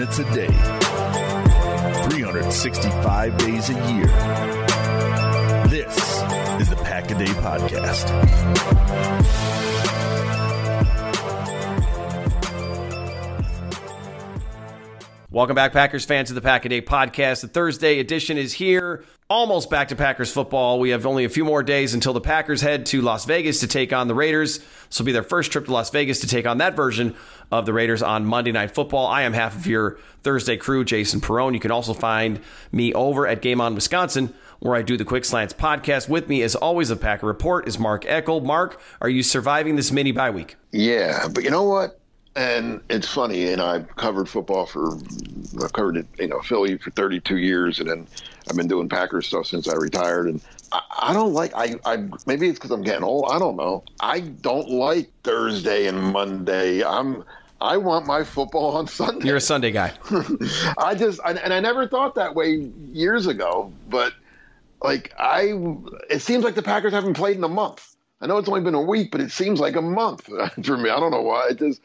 Minutes 0.00 0.18
a 0.18 0.24
day, 0.32 0.46
365 2.08 3.36
days 3.36 3.68
a 3.68 3.74
year. 3.92 4.06
This 5.68 5.94
is 6.58 6.70
the 6.70 6.76
Pack 6.76 7.10
a 7.10 7.18
Day 7.18 7.26
Podcast. 7.26 8.08
Welcome 15.30 15.54
back, 15.54 15.74
Packers 15.74 16.06
fans, 16.06 16.28
to 16.28 16.34
the 16.34 16.40
Pack 16.40 16.64
a 16.64 16.70
Day 16.70 16.80
Podcast. 16.80 17.42
The 17.42 17.48
Thursday 17.48 17.98
edition 17.98 18.38
is 18.38 18.54
here 18.54 19.04
almost 19.30 19.70
back 19.70 19.88
to 19.88 19.96
Packers 19.96 20.32
football. 20.32 20.80
We 20.80 20.90
have 20.90 21.06
only 21.06 21.24
a 21.24 21.28
few 21.28 21.44
more 21.44 21.62
days 21.62 21.94
until 21.94 22.12
the 22.12 22.20
Packers 22.20 22.60
head 22.60 22.84
to 22.86 23.00
Las 23.00 23.24
Vegas 23.24 23.60
to 23.60 23.68
take 23.68 23.92
on 23.92 24.08
the 24.08 24.14
Raiders. 24.14 24.58
This 24.58 24.98
will 24.98 25.06
be 25.06 25.12
their 25.12 25.22
first 25.22 25.52
trip 25.52 25.66
to 25.66 25.72
Las 25.72 25.88
Vegas 25.90 26.20
to 26.20 26.26
take 26.26 26.46
on 26.46 26.58
that 26.58 26.74
version 26.74 27.14
of 27.52 27.64
the 27.64 27.72
Raiders 27.72 28.02
on 28.02 28.26
Monday 28.26 28.50
Night 28.50 28.72
Football. 28.72 29.06
I 29.06 29.22
am 29.22 29.32
half 29.32 29.54
of 29.54 29.66
your 29.68 29.98
Thursday 30.24 30.56
crew, 30.56 30.84
Jason 30.84 31.20
Perone. 31.20 31.54
You 31.54 31.60
can 31.60 31.70
also 31.70 31.94
find 31.94 32.40
me 32.72 32.92
over 32.92 33.26
at 33.26 33.40
Game 33.40 33.60
On 33.60 33.74
Wisconsin, 33.76 34.34
where 34.58 34.74
I 34.74 34.82
do 34.82 34.96
the 34.96 35.04
Quick 35.04 35.24
Slants 35.24 35.54
podcast. 35.54 36.08
With 36.08 36.28
me, 36.28 36.42
as 36.42 36.56
always, 36.56 36.90
of 36.90 37.00
Packer 37.00 37.26
Report 37.26 37.68
is 37.68 37.78
Mark 37.78 38.04
Eckel. 38.04 38.42
Mark, 38.42 38.80
are 39.00 39.08
you 39.08 39.22
surviving 39.22 39.76
this 39.76 39.92
mini 39.92 40.10
bye 40.10 40.30
week? 40.30 40.56
Yeah, 40.72 41.28
but 41.32 41.44
you 41.44 41.50
know 41.50 41.64
what? 41.64 41.99
And 42.36 42.80
it's 42.88 43.08
funny, 43.08 43.48
and 43.48 43.60
I've 43.60 43.94
covered 43.96 44.28
football 44.28 44.64
for, 44.64 44.96
I've 45.62 45.72
covered 45.72 45.96
it, 45.96 46.06
you 46.18 46.28
know, 46.28 46.40
Philly 46.40 46.78
for 46.78 46.90
32 46.92 47.38
years, 47.38 47.80
and 47.80 47.90
then 47.90 48.06
I've 48.48 48.56
been 48.56 48.68
doing 48.68 48.88
Packers 48.88 49.26
stuff 49.26 49.46
since 49.46 49.66
I 49.66 49.74
retired. 49.74 50.28
And 50.28 50.40
I, 50.70 50.80
I 51.02 51.12
don't 51.12 51.32
like, 51.32 51.52
I, 51.56 51.74
I 51.84 52.08
maybe 52.26 52.48
it's 52.48 52.58
because 52.58 52.70
I'm 52.70 52.82
getting 52.82 53.02
old. 53.02 53.28
I 53.30 53.40
don't 53.40 53.56
know. 53.56 53.82
I 53.98 54.20
don't 54.20 54.70
like 54.70 55.10
Thursday 55.24 55.88
and 55.88 56.00
Monday. 56.00 56.84
I'm, 56.84 57.24
I 57.60 57.76
want 57.78 58.06
my 58.06 58.22
football 58.22 58.76
on 58.76 58.86
Sunday. 58.86 59.26
You're 59.26 59.36
a 59.36 59.40
Sunday 59.40 59.72
guy. 59.72 59.92
I 60.78 60.94
just, 60.94 61.20
I, 61.24 61.32
and 61.32 61.52
I 61.52 61.58
never 61.58 61.88
thought 61.88 62.14
that 62.14 62.36
way 62.36 62.70
years 62.92 63.26
ago, 63.26 63.72
but 63.88 64.12
like 64.82 65.12
I, 65.18 65.52
it 66.08 66.22
seems 66.22 66.44
like 66.44 66.54
the 66.54 66.62
Packers 66.62 66.92
haven't 66.92 67.14
played 67.14 67.36
in 67.36 67.44
a 67.44 67.48
month. 67.48 67.96
I 68.20 68.26
know 68.26 68.38
it's 68.38 68.48
only 68.48 68.60
been 68.60 68.74
a 68.74 68.80
week, 68.80 69.10
but 69.10 69.20
it 69.20 69.32
seems 69.32 69.58
like 69.60 69.76
a 69.76 69.82
month 69.82 70.26
for 70.64 70.76
me. 70.76 70.90
I 70.90 71.00
don't 71.00 71.10
know 71.10 71.22
why. 71.22 71.48
It 71.50 71.58
just 71.58 71.80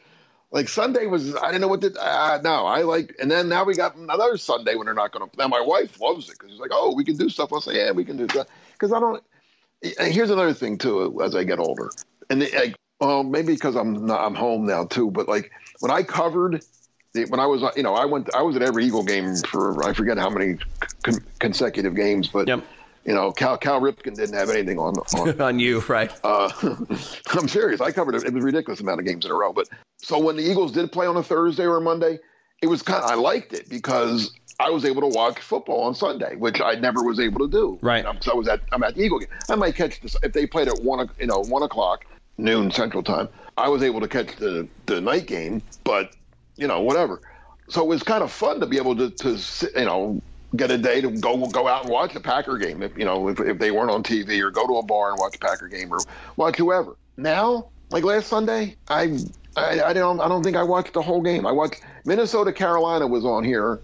like 0.56 0.70
Sunday 0.70 1.04
was, 1.04 1.36
I 1.36 1.48
didn't 1.48 1.60
know 1.60 1.68
what 1.68 1.82
to. 1.82 1.94
Uh, 2.00 2.02
uh, 2.02 2.40
no, 2.42 2.64
I 2.64 2.80
like, 2.80 3.14
and 3.20 3.30
then 3.30 3.50
now 3.50 3.62
we 3.62 3.74
got 3.74 3.94
another 3.94 4.38
Sunday 4.38 4.74
when 4.74 4.86
they're 4.86 4.94
not 4.94 5.12
going 5.12 5.28
to. 5.28 5.36
Now 5.36 5.48
my 5.48 5.60
wife 5.60 6.00
loves 6.00 6.30
it 6.30 6.38
because 6.38 6.50
she's 6.50 6.58
like, 6.60 6.70
oh, 6.72 6.94
we 6.94 7.04
can 7.04 7.14
do 7.16 7.28
stuff. 7.28 7.52
I'll 7.52 7.60
say, 7.60 7.76
yeah, 7.76 7.92
we 7.92 8.06
can 8.06 8.16
do 8.16 8.26
that 8.28 8.48
because 8.72 8.90
I 8.90 8.98
don't. 8.98 9.22
And 9.98 10.12
here's 10.12 10.30
another 10.30 10.54
thing 10.54 10.78
too, 10.78 11.20
as 11.22 11.36
I 11.36 11.44
get 11.44 11.58
older, 11.58 11.90
and 12.30 12.40
the, 12.40 12.50
like, 12.56 12.74
well, 13.00 13.22
maybe 13.22 13.52
because 13.52 13.76
I'm 13.76 14.06
not, 14.06 14.24
I'm 14.24 14.34
home 14.34 14.64
now 14.64 14.86
too, 14.86 15.10
but 15.10 15.28
like 15.28 15.52
when 15.80 15.90
I 15.90 16.02
covered. 16.02 16.64
When 17.28 17.40
I 17.40 17.46
was, 17.46 17.62
you 17.76 17.82
know, 17.82 17.94
I 17.94 18.04
went. 18.04 18.28
I 18.34 18.42
was 18.42 18.56
at 18.56 18.62
every 18.62 18.84
Eagle 18.84 19.02
game 19.02 19.36
for 19.36 19.82
I 19.82 19.94
forget 19.94 20.18
how 20.18 20.28
many 20.28 20.58
con- 21.02 21.24
consecutive 21.38 21.94
games, 21.94 22.28
but 22.28 22.46
yep 22.46 22.62
you 23.06 23.14
know, 23.14 23.30
Cal, 23.30 23.56
Cal 23.56 23.80
Ripken 23.80 24.16
didn't 24.16 24.34
have 24.34 24.50
anything 24.50 24.78
on 24.78 24.94
on, 25.14 25.40
on 25.40 25.58
you, 25.58 25.80
right? 25.88 26.12
Uh, 26.24 26.50
I'm 27.30 27.48
serious. 27.48 27.80
I 27.80 27.92
covered 27.92 28.16
it. 28.16 28.24
It 28.24 28.34
was 28.34 28.42
a 28.42 28.46
ridiculous 28.46 28.80
amount 28.80 29.00
of 29.00 29.06
games 29.06 29.24
in 29.24 29.30
a 29.30 29.34
row. 29.34 29.52
But 29.52 29.68
so 29.98 30.18
when 30.18 30.36
the 30.36 30.42
Eagles 30.42 30.72
did 30.72 30.90
play 30.90 31.06
on 31.06 31.16
a 31.16 31.22
Thursday 31.22 31.64
or 31.64 31.76
a 31.76 31.80
Monday, 31.80 32.18
it 32.62 32.66
was 32.66 32.82
kind 32.82 33.04
of 33.04 33.10
I 33.10 33.14
liked 33.14 33.52
it 33.52 33.68
because 33.68 34.32
I 34.58 34.70
was 34.70 34.84
able 34.84 35.02
to 35.02 35.08
watch 35.08 35.38
football 35.38 35.82
on 35.82 35.94
Sunday, 35.94 36.34
which 36.34 36.60
I 36.60 36.74
never 36.74 37.02
was 37.02 37.20
able 37.20 37.40
to 37.40 37.48
do. 37.48 37.78
Right. 37.80 38.04
So 38.20 38.32
I 38.32 38.34
was 38.34 38.48
at 38.48 38.60
I'm 38.72 38.82
at 38.82 38.96
the 38.96 39.02
Eagle 39.02 39.20
game. 39.20 39.28
I 39.48 39.54
might 39.54 39.76
catch 39.76 40.00
this 40.00 40.16
if 40.22 40.32
they 40.32 40.46
played 40.46 40.68
at 40.68 40.82
one 40.82 41.08
you 41.20 41.26
know 41.26 41.44
one 41.48 41.62
o'clock 41.62 42.04
noon 42.38 42.70
Central 42.72 43.04
Time. 43.04 43.28
I 43.56 43.68
was 43.68 43.82
able 43.82 44.00
to 44.00 44.08
catch 44.08 44.34
the 44.36 44.66
the 44.86 45.00
night 45.00 45.26
game, 45.26 45.62
but 45.84 46.16
you 46.56 46.66
know 46.66 46.80
whatever. 46.80 47.20
So 47.68 47.82
it 47.82 47.88
was 47.88 48.02
kind 48.02 48.22
of 48.22 48.32
fun 48.32 48.58
to 48.60 48.66
be 48.66 48.78
able 48.78 48.96
to 48.96 49.10
to 49.10 49.38
you 49.76 49.84
know 49.84 50.20
get 50.54 50.70
a 50.70 50.78
day 50.78 51.00
to 51.00 51.10
go 51.10 51.46
go 51.46 51.66
out 51.66 51.82
and 51.82 51.90
watch 51.92 52.14
a 52.14 52.20
Packer 52.20 52.56
game 52.58 52.82
if 52.82 52.96
you 52.96 53.04
know 53.04 53.28
if, 53.28 53.40
if 53.40 53.58
they 53.58 53.70
weren't 53.70 53.90
on 53.90 54.02
TV 54.02 54.40
or 54.40 54.50
go 54.50 54.66
to 54.66 54.74
a 54.74 54.82
bar 54.82 55.10
and 55.10 55.18
watch 55.18 55.36
a 55.36 55.38
Packer 55.38 55.68
game 55.68 55.92
or 55.92 55.98
watch 56.36 56.56
whoever. 56.56 56.96
Now, 57.16 57.70
like 57.90 58.04
last 58.04 58.28
Sunday, 58.28 58.76
I 58.88 59.18
I, 59.56 59.82
I 59.82 59.92
don't 59.92 60.20
I 60.20 60.28
don't 60.28 60.42
think 60.42 60.56
I 60.56 60.62
watched 60.62 60.92
the 60.92 61.02
whole 61.02 61.22
game. 61.22 61.46
I 61.46 61.52
watched 61.52 61.82
Minnesota 62.04 62.52
Carolina 62.52 63.06
was 63.06 63.24
on 63.24 63.42
here. 63.44 63.80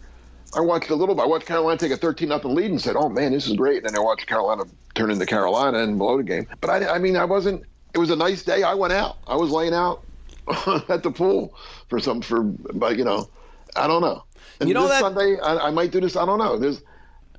I 0.55 0.61
watched 0.61 0.91
a 0.91 0.95
little 0.95 1.15
bit. 1.15 1.23
I 1.23 1.27
watched 1.27 1.47
Carolina 1.47 1.79
take 1.79 1.93
a 1.93 1.97
13 1.97 2.29
nothing 2.29 2.55
lead 2.55 2.71
and 2.71 2.81
said, 2.81 2.95
"Oh 2.97 3.09
man, 3.09 3.33
this 3.33 3.47
is 3.47 3.55
great." 3.55 3.79
And 3.79 3.87
then 3.87 3.97
I 3.97 4.01
watched 4.01 4.27
Carolina 4.27 4.65
turn 4.95 5.11
into 5.11 5.25
Carolina 5.25 5.79
and 5.79 5.99
blow 5.99 6.19
the 6.19 6.23
game. 6.23 6.47
But 6.61 6.71
I, 6.71 6.97
I 6.97 6.99
mean, 6.99 7.17
I 7.17 7.25
wasn't. 7.25 7.65
It 7.95 7.99
was 7.99 8.11
a 8.11 8.17
nice 8.17 8.43
day. 8.43 8.63
I 8.63 8.75
went 8.75 8.93
out. 8.93 9.19
I 9.27 9.37
was 9.37 9.51
laying 9.51 9.75
out 9.75 10.05
at 10.89 11.03
the 11.03 11.11
pool 11.11 11.55
for 11.89 12.01
some 12.01 12.21
for, 12.21 12.43
but 12.43 12.97
you 12.99 13.05
know, 13.05 13.29
I 13.77 13.87
don't 13.87 14.03
know. 14.03 14.25
And 14.63 14.69
you 14.69 14.75
know 14.75 14.83
this 14.83 14.93
that 14.93 15.01
Sunday, 15.01 15.39
I, 15.41 15.69
I, 15.69 15.71
might 15.71 15.91
do 15.91 16.01
this. 16.01 16.17
I 16.17 16.25
don't 16.25 16.39
know. 16.39 16.57
There's, 16.59 16.83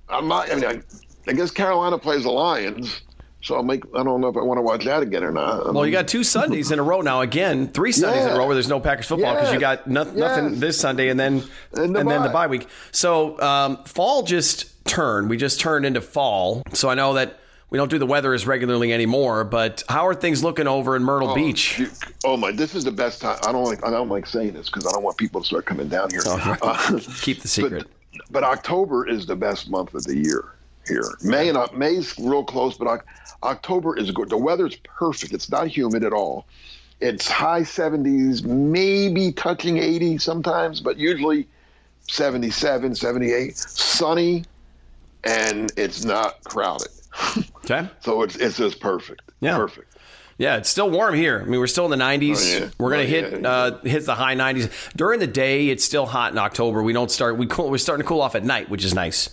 I'm 0.10 0.28
not. 0.28 0.52
I 0.52 0.56
mean, 0.56 0.66
I, 0.66 0.82
I 1.28 1.34
guess 1.34 1.52
Carolina 1.52 1.98
plays 1.98 2.24
the 2.24 2.32
Lions. 2.32 3.02
So 3.42 3.56
I'll 3.56 3.64
make. 3.64 3.84
I 3.96 4.04
don't 4.04 4.22
know 4.22 4.30
if 4.30 4.38
I 4.38 4.42
want 4.42 4.58
to 4.58 4.62
watch 4.62 4.86
that 4.86 5.04
again 5.04 5.24
or 5.24 5.32
not. 5.32 5.74
well, 5.74 5.86
you 5.86 5.92
got 5.92 6.08
two 6.08 6.24
Sundays 6.24 6.72
in 6.72 6.80
a 6.80 6.84
row 6.84 7.02
now. 7.02 7.22
Again, 7.22 7.68
three 7.68 7.92
Sundays 7.92 8.24
yeah. 8.24 8.30
in 8.30 8.36
a 8.36 8.40
row 8.40 8.46
where 8.46 8.56
there's 8.56 8.70
no 8.70 8.80
Packers 8.80 9.08
football 9.08 9.36
because 9.36 9.54
you 9.54 9.60
got 9.60 9.86
no, 9.86 10.04
nothing 10.04 10.60
this 10.60 10.80
Sunday 10.80 11.10
and 11.10 11.20
then 11.20 11.44
and, 11.74 11.96
the 11.96 12.00
and 12.00 12.10
then 12.10 12.24
the 12.24 12.30
bye 12.30 12.48
week. 12.48 12.68
So 12.92 13.40
um, 13.42 13.84
fall 13.84 14.24
just 14.24 14.86
turned. 14.86 15.30
We 15.30 15.36
just 15.38 15.60
turned 15.60 15.86
into 15.86 16.00
fall. 16.00 16.64
So 16.74 16.90
I 16.90 16.96
know 16.96 17.14
that 17.16 17.40
we 17.74 17.78
don't 17.78 17.90
do 17.90 17.98
the 17.98 18.06
weather 18.06 18.36
as 18.36 18.46
regularly 18.46 18.94
anymore. 18.94 19.44
But 19.44 19.84
how 19.90 20.06
are 20.06 20.14
things 20.14 20.44
looking 20.44 20.68
over 20.68 20.96
in 20.96 21.04
Myrtle 21.04 21.32
oh, 21.32 21.36
Beach? 21.36 21.80
You, 21.80 21.90
oh 22.24 22.38
my! 22.38 22.52
This 22.52 22.76
is 22.76 22.84
the 22.84 22.92
best 22.92 23.20
time. 23.20 23.40
I 23.48 23.52
don't 23.52 23.66
like. 23.66 23.84
I 23.84 23.90
don't 23.90 24.10
like 24.10 24.28
saying 24.28 24.54
this 24.54 24.70
because 24.70 24.86
I 24.86 24.92
don't 24.92 25.02
want 25.02 25.18
people 25.18 25.42
to 25.42 25.48
start 25.48 25.66
coming 25.66 25.90
down 25.90 26.12
here. 26.12 26.22
Oh, 26.28 26.38
right. 26.38 26.60
uh, 26.62 27.00
Keep 27.22 27.42
the 27.42 27.48
secret. 27.48 27.88
But, 28.12 28.22
but, 28.30 28.44
October 28.44 29.08
is 29.10 29.26
the 29.26 29.36
best 29.36 29.72
month 29.72 29.96
of 29.96 30.04
the 30.04 30.16
year 30.16 30.54
here. 30.88 31.18
May 31.24 31.50
and 31.50 31.58
May's 31.76 32.14
real 32.20 32.44
close, 32.44 32.78
but 32.78 33.04
October 33.42 33.98
is 33.98 34.12
good. 34.12 34.30
The 34.30 34.38
weather's 34.38 34.76
perfect. 34.76 35.34
It's 35.34 35.50
not 35.50 35.68
humid 35.68 36.04
at 36.04 36.14
all. 36.14 36.46
It's 37.02 37.28
high 37.28 37.62
70s, 37.62 38.44
maybe 38.46 39.32
touching 39.32 39.80
80 39.80 40.20
sometimes, 40.20 40.80
but 40.80 40.98
usually 40.98 41.48
77, 42.08 42.94
78. 42.94 43.58
Sunny, 43.58 44.46
and 45.24 45.74
it's 45.76 46.06
not 46.06 46.42
crowded. 46.44 46.90
Okay. 47.66 47.88
so 48.02 48.24
it's 48.24 48.36
it's 48.36 48.58
just 48.58 48.80
perfect. 48.82 49.22
Yeah. 49.40 49.56
Perfect. 49.56 49.96
Yeah, 50.38 50.58
it's 50.58 50.68
still 50.68 50.90
warm 50.90 51.14
here. 51.14 51.40
I 51.42 51.46
mean, 51.46 51.60
we're 51.60 51.68
still 51.68 51.86
in 51.86 51.98
the 51.98 52.04
90s. 52.04 52.36
Oh, 52.38 52.60
yeah. 52.66 52.70
We're 52.80 52.90
gonna 52.90 53.04
Oh, 53.04 53.06
hit 53.06 53.42
yeah, 53.42 53.48
uh, 53.50 53.80
hit 53.84 54.06
the 54.06 54.16
high 54.16 54.36
90s 54.36 54.70
during 54.96 55.20
the 55.20 55.28
day. 55.28 55.70
It's 55.70 55.86
still 55.86 56.06
hot 56.08 56.32
in 56.32 56.38
October. 56.40 56.82
We 56.84 56.92
don't 56.92 57.12
start. 57.12 57.38
We 57.38 57.46
cool, 57.46 57.70
we're 57.70 57.78
starting 57.78 58.04
to 58.04 58.08
cool 58.08 58.20
off 58.22 58.36
at 58.36 58.44
night, 58.44 58.68
which 58.70 58.84
is 58.84 58.94
nice. 58.94 59.30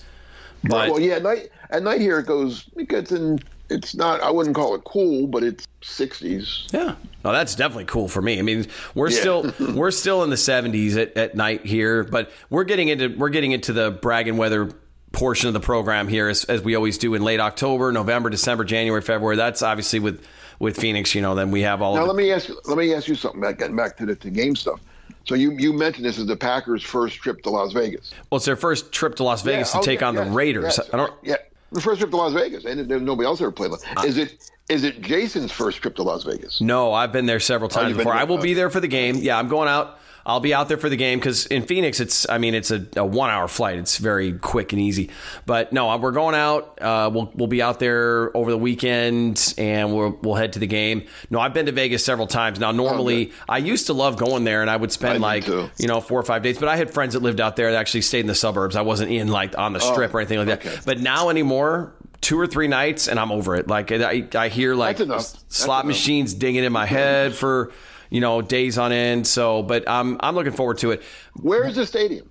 But 0.62 0.90
well, 0.90 1.00
yeah, 1.00 1.14
at 1.16 1.22
night 1.22 1.48
at 1.70 1.82
night 1.82 2.00
here 2.00 2.18
it 2.20 2.26
goes. 2.26 2.66
It 2.76 2.88
gets 2.88 3.10
in. 3.12 3.40
It's 3.70 3.94
not. 3.94 4.20
I 4.20 4.30
wouldn't 4.30 4.54
call 4.54 4.74
it 4.74 4.84
cool, 4.84 5.26
but 5.26 5.42
it's 5.42 5.66
60s. 5.82 6.72
Yeah. 6.72 6.96
No, 7.24 7.32
that's 7.32 7.54
definitely 7.54 7.84
cool 7.86 8.08
for 8.08 8.20
me. 8.20 8.38
I 8.38 8.42
mean, 8.42 8.66
we're 8.94 9.10
Yeah. 9.10 9.20
still 9.20 9.54
we're 9.74 9.90
still 9.92 10.22
in 10.22 10.30
the 10.30 10.36
70s 10.36 10.96
at, 11.00 11.16
at 11.16 11.34
night 11.34 11.64
here, 11.64 12.04
but 12.04 12.30
we're 12.50 12.64
getting 12.64 12.88
into 12.88 13.16
we're 13.16 13.30
getting 13.30 13.52
into 13.52 13.72
the 13.72 13.90
bragging 13.90 14.36
weather 14.36 14.70
portion 15.12 15.48
of 15.48 15.54
the 15.54 15.60
program 15.60 16.08
here 16.08 16.28
as, 16.28 16.44
as 16.44 16.62
we 16.62 16.74
always 16.74 16.98
do 16.98 17.14
in 17.14 17.22
late 17.22 17.40
October, 17.40 17.92
November, 17.92 18.30
December, 18.30 18.64
January, 18.64 19.02
February. 19.02 19.36
That's 19.36 19.62
obviously 19.62 19.98
with 19.98 20.24
with 20.58 20.76
Phoenix, 20.76 21.14
you 21.14 21.22
know, 21.22 21.34
then 21.34 21.50
we 21.50 21.62
have 21.62 21.80
all 21.80 21.94
Now 21.94 22.02
of 22.02 22.08
let 22.08 22.16
me 22.16 22.30
ask. 22.32 22.50
Let 22.66 22.76
me 22.76 22.94
ask 22.94 23.08
you 23.08 23.14
something. 23.14 23.40
Back 23.40 23.58
getting 23.58 23.76
back 23.76 23.96
to 23.96 24.06
the 24.06 24.14
to 24.16 24.30
game 24.30 24.54
stuff. 24.54 24.80
So 25.24 25.34
you 25.34 25.52
you 25.52 25.72
mentioned 25.72 26.04
this 26.04 26.18
is 26.18 26.26
the 26.26 26.36
Packers' 26.36 26.82
first 26.82 27.16
trip 27.16 27.42
to 27.42 27.50
Las 27.50 27.72
Vegas. 27.72 28.12
well, 28.30 28.36
it's 28.36 28.46
their 28.46 28.56
first 28.56 28.92
trip 28.92 29.16
to 29.16 29.24
Las 29.24 29.42
Vegas 29.42 29.68
Yeah, 29.68 29.72
to 29.72 29.78
oh, 29.78 29.82
take 29.82 30.00
yeah, 30.00 30.08
on 30.08 30.14
yes, 30.14 30.26
the 30.26 30.32
Raiders. 30.32 30.78
yes. 30.78 30.90
I 30.92 30.96
don't 30.96 31.12
Yeah, 31.22 31.36
the 31.72 31.80
first 31.80 32.00
trip 32.00 32.10
to 32.10 32.16
Las 32.16 32.32
Vegas, 32.32 32.64
and 32.64 32.90
there's 32.90 33.02
nobody 33.02 33.26
else 33.26 33.40
ever 33.40 33.52
played. 33.52 33.72
Is 34.04 34.16
it 34.16 34.50
is 34.68 34.84
it 34.84 35.00
Jason's 35.00 35.50
first 35.50 35.82
trip 35.82 35.96
to 35.96 36.02
Las 36.02 36.24
Vegas? 36.24 36.60
No, 36.60 36.92
I've 36.92 37.12
been 37.12 37.26
there 37.26 37.40
several 37.40 37.70
oh, 37.72 37.74
times 37.74 37.88
you've 37.90 37.98
before. 37.98 38.12
there? 38.12 38.20
I 38.20 38.24
will 38.24 38.38
be 38.38 38.54
there 38.54 38.70
for 38.70 38.80
the 38.80 38.88
game. 38.88 39.16
Yeah, 39.16 39.38
I'm 39.38 39.48
going 39.48 39.68
out. 39.68 39.98
I'll 40.26 40.40
be 40.40 40.52
out 40.54 40.68
there 40.68 40.76
for 40.76 40.88
the 40.88 40.96
game 40.96 41.18
because 41.18 41.46
in 41.46 41.62
Phoenix, 41.62 42.00
it's 42.00 42.28
I 42.28 42.38
mean 42.38 42.54
it's 42.54 42.70
a, 42.70 42.86
a 42.96 43.04
one 43.04 43.30
hour 43.30 43.48
flight. 43.48 43.78
It's 43.78 43.98
very 43.98 44.32
quick 44.32 44.72
and 44.72 44.80
easy. 44.80 45.10
But 45.46 45.72
no, 45.72 45.96
we're 45.98 46.12
going 46.12 46.34
out. 46.34 46.80
Uh, 46.80 47.10
we'll 47.12 47.30
we'll 47.34 47.48
be 47.48 47.62
out 47.62 47.80
there 47.80 48.36
over 48.36 48.50
the 48.50 48.58
weekend 48.58 49.54
and 49.58 49.94
we'll 49.94 50.18
we'll 50.22 50.34
head 50.34 50.52
to 50.54 50.58
the 50.58 50.66
game. 50.66 51.06
No, 51.30 51.40
I've 51.40 51.54
been 51.54 51.66
to 51.66 51.72
Vegas 51.72 52.04
several 52.04 52.26
times. 52.26 52.58
Now 52.60 52.72
normally 52.72 53.26
Okay. 53.26 53.32
I 53.48 53.58
used 53.58 53.86
to 53.86 53.92
love 53.92 54.16
going 54.16 54.44
there 54.44 54.60
and 54.60 54.70
I 54.70 54.76
would 54.76 54.92
spend 54.92 55.14
did 55.14 55.22
like 55.22 55.44
too. 55.44 55.70
you 55.78 55.88
know 55.88 56.00
four 56.00 56.20
or 56.20 56.24
five 56.24 56.42
days. 56.42 56.58
But 56.58 56.68
I 56.68 56.76
had 56.76 56.92
friends 56.92 57.14
that 57.14 57.20
lived 57.20 57.40
out 57.40 57.56
there 57.56 57.70
that 57.72 57.78
actually 57.78 58.02
stayed 58.02 58.20
in 58.20 58.26
the 58.26 58.34
suburbs. 58.34 58.76
I 58.76 58.82
wasn't 58.82 59.10
in 59.10 59.28
like 59.28 59.56
on 59.58 59.72
the 59.72 59.80
strip 59.80 60.14
or 60.14 60.20
anything 60.20 60.38
like 60.38 60.62
that. 60.62 60.66
Oh. 60.66 60.80
But 60.84 61.00
now 61.00 61.28
anymore. 61.30 61.94
Two 62.20 62.38
or 62.38 62.46
three 62.46 62.68
nights, 62.68 63.08
and 63.08 63.18
I'm 63.18 63.32
over 63.32 63.56
it. 63.56 63.66
Like 63.66 63.90
I, 63.90 64.28
I 64.34 64.48
hear 64.48 64.74
like 64.74 64.98
That's 64.98 65.06
enough. 65.06 65.32
That's 65.32 65.56
slot 65.56 65.84
enough. 65.84 65.96
machines 65.96 66.34
dinging 66.34 66.64
in 66.64 66.70
my 66.72 66.84
head 66.84 67.34
for 67.34 67.72
you 68.10 68.20
know 68.20 68.42
days 68.42 68.78
on 68.78 68.92
end. 68.92 69.26
So, 69.26 69.62
but 69.62 69.88
I'm 69.88 70.18
I'm 70.20 70.34
looking 70.34 70.52
forward 70.52 70.78
to 70.78 70.92
it. 70.92 71.02
Where 71.40 71.66
is 71.66 71.76
the 71.76 71.86
stadium? 71.86 72.30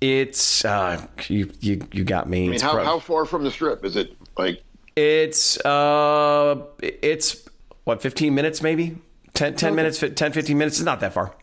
It's 0.00 0.64
uh, 0.64 1.06
you 1.28 1.50
you 1.60 1.86
you 1.92 2.04
got 2.04 2.28
me. 2.28 2.46
I 2.46 2.48
mean, 2.50 2.60
how, 2.60 2.72
prob- 2.72 2.86
how 2.86 2.98
far 2.98 3.24
from 3.24 3.44
the 3.44 3.50
strip 3.50 3.84
is 3.84 3.96
it? 3.96 4.16
Like 4.38 4.62
it's 4.94 5.58
uh 5.64 6.62
it's 6.80 7.48
what 7.84 8.02
15 8.02 8.34
minutes 8.34 8.62
maybe 8.62 8.96
10, 9.34 9.54
10 9.56 9.74
minutes 9.74 9.98
fi- 9.98 10.08
10 10.08 10.32
15 10.32 10.56
minutes. 10.56 10.78
It's 10.78 10.84
not 10.84 11.00
that 11.00 11.12
far. 11.12 11.34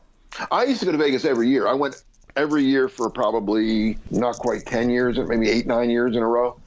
I 0.52 0.64
used 0.64 0.80
to 0.80 0.86
go 0.86 0.92
to 0.92 0.98
Vegas 0.98 1.26
every 1.26 1.48
year. 1.50 1.68
I 1.68 1.74
went 1.74 2.04
every 2.36 2.64
year 2.64 2.88
for 2.88 3.10
probably 3.10 3.98
not 4.10 4.38
quite 4.38 4.66
ten 4.66 4.90
years, 4.90 5.18
or 5.18 5.28
maybe 5.28 5.50
eight 5.50 5.68
nine 5.68 5.90
years 5.90 6.16
in 6.16 6.24
a 6.24 6.28
row. 6.28 6.60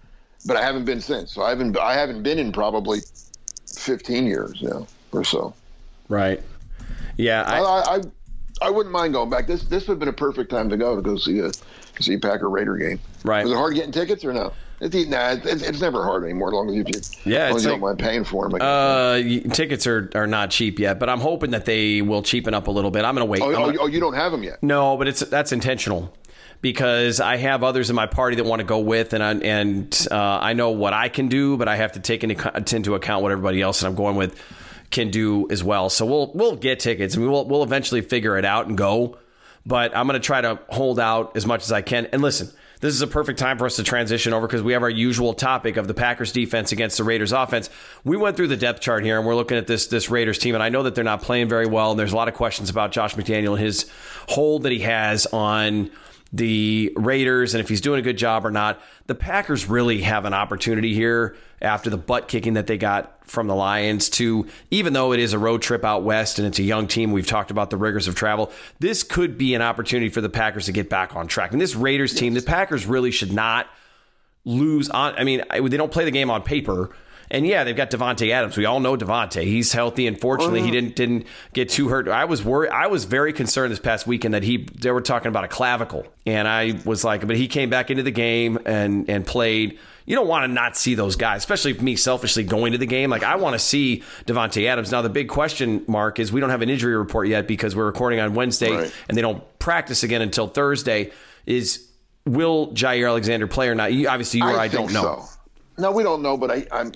But 0.46 0.56
I 0.56 0.62
haven't 0.62 0.84
been 0.84 1.00
since. 1.00 1.32
So 1.32 1.42
I 1.42 1.50
haven't 1.50 1.76
I 1.76 1.94
haven't 1.94 2.22
been 2.22 2.38
in 2.38 2.52
probably 2.52 3.00
fifteen 3.66 4.26
years 4.26 4.62
now 4.62 4.86
or 5.12 5.24
so. 5.24 5.54
Right. 6.08 6.42
Yeah. 7.16 7.42
I, 7.42 7.60
I, 7.60 7.96
I, 7.96 8.00
I 8.62 8.70
wouldn't 8.70 8.92
mind 8.92 9.14
going 9.14 9.30
back. 9.30 9.46
This 9.46 9.64
this 9.64 9.86
would 9.88 9.94
have 9.94 9.98
been 10.00 10.08
a 10.08 10.12
perfect 10.12 10.50
time 10.50 10.68
to 10.70 10.76
go 10.76 10.96
to 10.96 11.02
go 11.02 11.16
see 11.16 11.40
a 11.40 11.50
see 12.00 12.16
Packer 12.16 12.48
Raider 12.50 12.76
game. 12.76 12.98
Right. 13.24 13.44
Was 13.44 13.52
it 13.52 13.56
hard 13.56 13.74
getting 13.74 13.92
tickets 13.92 14.24
or 14.24 14.32
no? 14.32 14.52
It's, 14.78 15.08
nah, 15.08 15.30
it's, 15.32 15.62
it's 15.62 15.80
never 15.80 16.04
hard 16.04 16.24
anymore. 16.24 16.48
As 16.48 16.52
long 16.52 16.68
as 16.68 16.74
you, 16.76 16.84
Yeah, 16.84 17.44
as 17.44 17.50
long 17.50 17.50
it's 17.50 17.56
as 17.56 17.64
you 17.64 17.70
like- 17.70 17.80
don't 17.80 17.80
mind 17.80 17.98
paying 17.98 18.24
for 18.24 18.46
them. 18.50 18.58
uh, 18.60 19.14
tickets 19.54 19.86
are, 19.86 20.10
are 20.14 20.26
not 20.26 20.50
cheap 20.50 20.78
yet, 20.78 20.98
but 20.98 21.08
I'm 21.08 21.20
hoping 21.20 21.52
that 21.52 21.64
they 21.64 22.02
will 22.02 22.22
cheapen 22.22 22.52
up 22.52 22.66
a 22.66 22.70
little 22.70 22.90
bit. 22.90 23.02
I'm 23.06 23.14
going 23.14 23.26
to 23.26 23.30
wait. 23.30 23.40
oh, 23.40 23.46
oh, 23.54 23.66
gonna- 23.66 23.78
oh, 23.80 23.86
you 23.86 24.00
don't 24.00 24.12
have 24.12 24.32
them 24.32 24.42
yet. 24.42 24.62
No, 24.62 24.98
but 24.98 25.08
it's 25.08 25.20
that's 25.20 25.52
intentional 25.52 26.14
because 26.60 27.20
I 27.20 27.36
have 27.36 27.62
others 27.62 27.88
in 27.88 27.96
my 27.96 28.06
party 28.06 28.36
that 28.36 28.44
want 28.44 28.60
to 28.60 28.66
go 28.66 28.80
with, 28.80 29.14
and 29.14 29.22
I, 29.22 29.32
and 29.34 30.06
uh, 30.10 30.14
I 30.42 30.52
know 30.52 30.70
what 30.70 30.92
I 30.92 31.08
can 31.08 31.28
do, 31.28 31.56
but 31.56 31.68
I 31.68 31.76
have 31.76 31.92
to 31.92 32.00
take 32.00 32.22
into, 32.24 32.76
into 32.76 32.94
account 32.94 33.22
what 33.22 33.32
everybody 33.32 33.62
else 33.62 33.80
that 33.80 33.86
I'm 33.86 33.94
going 33.94 34.16
with 34.16 34.38
can 34.90 35.10
do 35.10 35.48
as 35.50 35.62
well. 35.62 35.90
So 35.90 36.06
we'll 36.06 36.30
we'll 36.34 36.56
get 36.56 36.80
tickets. 36.80 37.14
and 37.14 37.28
we'll 37.28 37.44
we'll 37.46 37.62
eventually 37.62 38.00
figure 38.00 38.38
it 38.38 38.44
out 38.44 38.66
and 38.66 38.76
go. 38.76 39.18
But 39.64 39.96
I'm 39.96 40.06
going 40.06 40.20
to 40.20 40.24
try 40.24 40.40
to 40.40 40.60
hold 40.68 41.00
out 41.00 41.36
as 41.36 41.44
much 41.44 41.64
as 41.64 41.72
I 41.72 41.82
can. 41.82 42.06
And 42.06 42.22
listen, 42.22 42.50
this 42.80 42.94
is 42.94 43.02
a 43.02 43.06
perfect 43.06 43.38
time 43.38 43.58
for 43.58 43.66
us 43.66 43.76
to 43.76 43.82
transition 43.82 44.32
over 44.32 44.46
because 44.46 44.62
we 44.62 44.74
have 44.74 44.82
our 44.82 44.90
usual 44.90 45.34
topic 45.34 45.76
of 45.76 45.88
the 45.88 45.94
Packers 45.94 46.30
defense 46.30 46.72
against 46.72 46.98
the 46.98 47.04
Raiders 47.04 47.32
offense. 47.32 47.70
We 48.04 48.16
went 48.16 48.36
through 48.36 48.48
the 48.48 48.56
depth 48.56 48.80
chart 48.80 49.02
here 49.02 49.18
and 49.18 49.26
we're 49.26 49.34
looking 49.34 49.56
at 49.56 49.66
this 49.66 49.86
this 49.86 50.10
Raiders 50.10 50.38
team 50.38 50.54
and 50.54 50.62
I 50.62 50.68
know 50.68 50.82
that 50.84 50.94
they're 50.94 51.02
not 51.04 51.22
playing 51.22 51.48
very 51.48 51.66
well 51.66 51.90
and 51.90 51.98
there's 51.98 52.12
a 52.12 52.16
lot 52.16 52.28
of 52.28 52.34
questions 52.34 52.70
about 52.70 52.92
Josh 52.92 53.14
McDaniel 53.14 53.52
and 53.52 53.60
his 53.60 53.90
hold 54.28 54.64
that 54.64 54.72
he 54.72 54.80
has 54.80 55.26
on 55.26 55.90
the 56.32 56.92
Raiders 56.96 57.54
and 57.54 57.62
if 57.62 57.68
he's 57.68 57.80
doing 57.80 57.98
a 57.98 58.02
good 58.02 58.18
job 58.18 58.44
or 58.44 58.50
not. 58.50 58.80
The 59.06 59.14
Packers 59.14 59.68
really 59.68 60.02
have 60.02 60.24
an 60.24 60.34
opportunity 60.34 60.92
here 60.92 61.36
after 61.62 61.88
the 61.88 61.96
butt 61.96 62.28
kicking 62.28 62.54
that 62.54 62.66
they 62.66 62.76
got 62.76 63.26
from 63.26 63.46
the 63.46 63.54
Lions 63.54 64.08
to 64.10 64.46
even 64.70 64.92
though 64.92 65.12
it 65.12 65.20
is 65.20 65.32
a 65.32 65.38
road 65.38 65.62
trip 65.62 65.84
out 65.84 66.02
west 66.02 66.38
and 66.38 66.46
it's 66.46 66.58
a 66.58 66.62
young 66.62 66.88
team, 66.88 67.12
we've 67.12 67.26
talked 67.26 67.50
about 67.50 67.70
the 67.70 67.76
rigors 67.76 68.08
of 68.08 68.14
travel. 68.14 68.52
This 68.78 69.02
could 69.02 69.38
be 69.38 69.54
an 69.54 69.62
opportunity 69.62 70.08
for 70.08 70.20
the 70.20 70.28
Packers 70.28 70.66
to 70.66 70.72
get 70.72 70.90
back 70.90 71.14
on 71.16 71.26
track. 71.26 71.52
And 71.52 71.60
this 71.60 71.74
Raiders 71.74 72.14
team, 72.14 72.34
the 72.34 72.42
Packers 72.42 72.86
really 72.86 73.10
should 73.10 73.32
not 73.32 73.68
lose 74.44 74.88
on. 74.90 75.14
I 75.16 75.24
mean, 75.24 75.42
they 75.50 75.76
don't 75.76 75.92
play 75.92 76.04
the 76.04 76.10
game 76.10 76.30
on 76.30 76.42
paper. 76.42 76.90
And 77.30 77.46
yeah, 77.46 77.64
they've 77.64 77.76
got 77.76 77.90
Davante 77.90 78.30
Adams. 78.30 78.56
We 78.56 78.64
all 78.64 78.80
know 78.80 78.96
Davante. 78.96 79.42
He's 79.42 79.72
healthy. 79.72 80.06
Unfortunately, 80.06 80.60
he 80.60 80.66
mm-hmm. 80.66 80.72
didn't 80.72 80.96
didn't 80.96 81.26
get 81.52 81.68
too 81.68 81.88
hurt. 81.88 82.08
I 82.08 82.24
was 82.24 82.44
worried. 82.44 82.70
I 82.70 82.86
was 82.86 83.04
very 83.04 83.32
concerned 83.32 83.72
this 83.72 83.78
past 83.78 84.06
weekend 84.06 84.34
that 84.34 84.42
he 84.42 84.68
they 84.74 84.90
were 84.90 85.00
talking 85.00 85.28
about 85.28 85.44
a 85.44 85.48
clavicle, 85.48 86.06
and 86.24 86.46
I 86.46 86.80
was 86.84 87.04
like, 87.04 87.26
but 87.26 87.36
he 87.36 87.48
came 87.48 87.70
back 87.70 87.90
into 87.90 88.02
the 88.02 88.10
game 88.10 88.58
and 88.64 89.08
and 89.08 89.26
played. 89.26 89.78
You 90.08 90.14
don't 90.14 90.28
want 90.28 90.44
to 90.44 90.48
not 90.48 90.76
see 90.76 90.94
those 90.94 91.16
guys, 91.16 91.38
especially 91.38 91.72
me 91.74 91.96
selfishly 91.96 92.44
going 92.44 92.72
to 92.72 92.78
the 92.78 92.86
game. 92.86 93.10
Like 93.10 93.24
I 93.24 93.34
want 93.36 93.54
to 93.54 93.58
see 93.58 94.04
Davante 94.24 94.64
Adams. 94.68 94.92
Now 94.92 95.02
the 95.02 95.08
big 95.08 95.28
question 95.28 95.84
mark 95.88 96.20
is 96.20 96.30
we 96.30 96.40
don't 96.40 96.50
have 96.50 96.62
an 96.62 96.70
injury 96.70 96.96
report 96.96 97.26
yet 97.26 97.48
because 97.48 97.74
we're 97.74 97.86
recording 97.86 98.20
on 98.20 98.34
Wednesday 98.34 98.70
Right. 98.70 98.94
and 99.08 99.18
they 99.18 99.22
don't 99.22 99.42
practice 99.58 100.04
again 100.04 100.22
until 100.22 100.46
Thursday. 100.46 101.10
Is 101.44 101.88
will 102.24 102.68
Jaire 102.72 103.08
Alexander 103.08 103.46
play 103.46 103.68
or 103.68 103.74
not? 103.74 103.92
You, 103.92 104.08
obviously, 104.08 104.40
you 104.40 104.46
or 104.46 104.58
I, 104.58 104.68
don't 104.68 104.92
know. 104.92 105.24
So. 105.28 105.35
No, 105.78 105.90
we 105.92 106.02
don't 106.02 106.22
know, 106.22 106.36
but 106.36 106.50
I, 106.50 106.66
I'm, 106.72 106.92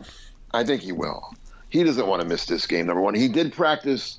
I 0.53 0.65
think 0.65 0.82
he 0.82 0.93
will. 0.93 1.35
He 1.69 1.85
doesn't 1.85 2.06
want 2.06 2.23
to 2.23 2.29
miss 2.29 2.47
this 2.47 2.67
game. 2.67 2.87
Number 2.87 3.00
one, 3.00 3.15
he 3.15 3.29
did 3.29 3.53
practice. 3.53 4.19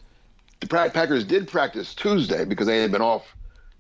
The 0.60 0.68
Packers 0.68 1.24
did 1.24 1.48
practice 1.48 1.96
Tuesday 1.96 2.46
because 2.46 2.68
they 2.68 2.82
had 2.82 2.92
been 2.92 3.02
off 3.02 3.36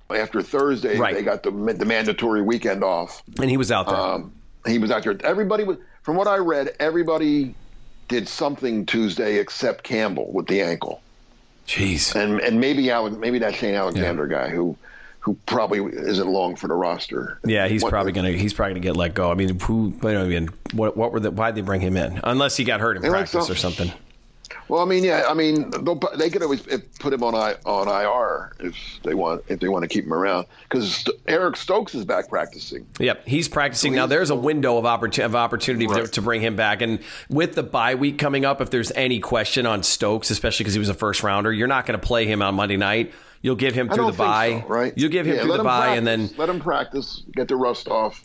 after 0.10 0.42
Thursday. 0.42 0.98
Right. 0.98 1.14
They 1.14 1.22
got 1.22 1.44
the 1.44 1.52
the 1.52 1.86
mandatory 1.86 2.42
weekend 2.42 2.84
off. 2.84 3.24
And 3.40 3.50
he 3.50 3.58
was 3.58 3.72
out 3.72 3.88
there. 3.88 3.96
Um, 3.96 4.34
he 4.66 4.78
was 4.78 4.92
out 4.92 5.04
there. 5.04 5.16
Everybody 5.24 5.64
was, 5.64 5.78
from 6.04 6.16
what 6.16 6.28
I 6.28 6.38
read, 6.38 6.76
everybody 6.80 7.56
did 8.08 8.28
something 8.28 8.86
Tuesday 8.86 9.38
except 9.38 9.84
Campbell 9.84 10.32
with 10.34 10.48
the 10.48 10.62
ankle, 10.62 11.02
Jeez. 11.68 12.14
and 12.14 12.42
and 12.42 12.60
maybe 12.60 12.92
Alex, 12.92 13.16
maybe 13.16 13.40
that 13.40 13.56
Shane 13.56 13.76
Alexander 13.76 14.28
guy 14.28 14.50
who, 14.50 14.76
who 15.22 15.38
probably 15.46 15.80
isn't 15.80 16.28
long 16.28 16.56
for 16.56 16.68
the 16.68 16.74
roster. 16.74 17.40
Yeah, 17.46 17.68
he's 17.68 17.82
What- 17.82 17.92
probably 17.92 18.12
gonna 18.12 18.32
he's 18.32 18.54
probably 18.54 18.74
gonna 18.74 18.82
get 18.84 18.98
let 18.98 19.13
go. 19.13 19.32
I 19.32 19.36
mean, 19.36 19.58
who? 19.60 19.94
I 20.04 20.12
don't 20.13 20.32
even. 20.32 20.50
What? 20.74 20.98
What 20.98 21.12
were 21.12 21.20
the? 21.20 21.32
Why'd 21.32 21.56
they 21.56 21.62
bring 21.62 21.82
him 21.82 21.96
in? 21.96 22.20
Unless 22.24 22.58
he 22.58 22.63
got 22.63 22.82
hurt 22.82 22.98
in 22.98 23.04
practice 23.04 23.46
some- 23.46 23.51
or 23.51 23.56
something. 23.56 23.92
Well, 24.68 24.82
I 24.82 24.86
mean, 24.86 25.04
yeah, 25.04 25.25
I 25.28 25.34
mean, 25.34 25.72
they 26.16 26.30
could 26.30 26.44
always 26.44 26.66
eh, 26.68 26.78
put 27.00 27.13
him 27.13 27.24
on 27.24 27.36
I, 27.36 27.56
on 27.66 27.88
IR 27.88 28.54
if 28.60 28.75
they 29.04 29.13
want 29.13 29.44
if 29.48 29.60
they 29.60 29.68
want 29.68 29.84
to 29.84 29.88
keep 29.88 30.06
him 30.06 30.13
around 30.13 30.46
because 30.63 31.06
Eric 31.28 31.58
Stokes 31.58 31.94
is 31.94 32.06
back 32.06 32.30
practicing. 32.30 32.86
Yep, 33.00 33.28
he's 33.28 33.48
practicing 33.48 33.94
now. 33.94 34.08
There's 34.08 34.30
a 34.30 34.36
window 34.36 34.78
of, 34.78 34.86
of 34.86 35.36
opportunity 35.36 35.88
to, 35.88 36.08
to 36.08 36.22
bring 36.22 36.42
him 36.42 36.56
back, 36.56 36.82
and 36.82 37.00
with 37.30 37.56
the 37.56 37.63
bye 37.63 37.96
week 37.96 38.18
coming 38.18 38.46
up, 38.46 38.62
if 38.62 38.70
there's 38.70 38.92
any 38.92 39.20
question 39.20 39.66
on 39.66 39.84
Stokes, 39.84 40.32
especially 40.32 40.63
because 40.63 40.74
he 40.74 40.80
was 40.80 40.90
a 40.90 40.94
first 40.94 41.22
rounder, 41.24 41.51
you're 41.51 41.68
not 41.68 41.86
going 41.86 42.00
to 42.00 42.06
play 42.06 42.25
him 42.25 42.42
on 42.42 42.56
Monday 42.56 42.78
night. 42.78 43.13
You'll 43.42 43.56
give 43.56 43.74
him 43.74 43.90
through 43.90 44.12
the 44.12 44.18
bye, 44.18 44.50
think 44.50 44.64
so, 44.64 44.70
right? 44.70 44.94
You'll 44.96 45.10
give 45.10 45.26
him 45.26 45.36
Yeah, 45.36 45.44
through 45.44 45.58
the 45.58 45.64
bye, 45.64 45.96
and 45.96 46.06
then 46.06 46.30
let 46.38 46.50
him 46.50 46.60
practice, 46.60 47.24
get 47.34 47.48
the 47.48 47.56
rust 47.56 47.88
off, 47.88 48.24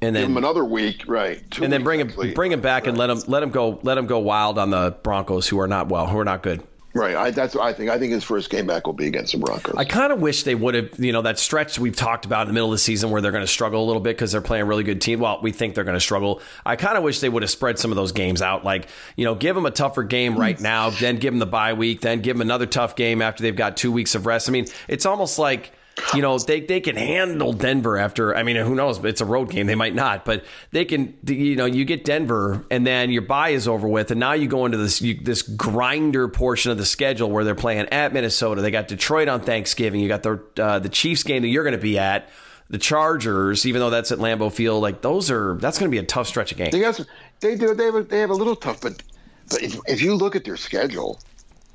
and 0.00 0.16
give 0.16 0.24
him 0.24 0.34
then 0.34 0.44
another 0.44 0.64
week, 0.64 1.04
right? 1.06 1.42
And 1.60 1.72
then 1.72 1.82
bring 1.82 2.00
him 2.00 2.32
bring 2.34 2.50
him 2.52 2.60
back 2.60 2.86
and 2.86 2.96
let 2.96 3.10
him 3.10 3.20
let 3.26 3.42
him 3.42 3.50
go 3.50 3.78
let 3.82 3.98
him 3.98 4.06
go 4.06 4.18
wild 4.18 4.58
on 4.58 4.70
the 4.70 4.96
Broncos, 5.02 5.48
who 5.48 5.60
are 5.60 5.68
not 5.68 5.88
well, 5.88 6.06
who 6.06 6.18
are 6.18 6.24
not 6.24 6.42
good. 6.42 6.62
Right, 6.94 7.16
I, 7.16 7.32
that's 7.32 7.56
what 7.56 7.64
I 7.64 7.72
think. 7.72 7.90
I 7.90 7.98
think 7.98 8.12
his 8.12 8.22
first 8.22 8.50
game 8.50 8.68
back 8.68 8.86
will 8.86 8.92
be 8.92 9.08
against 9.08 9.32
the 9.32 9.38
Broncos. 9.38 9.74
I 9.76 9.84
kind 9.84 10.12
of 10.12 10.20
wish 10.20 10.44
they 10.44 10.54
would 10.54 10.74
have, 10.76 10.90
you 10.96 11.12
know, 11.12 11.22
that 11.22 11.40
stretch 11.40 11.76
we've 11.76 11.96
talked 11.96 12.24
about 12.24 12.42
in 12.42 12.46
the 12.46 12.54
middle 12.54 12.68
of 12.68 12.74
the 12.74 12.78
season 12.78 13.10
where 13.10 13.20
they're 13.20 13.32
going 13.32 13.42
to 13.42 13.48
struggle 13.48 13.82
a 13.82 13.86
little 13.86 14.00
bit 14.00 14.16
because 14.16 14.30
they're 14.30 14.40
playing 14.40 14.62
a 14.62 14.66
really 14.66 14.84
good 14.84 15.00
team. 15.00 15.18
Well, 15.18 15.40
we 15.42 15.50
think 15.50 15.74
they're 15.74 15.82
going 15.82 15.96
to 15.96 16.00
struggle. 16.00 16.40
I 16.64 16.76
kind 16.76 16.96
of 16.96 17.02
wish 17.02 17.18
they 17.18 17.28
would 17.28 17.42
have 17.42 17.50
spread 17.50 17.80
some 17.80 17.90
of 17.90 17.96
those 17.96 18.12
games 18.12 18.40
out. 18.42 18.64
Like, 18.64 18.86
you 19.16 19.24
know, 19.24 19.34
give 19.34 19.56
them 19.56 19.66
a 19.66 19.72
tougher 19.72 20.04
game 20.04 20.38
right 20.38 20.56
mm. 20.56 20.62
now, 20.62 20.90
then 20.90 21.16
give 21.16 21.32
them 21.32 21.40
the 21.40 21.46
bye 21.46 21.72
week, 21.72 22.00
then 22.00 22.20
give 22.20 22.36
them 22.36 22.42
another 22.42 22.66
tough 22.66 22.94
game 22.94 23.22
after 23.22 23.42
they've 23.42 23.56
got 23.56 23.76
two 23.76 23.90
weeks 23.90 24.14
of 24.14 24.24
rest. 24.24 24.48
I 24.48 24.52
mean, 24.52 24.66
it's 24.86 25.04
almost 25.04 25.36
like 25.36 25.72
you 26.14 26.22
know 26.22 26.38
they, 26.38 26.60
they 26.60 26.80
can 26.80 26.96
handle 26.96 27.52
Denver 27.52 27.96
after 27.96 28.34
I 28.34 28.42
mean 28.42 28.56
who 28.56 28.74
knows? 28.74 29.02
It's 29.04 29.20
a 29.20 29.24
road 29.24 29.50
game. 29.50 29.66
They 29.66 29.74
might 29.74 29.94
not 29.94 30.24
but 30.24 30.44
they 30.70 30.84
can 30.84 31.16
you 31.26 31.56
know 31.56 31.66
you 31.66 31.84
get 31.84 32.04
Denver 32.04 32.64
and 32.70 32.86
then 32.86 33.10
your 33.10 33.22
bye 33.22 33.50
is 33.50 33.68
over 33.68 33.86
with 33.86 34.10
and 34.10 34.20
now 34.20 34.32
you 34.32 34.48
go 34.48 34.64
into 34.66 34.78
this 34.78 35.00
you, 35.00 35.14
this 35.14 35.42
grinder 35.42 36.28
portion 36.28 36.72
of 36.72 36.78
the 36.78 36.86
schedule 36.86 37.30
where 37.30 37.44
they're 37.44 37.54
playing 37.54 37.88
at 37.90 38.12
Minnesota. 38.12 38.60
They 38.60 38.70
got 38.70 38.88
Detroit 38.88 39.28
on 39.28 39.40
Thanksgiving. 39.40 40.00
You 40.00 40.08
got 40.08 40.22
the 40.22 40.42
uh, 40.58 40.78
the 40.78 40.88
Chiefs 40.88 41.22
game 41.22 41.42
that 41.42 41.48
you're 41.48 41.64
going 41.64 41.76
to 41.76 41.82
be 41.82 41.98
at 41.98 42.28
the 42.70 42.78
Chargers 42.78 43.66
even 43.66 43.80
though 43.80 43.90
that's 43.90 44.10
at 44.10 44.18
Lambeau 44.18 44.52
Field. 44.52 44.82
Like 44.82 45.00
those 45.02 45.30
are 45.30 45.54
that's 45.54 45.78
going 45.78 45.90
to 45.90 45.94
be 45.94 45.98
a 45.98 46.06
tough 46.06 46.26
stretch 46.26 46.52
of 46.52 46.58
games. 46.58 46.72
They 46.72 46.80
got 46.80 46.96
some, 46.96 47.06
they 47.40 47.56
do 47.56 47.74
they 47.74 47.84
have 47.84 47.94
a, 47.94 48.02
they 48.02 48.18
have 48.18 48.30
a 48.30 48.34
little 48.34 48.56
tough, 48.56 48.80
but 48.80 49.02
but 49.50 49.62
if, 49.62 49.78
if 49.86 50.02
you 50.02 50.14
look 50.14 50.36
at 50.36 50.44
their 50.44 50.56
schedule, 50.56 51.20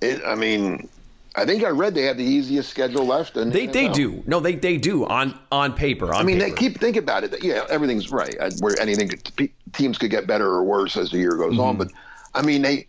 it 0.01 0.21
I 0.25 0.35
mean, 0.35 0.89
I 1.39 1.45
think 1.45 1.63
I 1.63 1.69
read 1.69 1.95
they 1.95 2.03
have 2.03 2.17
the 2.17 2.23
easiest 2.23 2.69
schedule 2.69 3.05
left. 3.05 3.37
And 3.37 3.51
they 3.53 3.65
they 3.65 3.87
do 3.87 4.23
no 4.27 4.39
they 4.39 4.55
they 4.55 4.77
do 4.77 5.05
on 5.05 5.37
on 5.51 5.73
paper 5.73 6.13
on 6.13 6.21
I 6.21 6.23
mean, 6.23 6.39
paper. 6.39 6.49
they 6.49 6.55
keep 6.55 6.79
think 6.79 6.97
about 6.97 7.23
it. 7.23 7.43
Yeah, 7.43 7.65
everything's 7.69 8.11
right. 8.11 8.37
Where 8.59 8.79
anything 8.79 9.09
could, 9.09 9.49
teams 9.73 9.97
could 9.97 10.11
get 10.11 10.27
better 10.27 10.47
or 10.47 10.63
worse 10.63 10.97
as 10.97 11.11
the 11.11 11.17
year 11.17 11.35
goes 11.35 11.57
on, 11.59 11.77
Mm-hmm. 11.77 11.77
but 11.77 11.87
I 12.33 12.41
mean 12.41 12.61
they 12.61 12.87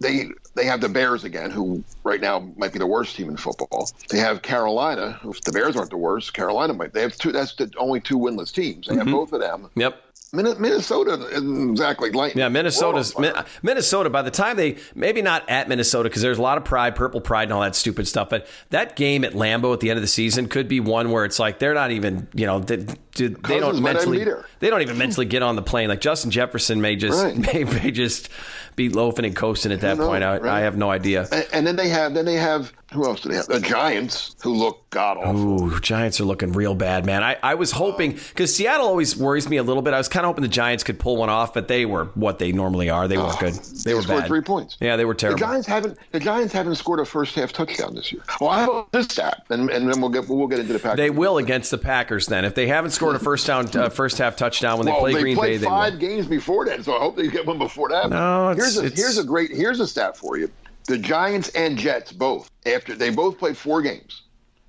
they 0.00 0.26
they 0.54 0.64
have 0.64 0.80
the 0.80 0.88
Bears 0.88 1.24
again, 1.24 1.50
who 1.50 1.82
right 2.04 2.20
now 2.20 2.40
might 2.56 2.72
be 2.72 2.78
the 2.78 2.86
worst 2.86 3.14
team 3.16 3.28
in 3.28 3.36
football. 3.36 3.90
They 4.10 4.18
have 4.18 4.42
Carolina. 4.42 5.18
If 5.24 5.42
the 5.42 5.52
Bears 5.52 5.76
aren't 5.76 5.90
the 5.90 5.96
worst, 5.96 6.34
Carolina 6.34 6.74
might. 6.74 6.92
They 6.92 7.02
have 7.02 7.16
two. 7.16 7.32
That's 7.32 7.54
the 7.54 7.70
only 7.78 8.00
two 8.00 8.18
winless 8.18 8.52
teams. 8.52 8.86
They 8.86 8.94
Mm-hmm. 8.94 8.98
have 9.08 9.12
both 9.12 9.32
of 9.32 9.40
them. 9.40 9.70
yep 9.76 10.02
Minnesota 10.32 11.26
isn't 11.32 11.70
exactly 11.70 12.10
like 12.10 12.34
Yeah, 12.34 12.48
Minnesota's 12.48 13.18
Min- 13.18 13.34
Minnesota. 13.62 14.10
By 14.10 14.22
the 14.22 14.30
time 14.30 14.56
they 14.56 14.76
maybe 14.94 15.22
not 15.22 15.48
at 15.48 15.68
Minnesota 15.68 16.08
because 16.08 16.22
there's 16.22 16.38
a 16.38 16.42
lot 16.42 16.58
of 16.58 16.64
pride, 16.64 16.94
purple 16.96 17.20
pride, 17.20 17.44
and 17.44 17.52
all 17.52 17.62
that 17.62 17.74
stupid 17.74 18.06
stuff. 18.06 18.28
But 18.28 18.46
that 18.70 18.94
game 18.96 19.24
at 19.24 19.32
Lambeau 19.32 19.72
at 19.72 19.80
the 19.80 19.90
end 19.90 19.96
of 19.96 20.02
the 20.02 20.08
season 20.08 20.48
could 20.48 20.68
be 20.68 20.80
one 20.80 21.10
where 21.10 21.24
it's 21.24 21.38
like 21.38 21.58
they're 21.58 21.74
not 21.74 21.90
even 21.92 22.28
you 22.34 22.46
know 22.46 22.58
they, 22.60 22.76
they 23.16 23.28
don't 23.58 23.82
mentally 23.82 24.24
they 24.60 24.70
don't 24.70 24.82
even 24.82 24.98
mentally 24.98 25.26
get 25.26 25.42
on 25.42 25.56
the 25.56 25.62
plane. 25.62 25.88
Like 25.88 26.00
Justin 26.00 26.30
Jefferson 26.30 26.80
may 26.80 26.94
just 26.96 27.22
Right. 27.24 27.36
may, 27.54 27.64
may 27.82 27.90
just 27.90 28.28
be 28.76 28.88
loafing 28.90 29.24
and 29.24 29.34
coasting 29.34 29.72
at 29.72 29.80
that 29.80 29.98
knows, 29.98 30.06
point. 30.06 30.22
I, 30.22 30.38
right? 30.38 30.44
I 30.52 30.60
have 30.60 30.76
no 30.76 30.90
idea. 30.90 31.26
And, 31.32 31.46
and 31.52 31.66
then 31.66 31.76
they 31.76 31.88
have 31.88 32.14
then 32.14 32.26
they 32.26 32.34
have 32.36 32.72
who 32.92 33.04
else 33.04 33.20
do 33.20 33.28
they 33.28 33.34
have? 33.36 33.46
The 33.46 33.60
Giants, 33.60 34.34
who 34.42 34.54
look 34.54 34.88
god 34.90 35.18
awful. 35.18 35.64
Ooh, 35.74 35.80
Giants 35.80 36.20
are 36.20 36.24
looking 36.24 36.52
real 36.52 36.74
bad, 36.74 37.04
man. 37.04 37.22
I, 37.22 37.36
I 37.42 37.54
was 37.54 37.70
hoping 37.70 38.12
because 38.12 38.54
Seattle 38.54 38.86
always 38.86 39.14
worries 39.16 39.46
me 39.48 39.58
a 39.58 39.62
little 39.62 39.82
bit. 39.82 39.92
I 39.94 39.98
was 39.98 40.08
kind 40.08 40.17
of 40.24 40.28
hoping 40.28 40.42
the 40.42 40.48
Giants 40.48 40.84
could 40.84 40.98
pull 40.98 41.16
one 41.16 41.28
off, 41.28 41.54
but 41.54 41.68
they 41.68 41.86
were 41.86 42.06
what 42.14 42.38
they 42.38 42.52
normally 42.52 42.90
are. 42.90 43.08
They 43.08 43.18
weren't 43.18 43.38
good. 43.38 43.54
They, 43.54 43.58
were 43.58 43.62
bad. 43.62 43.84
They 43.84 43.94
were 43.94 44.02
scored 44.02 44.20
bad. 44.20 44.28
three 44.28 44.40
points. 44.40 44.76
Yeah, 44.80 44.96
they 44.96 45.04
were 45.04 45.14
terrible. 45.14 45.38
The. 45.38 45.46
Giants 45.46 45.66
haven't 45.66 45.98
the 46.12 46.20
Giants 46.20 46.52
haven't 46.52 46.76
scored 46.76 47.00
a 47.00 47.04
first 47.04 47.34
half 47.34 47.52
touchdown 47.52 47.94
this 47.94 48.12
year. 48.12 48.22
Well, 48.40 48.50
I 48.50 48.60
have 48.60 48.84
this 48.92 49.06
stat, 49.06 49.44
and, 49.50 49.70
and 49.70 49.90
then 49.90 50.00
we'll 50.00 50.10
get 50.10 50.28
we'll 50.28 50.46
get 50.46 50.58
into 50.58 50.72
the 50.72 50.78
Packers. 50.78 50.96
They 50.96 51.10
will 51.10 51.38
against 51.38 51.70
the 51.70 51.78
Packers. 51.78 52.26
Then, 52.26 52.44
if 52.44 52.54
they 52.54 52.66
haven't 52.66 52.90
scored 52.90 53.16
a 53.16 53.18
first 53.18 53.46
down, 53.46 53.68
uh, 53.76 53.88
first 53.88 54.18
half 54.18 54.36
touchdown 54.36 54.78
when 54.78 54.86
they 54.86 54.92
play 54.92 55.14
they 55.14 55.20
Green 55.20 55.40
Bay, 55.40 55.56
they 55.56 55.66
five 55.66 55.94
will. 55.94 56.00
games 56.00 56.26
before 56.26 56.64
that, 56.66 56.84
so 56.84 56.96
I 56.96 56.98
hope 56.98 57.16
they 57.16 57.28
get 57.28 57.46
one 57.46 57.58
before 57.58 57.88
that. 57.90 58.10
No, 58.10 58.50
it's- 58.50 58.74
here's 58.76 58.92
a, 58.92 58.94
here's 58.94 59.18
a 59.18 59.24
great 59.24 59.50
here's 59.50 59.80
a 59.80 59.86
stat 59.86 60.16
for 60.16 60.36
you. 60.38 60.50
The 60.86 60.98
Giants 60.98 61.50
and 61.50 61.76
Jets 61.76 62.12
both 62.12 62.50
after 62.64 62.94
they 62.94 63.10
both 63.10 63.38
played 63.38 63.56
four 63.56 63.82
games. 63.82 64.22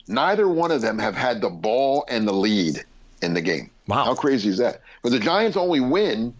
Neither 0.08 0.50
one 0.50 0.72
of 0.72 0.82
them 0.82 0.98
have 1.00 1.15
had 1.15 1.39
the 1.39 1.50
ball 1.50 2.03
and 2.10 2.27
the 2.27 2.34
lead 2.34 2.84
in 3.22 3.34
the 3.34 3.41
game. 3.41 3.70
Wow. 3.89 4.05
how 4.05 4.15
crazy 4.15 4.50
is 4.50 4.58
that? 4.60 4.81
But 5.03 5.12
the 5.12 5.19
Giants 5.19 5.58
only 5.58 5.79
win 5.79 6.34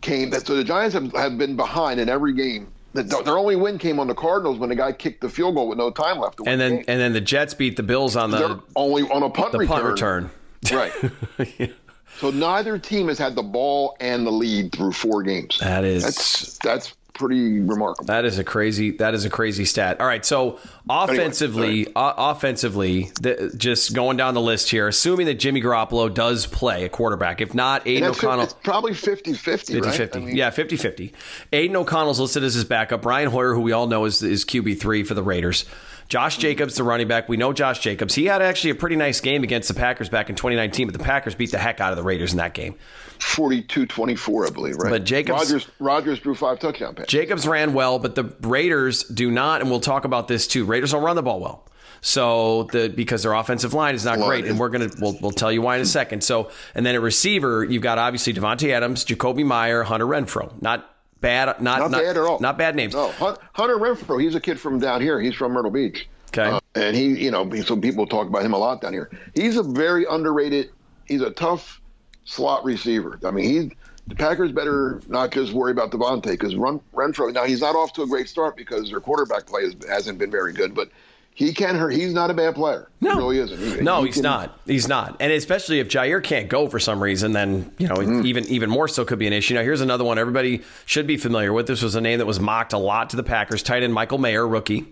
came 0.00 0.30
that 0.30 0.46
so 0.46 0.56
the 0.56 0.64
Giants 0.64 0.94
have, 0.94 1.12
have 1.14 1.38
been 1.38 1.56
behind 1.56 2.00
in 2.00 2.08
every 2.08 2.32
game. 2.34 2.68
The- 2.92 3.02
Their 3.02 3.36
only 3.38 3.56
win 3.56 3.78
came 3.78 3.98
on 4.00 4.06
the 4.06 4.14
Cardinals 4.14 4.58
when 4.58 4.68
the 4.70 4.74
guy 4.76 4.92
kicked 4.92 5.20
the 5.20 5.28
field 5.28 5.54
goal 5.54 5.68
with 5.68 5.78
no 5.78 5.90
time 5.90 6.18
left. 6.18 6.38
To 6.38 6.44
And 6.46 6.60
the 6.60 6.64
then 6.64 6.76
game. 6.76 6.84
and 6.88 7.00
then 7.00 7.12
the 7.12 7.20
Jets 7.20 7.54
beat 7.54 7.76
the 7.76 7.82
Bills 7.82 8.16
on 8.16 8.30
They're 8.30 8.48
the 8.48 8.62
only 8.74 9.02
on 9.04 9.22
a 9.22 9.30
punt 9.30 9.52
the 9.52 9.58
return. 9.58 9.74
punt 9.82 9.84
return. 9.86 10.30
Right. 10.72 11.72
So 12.18 12.30
neither 12.30 12.78
team 12.78 13.08
has 13.08 13.18
had 13.18 13.34
the 13.34 13.42
ball 13.42 13.94
and 14.00 14.26
the 14.26 14.30
lead 14.30 14.72
through 14.72 14.92
four 14.92 15.22
games. 15.22 15.58
That 15.58 15.84
is- 15.84 16.02
that's 16.02 16.56
that's 16.58 16.94
pretty 17.18 17.60
remarkable. 17.60 18.06
That 18.06 18.24
is 18.24 18.38
a 18.38 18.44
crazy. 18.44 18.92
That 18.92 19.14
is 19.14 19.24
a 19.24 19.30
crazy 19.30 19.64
stat. 19.64 20.00
All 20.00 20.06
right, 20.06 20.24
so 20.24 20.58
offensively, 20.88 21.86
o- 21.96 22.14
offensively, 22.16 23.10
the, 23.20 23.52
just 23.56 23.94
going 23.94 24.16
down 24.16 24.34
the 24.34 24.40
list 24.40 24.70
here, 24.70 24.88
assuming 24.88 25.26
that 25.26 25.34
Jimmy 25.34 25.60
Garoppolo 25.62 26.12
does 26.12 26.46
play 26.46 26.84
a 26.84 26.88
quarterback. 26.88 27.40
If 27.40 27.54
not, 27.54 27.86
Aidan 27.86 28.10
O'Connell. 28.10 28.44
it's 28.44 28.54
probably 28.54 28.92
50-50, 28.92 29.36
50 29.36 29.80
right? 29.80 29.94
50. 29.94 30.18
I 30.18 30.22
mean, 30.22 30.36
yeah, 30.36 30.50
50 30.50 30.76
50. 30.76 31.12
Aidan 31.52 31.76
O'Connell's 31.76 32.20
listed 32.20 32.44
as 32.44 32.54
his 32.54 32.64
backup. 32.64 33.02
Brian 33.02 33.30
Hoyer, 33.30 33.54
who 33.54 33.60
we 33.60 33.72
all 33.72 33.86
know 33.86 34.04
is, 34.04 34.22
is 34.22 34.44
QB3 34.44 35.06
for 35.06 35.14
the 35.14 35.22
Raiders. 35.22 35.64
Josh 36.08 36.38
Jacobs, 36.38 36.76
the 36.76 36.84
running 36.84 37.08
back. 37.08 37.28
We 37.28 37.36
know 37.36 37.52
Josh 37.52 37.80
Jacobs. 37.80 38.14
He 38.14 38.26
had 38.26 38.40
actually 38.42 38.70
a 38.70 38.74
pretty 38.76 38.96
nice 38.96 39.20
game 39.20 39.42
against 39.42 39.68
the 39.68 39.74
Packers 39.74 40.08
back 40.08 40.30
in 40.30 40.36
2019, 40.36 40.86
but 40.86 40.96
the 40.96 41.02
Packers 41.04 41.34
beat 41.34 41.50
the 41.50 41.58
heck 41.58 41.80
out 41.80 41.92
of 41.92 41.96
the 41.96 42.02
Raiders 42.04 42.32
in 42.32 42.38
that 42.38 42.54
game. 42.54 42.76
42-24, 43.18 44.46
I 44.46 44.50
believe, 44.50 44.76
right? 44.76 44.90
But 44.90 45.04
Jacobs- 45.04 45.50
Rogers 45.50 45.68
Rogers 45.78 46.18
threw 46.20 46.34
five 46.34 46.58
touchdown 46.60 46.94
passes. 46.94 47.08
Jacobs 47.10 47.46
ran 47.46 47.72
well, 47.74 47.98
but 47.98 48.14
the 48.14 48.24
Raiders 48.42 49.02
do 49.04 49.30
not, 49.30 49.60
and 49.60 49.70
we'll 49.70 49.80
talk 49.80 50.04
about 50.04 50.28
this 50.28 50.46
too. 50.46 50.64
Raiders 50.64 50.92
don't 50.92 51.02
run 51.02 51.16
the 51.16 51.22
ball 51.22 51.40
well. 51.40 51.64
So 52.02 52.64
the 52.72 52.88
because 52.88 53.22
their 53.22 53.32
offensive 53.32 53.74
line 53.74 53.94
is 53.94 54.04
not 54.04 54.18
Line 54.18 54.28
great, 54.28 54.44
and 54.44 54.60
we're 54.60 54.68
gonna 54.68 54.90
we'll, 55.00 55.18
we'll 55.20 55.30
tell 55.32 55.50
you 55.50 55.62
why 55.62 55.76
in 55.76 55.82
a 55.82 55.86
second. 55.86 56.22
So 56.22 56.50
and 56.74 56.84
then 56.84 56.94
at 56.94 57.00
receiver, 57.00 57.64
you've 57.64 57.82
got 57.82 57.98
obviously 57.98 58.32
Davante 58.34 58.70
Adams, 58.70 59.04
Jakobi 59.04 59.44
Meyer, 59.44 59.82
Hunter 59.82 60.06
Renfrow. 60.06 60.60
Not 60.60 60.88
bad, 61.26 61.60
not 61.60 61.78
Not, 61.78 61.90
bad 61.92 62.16
at 62.16 62.22
all. 62.22 62.40
Not 62.40 62.58
bad 62.58 62.76
names. 62.76 62.94
No, 62.94 63.10
Hunter 63.10 63.76
Renfrow, 63.76 64.20
he's 64.22 64.34
a 64.34 64.40
kid 64.40 64.60
from 64.60 64.78
down 64.78 65.00
here. 65.00 65.20
He's 65.20 65.34
from 65.34 65.52
Myrtle 65.52 65.70
Beach. 65.70 66.08
Okay. 66.28 66.48
Uh, 66.50 66.60
and 66.74 66.96
he, 66.96 67.24
you 67.24 67.30
know, 67.30 67.48
so 67.62 67.76
people 67.76 68.06
talk 68.06 68.28
about 68.28 68.42
him 68.42 68.52
a 68.52 68.58
lot 68.58 68.80
down 68.80 68.92
here. 68.92 69.10
He's 69.34 69.56
a 69.56 69.62
very 69.62 70.04
underrated. 70.08 70.70
He's 71.06 71.22
a 71.22 71.30
tough 71.30 71.80
slot 72.24 72.64
receiver. 72.64 73.18
I 73.24 73.30
mean, 73.30 73.44
he 73.44 73.76
the 74.08 74.14
Packers 74.14 74.52
better 74.52 75.00
not 75.08 75.32
just 75.32 75.52
worry 75.52 75.72
about 75.72 75.90
Davante 75.90 76.30
because 76.30 76.54
Renfrow. 76.54 77.32
Now 77.32 77.44
he's 77.44 77.60
not 77.60 77.74
off 77.74 77.92
to 77.94 78.02
a 78.02 78.06
great 78.06 78.28
start 78.28 78.56
because 78.56 78.90
their 78.90 79.00
quarterback 79.00 79.46
play 79.46 79.64
has, 79.64 79.76
hasn't 79.88 80.18
been 80.18 80.30
very 80.30 80.52
good, 80.52 80.74
but 80.74 80.90
he 81.36 81.52
can 81.52 81.76
hurt. 81.76 81.92
He's 81.92 82.14
not 82.14 82.30
a 82.30 82.34
bad 82.34 82.54
player. 82.54 82.88
No, 83.02 83.10
he 83.12 83.16
really 83.18 83.38
isn't. 83.40 83.76
He- 83.78 83.82
no, 83.82 84.00
he 84.00 84.06
he's 84.06 84.14
can- 84.14 84.22
not. 84.22 84.58
He's 84.66 84.88
not. 84.88 85.16
And 85.20 85.30
especially 85.32 85.80
if 85.80 85.88
Jaire 85.88 86.22
can't 86.24 86.48
go 86.48 86.66
for 86.68 86.78
some 86.80 87.00
reason, 87.02 87.32
then 87.32 87.70
you 87.78 87.86
know 87.86 87.94
Mm-hmm. 87.96 88.26
even 88.26 88.44
even 88.46 88.70
more 88.70 88.88
so 88.88 89.04
could 89.04 89.18
be 89.18 89.26
an 89.26 89.32
issue. 89.34 89.54
Now 89.54 89.62
here's 89.62 89.82
another 89.82 90.02
one 90.02 90.18
everybody 90.18 90.62
should 90.86 91.06
be 91.06 91.16
familiar 91.18 91.52
with. 91.52 91.66
This 91.66 91.82
was 91.82 91.94
a 91.94 92.00
name 92.00 92.18
that 92.18 92.26
was 92.26 92.40
mocked 92.40 92.72
a 92.72 92.78
lot 92.78 93.10
to 93.10 93.16
the 93.16 93.22
Packers. 93.22 93.62
Tight 93.62 93.82
end 93.82 93.92
Michael 93.94 94.18
Mayer, 94.18 94.48
rookie. 94.48 94.86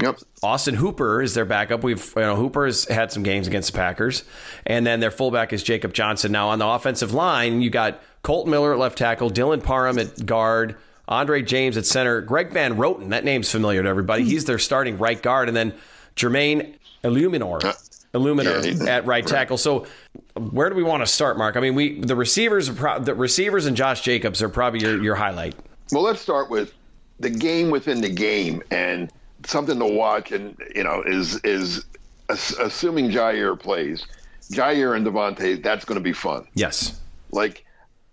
Yep. 0.00 0.18
Austin 0.42 0.74
Hooper 0.76 1.20
is 1.20 1.34
their 1.34 1.44
backup. 1.44 1.82
We've 1.82 2.04
you 2.16 2.22
know 2.22 2.36
Hooper 2.36 2.64
has 2.66 2.84
had 2.86 3.12
some 3.12 3.22
games 3.22 3.46
against 3.46 3.72
the 3.72 3.76
Packers, 3.76 4.24
and 4.66 4.86
then 4.86 5.00
their 5.00 5.10
fullback 5.10 5.52
is 5.52 5.62
Jacob 5.62 5.92
Johnson. 5.92 6.32
Now 6.32 6.48
on 6.48 6.58
the 6.58 6.66
offensive 6.66 7.12
line, 7.14 7.60
you 7.60 7.70
got 7.70 8.02
Colt 8.22 8.46
Miller 8.48 8.72
at 8.72 8.78
left 8.78 8.98
tackle, 8.98 9.30
Dylan 9.30 9.62
Parham 9.62 9.98
at 9.98 10.24
guard, 10.26 10.76
Andre 11.10 11.42
James 11.42 11.76
at 11.76 11.84
center, 11.84 12.20
Greg 12.20 12.52
Van 12.52 12.76
Roten. 12.76 13.10
That 13.10 13.24
name's 13.24 13.50
familiar 13.50 13.82
to 13.82 13.88
everybody. 13.88 14.24
He's 14.24 14.44
their 14.44 14.58
starting 14.58 14.96
right 14.96 15.20
guard, 15.20 15.48
and 15.48 15.56
then 15.56 15.74
Jermaine 16.16 16.74
Eluemunor. 17.04 17.64
Uh, 17.64 17.72
Eluemunor 18.14 18.84
Yeah, 18.84 18.90
at 18.90 19.06
right 19.06 19.26
tackle. 19.26 19.56
So, 19.56 19.86
where 20.34 20.68
do 20.68 20.74
we 20.74 20.82
want 20.82 21.02
to 21.02 21.06
start, 21.06 21.36
Mark? 21.38 21.56
I 21.56 21.60
mean, 21.60 21.74
we 21.74 22.00
the 22.00 22.16
receivers, 22.16 22.68
are 22.68 22.74
pro- 22.74 22.98
the 22.98 23.14
receivers, 23.14 23.66
and 23.66 23.76
Josh 23.76 24.00
Jacobs 24.00 24.42
are 24.42 24.48
probably 24.48 24.80
your, 24.80 25.02
your 25.02 25.14
highlight. 25.14 25.54
Well, 25.92 26.02
let's 26.02 26.20
start 26.20 26.50
with 26.50 26.74
the 27.20 27.30
game 27.30 27.70
within 27.70 28.00
the 28.00 28.08
game 28.08 28.62
and 28.70 29.10
something 29.44 29.78
to 29.78 29.86
watch. 29.86 30.32
And 30.32 30.56
you 30.74 30.82
know, 30.82 31.02
is 31.06 31.40
is 31.44 31.84
assuming 32.28 33.10
Jaire 33.10 33.58
plays, 33.58 34.06
Jaire 34.52 34.96
and 34.96 35.06
Davante. 35.06 35.62
That's 35.62 35.84
going 35.84 35.98
to 35.98 36.04
be 36.04 36.12
fun. 36.12 36.46
Yes, 36.54 37.00
Like, 37.30 37.64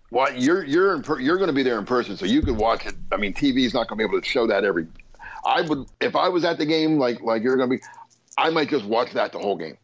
what 0.09 0.39
you're 0.41 0.63
you're 0.63 0.93
in 0.95 1.01
per, 1.01 1.19
you're 1.19 1.37
going 1.37 1.47
to 1.47 1.53
be 1.53 1.63
there 1.63 1.79
in 1.79 1.85
person, 1.85 2.17
so 2.17 2.25
you 2.25 2.41
could 2.41 2.57
watch 2.57 2.85
it. 2.85 2.95
I 3.11 3.17
mean, 3.17 3.33
TV 3.33 3.65
is 3.65 3.73
not 3.73 3.87
going 3.87 3.97
to 3.97 4.07
be 4.07 4.09
able 4.09 4.21
to 4.21 4.27
show 4.27 4.47
that 4.47 4.63
every. 4.63 4.87
I 5.45 5.61
would 5.61 5.85
if 6.01 6.15
I 6.15 6.29
was 6.29 6.43
at 6.45 6.57
the 6.57 6.65
game, 6.65 6.97
like 6.97 7.21
like 7.21 7.43
you're 7.43 7.57
going 7.57 7.69
to 7.69 7.77
be, 7.77 7.83
I 8.37 8.49
might 8.49 8.69
just 8.69 8.85
watch 8.85 9.11
that 9.13 9.31
the 9.31 9.39
whole 9.39 9.57
game, 9.57 9.77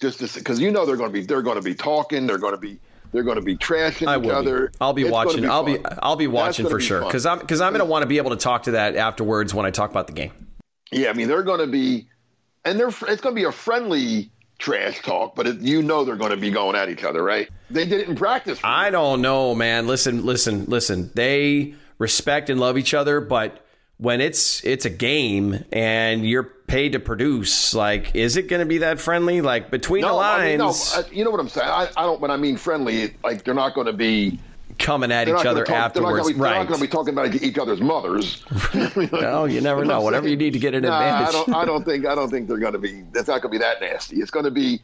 just 0.00 0.18
because 0.20 0.60
you 0.60 0.70
know 0.70 0.86
they're 0.86 0.96
going 0.96 1.10
to 1.10 1.12
be 1.12 1.24
they're 1.24 1.42
going 1.42 1.56
to 1.56 1.62
be 1.62 1.74
talking, 1.74 2.26
they're 2.26 2.38
going 2.38 2.54
to 2.54 2.60
be 2.60 2.78
they're 3.12 3.22
going 3.22 3.36
to 3.36 3.42
be 3.42 3.56
trashing 3.56 4.08
I 4.08 4.20
each 4.20 4.28
other. 4.28 4.68
Be. 4.68 4.76
I'll 4.80 4.92
be 4.92 5.02
It's 5.02 5.10
watching. 5.10 5.48
I'll 5.48 5.62
be. 5.62 5.78
I'll 6.02 6.16
be 6.16 6.26
watching 6.26 6.68
for 6.68 6.78
be 6.78 6.84
sure 6.84 7.04
because 7.04 7.24
I'm 7.24 7.38
because 7.38 7.60
I'm 7.60 7.72
going 7.72 7.84
to 7.84 7.90
want 7.90 8.02
to 8.02 8.08
be 8.08 8.18
able 8.18 8.30
to 8.30 8.36
talk 8.36 8.64
to 8.64 8.72
that 8.72 8.96
afterwards 8.96 9.54
when 9.54 9.64
I 9.64 9.70
talk 9.70 9.90
about 9.90 10.08
the 10.08 10.12
game. 10.12 10.32
Yeah, 10.90 11.10
I 11.10 11.12
mean 11.14 11.28
they're 11.28 11.42
going 11.42 11.60
to 11.60 11.66
be, 11.66 12.08
and 12.64 12.78
they're 12.78 12.88
it's 12.88 13.20
going 13.20 13.20
to 13.20 13.32
be 13.34 13.44
a 13.44 13.52
friendly 13.52 14.30
trash 14.64 15.02
talk, 15.02 15.34
but 15.34 15.46
it, 15.46 15.60
you 15.60 15.82
know 15.82 16.04
they're 16.04 16.16
going 16.16 16.30
to 16.30 16.36
be 16.38 16.50
going 16.50 16.74
at 16.74 16.88
each 16.88 17.04
other, 17.04 17.22
right? 17.22 17.50
They 17.70 17.84
did 17.84 18.00
it 18.00 18.08
in 18.08 18.16
practice. 18.16 18.58
I 18.64 18.88
don't 18.90 19.20
know, 19.20 19.54
man. 19.54 19.86
Listen, 19.86 20.24
listen, 20.24 20.64
listen. 20.66 21.10
They 21.14 21.74
respect 21.98 22.48
and 22.48 22.58
love 22.58 22.78
each 22.78 22.94
other, 22.94 23.20
but 23.20 23.60
when 23.98 24.20
it's 24.22 24.64
it's 24.64 24.86
a 24.86 24.90
game 24.90 25.64
and 25.70 26.26
you're 26.26 26.42
paid 26.44 26.92
to 26.92 26.98
produce, 26.98 27.74
like, 27.74 28.14
is 28.16 28.36
it 28.38 28.48
going 28.48 28.60
to 28.60 28.66
be 28.66 28.78
that 28.78 28.98
friendly? 29.00 29.42
Like 29.42 29.70
between 29.70 30.00
the 30.02 30.08
no, 30.08 30.18
I 30.18 30.46
mean, 30.52 30.60
lines, 30.60 30.94
no, 30.96 31.00
I- 31.02 31.10
you 31.12 31.24
know 31.24 31.30
what 31.30 31.40
I'm 31.40 31.48
saying. 31.50 31.68
I, 31.68 31.88
I 31.96 32.02
don't. 32.02 32.20
When 32.20 32.30
I 32.30 32.36
mean 32.38 32.56
friendly, 32.56 33.14
like 33.22 33.44
they're 33.44 33.52
not 33.54 33.74
going 33.74 33.86
to 33.86 33.92
be 33.92 34.40
coming 34.78 35.12
at 35.12 35.24
They're 35.26 35.36
each 35.36 35.46
other 35.46 35.64
talk- 35.64 35.76
afterwards. 35.76 36.26
They're 36.26 36.36
not 36.36 36.42
right. 36.44 36.68
going 36.68 36.80
to 36.80 36.84
be 36.86 36.90
talking 36.90 37.14
about 37.14 37.34
each 37.34 37.58
other's 37.58 37.80
mothers. 37.80 38.44
well, 39.12 39.48
you 39.48 39.60
never 39.60 39.84
know. 39.86 40.00
Whatever 40.00 40.28
you 40.28 40.36
need 40.36 40.52
to 40.52 40.58
get 40.58 40.74
an 40.74 40.82
Nah, 40.82 41.00
advantage. 41.00 41.28
I 41.28 41.32
don't. 41.32 41.54
I 41.54 41.64
don't 41.64 41.84
think. 41.86 42.06
I 42.06 42.14
don't 42.14 42.30
think 42.30 42.48
they're 42.48 42.58
going 42.58 42.72
to 42.72 42.78
be. 42.78 43.02
It's 43.14 43.28
not 43.28 43.40
going 43.40 43.42
to 43.42 43.48
be 43.50 43.58
that 43.58 43.80
nasty. 43.80 44.16
It's 44.16 44.30
going 44.30 44.44
to 44.44 44.50
be. 44.50 44.80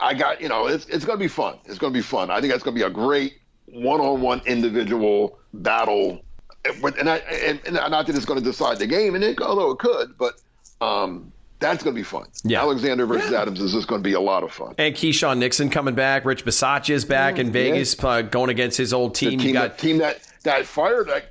I 0.00 0.14
got. 0.14 0.40
You 0.40 0.48
know. 0.48 0.66
It's 0.66 0.86
it's 0.86 1.04
going 1.04 1.18
to 1.18 1.22
be 1.24 1.28
fun. 1.28 1.58
It's 1.64 1.78
going 1.78 1.92
to 1.92 1.98
be 1.98 2.02
fun. 2.02 2.30
I 2.30 2.40
think 2.40 2.52
that's 2.52 2.62
going 2.62 2.76
to 2.76 2.80
be 2.80 2.86
a 2.86 2.90
great 2.90 3.38
one-on-one 3.66 4.40
individual 4.46 5.38
battle. 5.54 6.20
And, 6.64 7.08
I, 7.08 7.16
and, 7.18 7.60
and 7.66 7.74
not 7.74 8.06
that 8.06 8.16
it's 8.16 8.24
going 8.24 8.38
to 8.38 8.44
decide 8.44 8.78
the 8.78 8.86
game, 8.86 9.14
and 9.14 9.22
it, 9.24 9.40
although 9.40 9.70
it 9.70 9.78
could, 9.78 10.18
but 10.18 10.40
um, 10.80 11.32
that's 11.60 11.82
going 11.82 11.94
to 11.94 11.98
be 11.98 12.04
fun. 12.04 12.26
Yeah. 12.44 12.60
Alexander 12.60 13.04
versus 13.06 13.32
Adams 13.32 13.60
is 13.60 13.72
just 13.72 13.88
going 13.88 14.00
to 14.00 14.04
be 14.04 14.12
a 14.14 14.20
lot 14.20 14.42
of 14.44 14.52
fun. 14.52 14.74
and 14.78 14.94
Keisean 14.94 15.38
Nixon 15.38 15.70
coming 15.70 15.94
back. 15.94 16.24
Rich 16.24 16.44
Bisaccia 16.44 16.90
is 16.90 17.04
back 17.04 17.38
in 17.38 17.50
Vegas 17.52 17.96
uh, 18.02 18.22
going 18.22 18.50
against 18.50 18.76
his 18.78 18.92
old 18.92 19.14
The 19.14 19.30
team. 19.30 19.38
team, 19.38 19.48
you 19.48 19.52
got 19.54 19.70
that, 19.76 19.78
team 19.78 19.98
that 19.98 20.20
that 20.44 20.66
fired 20.66 21.08
that 21.08 21.26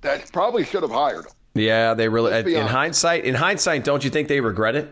that 0.00 0.32
probably 0.32 0.64
should 0.64 0.82
have 0.82 0.90
hired 0.90 1.26
him. 1.26 1.32
yeah, 1.54 1.94
they 1.94 2.08
really. 2.08 2.42
be 2.42 2.54
In 2.54 2.60
honest. 2.62 2.74
hindsight, 2.74 3.24
in 3.24 3.34
hindsight, 3.34 3.84
don't 3.84 4.02
you 4.04 4.10
think 4.10 4.28
they 4.28 4.40
regret 4.40 4.74
it? 4.76 4.88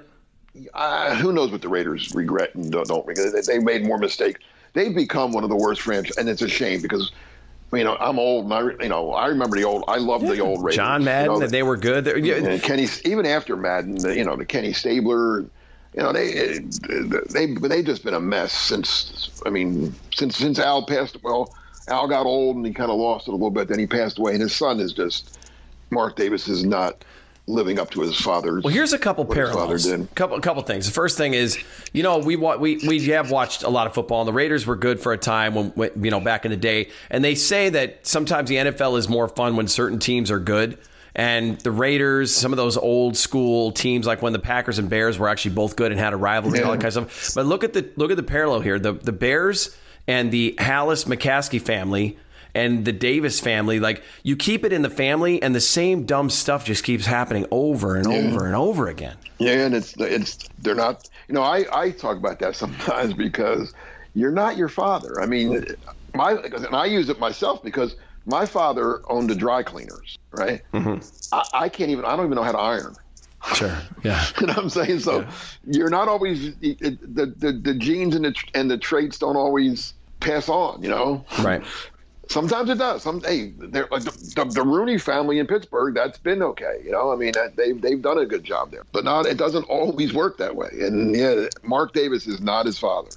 uh, 0.75 1.15
who 1.17 1.33
knows 1.33 1.51
what 1.53 1.61
the 1.63 1.69
Raiders 1.69 2.15
regret 2.15 2.55
and 2.55 2.71
don't, 2.73 2.87
don't 2.89 3.07
regret. 3.07 3.33
They, 3.33 3.41
they 3.41 3.59
made 3.59 3.85
more 3.85 3.99
mistakes. 3.99 4.41
They've 4.73 4.95
become 4.95 5.33
one 5.33 5.45
of 5.45 5.51
the 5.51 5.57
worst 5.57 5.83
franchises, 5.83 6.17
and 6.17 6.29
it's 6.29 6.43
a 6.43 6.49
shame 6.49 6.81
because, 6.83 7.13
you 7.73 7.85
know, 7.85 7.97
I'm 7.99 8.19
old, 8.19 8.45
and 8.45 8.55
I, 8.55 8.61
you 8.83 8.89
know, 8.89 9.13
I 9.13 9.27
remember 9.27 9.57
the 9.57 9.65
old. 9.65 9.85
I 9.89 9.97
love 9.97 10.21
the 10.23 10.41
old 10.41 10.63
Raiders. 10.65 10.77
John 10.77 11.05
Madden, 11.05 11.33
you 11.35 11.41
know, 11.41 11.47
they 11.47 11.63
were 11.63 11.77
good. 11.77 12.05
They're- 12.05 12.19
yeah, 12.19 12.37
and 12.37 12.63
Kenny, 12.63 12.87
even 13.05 13.27
after 13.27 13.57
Madden, 13.57 13.97
the, 13.97 14.17
you 14.17 14.25
know, 14.25 14.37
the 14.37 14.45
Kenny 14.45 14.73
Stabler, 14.73 15.41
you 15.41 16.03
know, 16.03 16.13
they 16.13 16.59
they 17.31 17.55
they've 17.55 17.85
just 17.85 18.05
been 18.05 18.15
a 18.15 18.21
mess 18.21 18.53
since. 18.53 19.31
I 19.45 19.51
mean, 19.51 19.95
since 20.15 20.37
since 20.37 20.59
Al 20.59 20.87
passed. 20.87 21.17
Well, 21.23 21.55
Al 21.89 22.07
got 22.09 22.27
old 22.27 22.57
and 22.57 22.67
he 22.67 22.73
kind 22.73 22.91
of 22.91 22.99
lost 22.99 23.27
it 23.29 23.31
a 23.31 23.33
little 23.33 23.51
bit. 23.51 23.69
Then 23.69 23.79
he 23.79 23.87
passed 23.87 24.19
away, 24.19 24.33
and 24.33 24.41
his 24.43 24.55
son 24.55 24.81
is 24.81 24.93
just. 24.93 25.39
Mark 25.91 26.17
Davis 26.17 26.49
is 26.49 26.65
not 26.65 27.05
living 27.47 27.79
up 27.79 27.91
to 27.91 28.01
his 28.01 28.17
father's. 28.17 28.65
Well, 28.65 28.73
here's 28.73 28.93
a 28.93 28.99
couple 28.99 29.25
what 29.25 29.37
his 29.37 29.49
father 29.51 29.79
parallels. 29.79 30.09
Couple 30.15 30.41
couple 30.41 30.63
things. 30.63 30.87
The 30.87 30.93
first 30.93 31.17
thing 31.17 31.35
is, 31.35 31.59
you 31.93 32.03
know, 32.03 32.19
we 32.19 32.37
we 32.37 32.77
we 32.77 33.05
have 33.07 33.31
watched 33.31 33.63
a 33.63 33.69
lot 33.69 33.87
of 33.87 33.95
football, 33.95 34.21
and 34.23 34.29
the 34.29 34.33
Raiders 34.33 34.67
were 34.67 34.77
good 34.77 35.01
for 35.01 35.13
a 35.13 35.19
time 35.19 35.55
when, 35.55 35.67
when 35.71 36.05
you 36.05 36.11
know 36.11 36.21
back 36.21 36.45
in 36.45 36.51
the 36.51 36.57
day. 36.57 36.91
And 37.11 37.25
they 37.25 37.35
say 37.35 37.69
that 37.71 38.07
sometimes 38.07 38.49
the 38.49 38.57
NFL 38.57 38.99
is 38.99 39.09
more 39.09 39.29
fun 39.29 39.57
when 39.57 39.69
certain 39.69 39.99
teams 39.99 40.31
are 40.31 40.41
good. 40.41 40.79
And 41.15 41.59
the 41.61 41.71
Raiders, 41.71 42.35
some 42.35 42.53
of 42.53 42.59
those 42.59 42.77
old 42.77 43.17
school 43.17 43.73
teams, 43.73 44.07
like 44.07 44.21
when 44.21 44.35
the 44.35 44.39
Packers 44.39 44.79
and 44.79 44.91
Bears 44.91 45.19
were 45.19 45.31
actually 45.31 45.55
both 45.55 45.75
good 45.75 45.91
and 45.91 45.99
had 45.99 46.13
a 46.13 46.17
rivalry 46.17 46.59
and 46.59 46.67
all 46.67 46.73
that 46.73 46.83
kind 46.83 46.95
of 46.95 47.11
stuff. 47.11 47.35
But 47.35 47.47
look 47.47 47.65
at 47.65 47.73
the 47.73 47.89
look 47.97 48.11
at 48.11 48.19
the 48.19 48.23
parallel 48.23 48.61
here. 48.61 48.79
The 48.79 48.93
the 48.93 49.13
Bears 49.13 49.75
and 50.07 50.31
the 50.31 50.55
Halas 50.59 51.07
McCaskey 51.07 51.61
family 51.61 52.19
and 52.57 52.85
the 52.85 52.93
Davis 52.93 53.39
family, 53.39 53.79
like 53.79 54.03
you 54.23 54.35
keep 54.37 54.65
it 54.65 54.73
in 54.73 54.83
the 54.83 54.91
family, 54.91 55.43
and 55.43 55.55
the 55.55 55.61
same 55.61 56.05
dumb 56.05 56.31
stuff 56.31 56.65
just 56.65 56.83
keeps 56.85 57.07
happening 57.07 57.47
over 57.51 57.97
and 57.97 58.07
over 58.07 58.47
and 58.47 58.55
over 58.55 58.89
again. 58.89 59.17
Yeah, 59.39 59.67
and 59.67 59.75
it's 59.75 59.95
it's 59.99 60.49
they're 60.59 60.75
not. 60.75 61.09
You 61.29 61.35
know, 61.35 61.43
I 61.43 61.65
I 61.73 61.91
talk 61.91 62.17
about 62.17 62.39
that 62.41 62.57
sometimes 62.63 63.15
because 63.15 63.75
you're 64.15 64.33
not 64.33 64.57
your 64.57 64.69
father. 64.69 65.21
I 65.21 65.27
mean, 65.27 65.67
my 66.15 66.33
and 66.33 66.75
I 66.75 66.87
use 66.87 67.09
it 67.09 67.21
myself 67.21 67.63
because 67.63 67.97
my 68.25 68.47
father 68.47 69.03
owned 69.09 69.31
a 69.31 69.35
dry 69.35 69.63
cleaners, 69.63 70.19
right? 70.33 70.63
Mm-hmm. 70.73 71.35
I, 71.35 71.65
I 71.65 71.69
can't 71.69 71.91
even. 71.91 72.05
I 72.05 72.17
don't 72.17 72.27
even 72.27 72.37
know 72.37 72.43
how 72.43 72.53
to 72.53 72.59
iron. 72.59 72.97
Sure. 73.55 73.79
Yeah. 74.03 74.25
You 74.41 74.47
know 74.47 74.55
what 74.55 74.63
I'm 74.65 74.71
saying? 74.71 75.01
So 75.01 75.27
you're 75.67 75.91
not 75.91 76.09
always 76.09 76.55
it, 76.61 76.81
the, 77.15 77.27
the 77.27 77.53
the 77.53 77.75
genes 77.75 78.15
and 78.15 78.25
the 78.25 78.35
and 78.55 78.71
the 78.71 78.79
traits 78.79 79.19
don't 79.19 79.37
always 79.37 79.95
pass 80.21 80.49
on. 80.49 80.83
You 80.83 80.89
know, 80.89 81.25
Right. 81.41 81.63
Sometimes 82.29 82.71
it 82.71 82.79
does. 82.79 83.03
Some 83.03 83.21
hey, 83.23 83.51
the, 83.51 83.87
the, 84.35 84.45
the 84.53 84.63
Rooney 84.63 84.99
family 84.99 85.39
in 85.39 85.47
Pittsburgh. 85.47 85.95
That's 85.95 86.19
been 86.19 86.43
okay. 86.43 86.81
You 86.85 86.91
know, 86.91 87.13
I 87.13 87.17
mean, 87.17 87.33
they've 87.57 87.81
they've 87.81 88.03
done 88.03 88.19
a 88.19 88.27
good 88.27 88.43
job 88.43 88.73
there, 88.73 88.85
but 88.93 89.05
not 89.05 89.27
it 89.27 89.37
doesn't 89.37 89.65
always 89.65 90.13
work 90.13 90.39
that 90.39 90.57
way. 90.57 90.71
And 90.81 91.15
yeah, 91.15 91.47
Mark 91.63 91.93
Davis 91.93 92.27
is 92.27 92.41
not 92.41 92.67
his 92.67 92.79
father. 92.79 93.11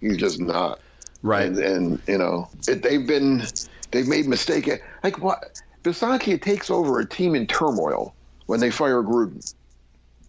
He's 0.00 0.16
just 0.16 0.40
not. 0.40 0.80
Right. 1.22 1.46
And, 1.46 1.58
and 1.58 2.02
you 2.06 2.18
know, 2.18 2.48
it, 2.66 2.82
they've 2.82 3.06
been 3.06 3.42
they've 3.90 4.08
made 4.08 4.26
mistake. 4.26 4.70
Like 5.02 5.18
what? 5.18 5.60
Bisaccia 5.82 6.40
takes 6.40 6.70
over 6.70 6.98
a 6.98 7.06
team 7.06 7.34
in 7.34 7.46
turmoil 7.46 8.14
when 8.46 8.60
they 8.60 8.70
fire 8.70 9.02
Gruden, 9.02 9.54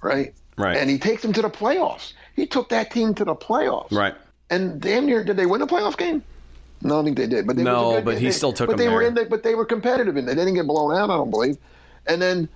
right? 0.02 0.34
Right. 0.58 0.76
And 0.76 0.90
he 0.90 0.98
takes 0.98 1.22
them 1.22 1.34
to 1.34 1.42
the 1.42 1.50
playoffs. 1.50 2.14
He 2.36 2.46
took 2.46 2.70
that 2.70 2.92
team 2.92 3.14
to 3.16 3.26
the 3.26 3.36
playoffs. 3.36 3.92
Right. 3.92 4.16
And 4.50 4.82
damn 4.82 5.06
near, 5.06 5.24
did 5.24 5.38
they 5.38 5.46
win 5.46 5.62
a 5.62 5.68
playoff 5.68 5.98
game? 5.98 6.24
No, 6.82 7.00
I 7.00 7.04
think 7.04 7.18
they 7.18 7.28
did. 7.28 7.48
But 7.48 7.56
they 7.56 7.64
No, 7.64 7.94
good- 7.96 8.06
but 8.06 8.18
he 8.18 8.26
they- 8.26 8.32
still 8.32 8.54
took 8.54 8.68
But 8.70 8.78
they 8.78 8.90
were 8.90 9.00
there. 9.00 9.08
in. 9.10 9.14
The, 9.16 9.26
but 9.26 9.44
they 9.44 9.56
were 9.56 9.66
competitive, 9.66 10.16
and 10.18 10.28
they 10.28 10.36
didn't 10.36 10.54
get 10.56 10.68
blown 10.68 10.96
out. 10.96 11.10
I 11.10 11.16
don't 11.16 11.32
believe. 11.32 11.58
And 12.08 12.22
then, 12.22 12.48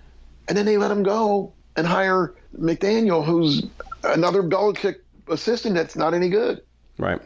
and 0.47 0.57
then 0.57 0.65
they 0.65 0.77
let 0.77 0.91
him 0.91 1.03
go 1.03 1.53
and 1.75 1.87
hire 1.87 2.35
McDaniel, 2.59 3.23
who's 3.25 3.65
another 4.03 4.43
Belichick 4.43 4.95
assistant 5.29 5.75
that's 5.75 5.95
not 5.95 6.13
any 6.13 6.29
good. 6.29 6.61
Right. 6.97 7.19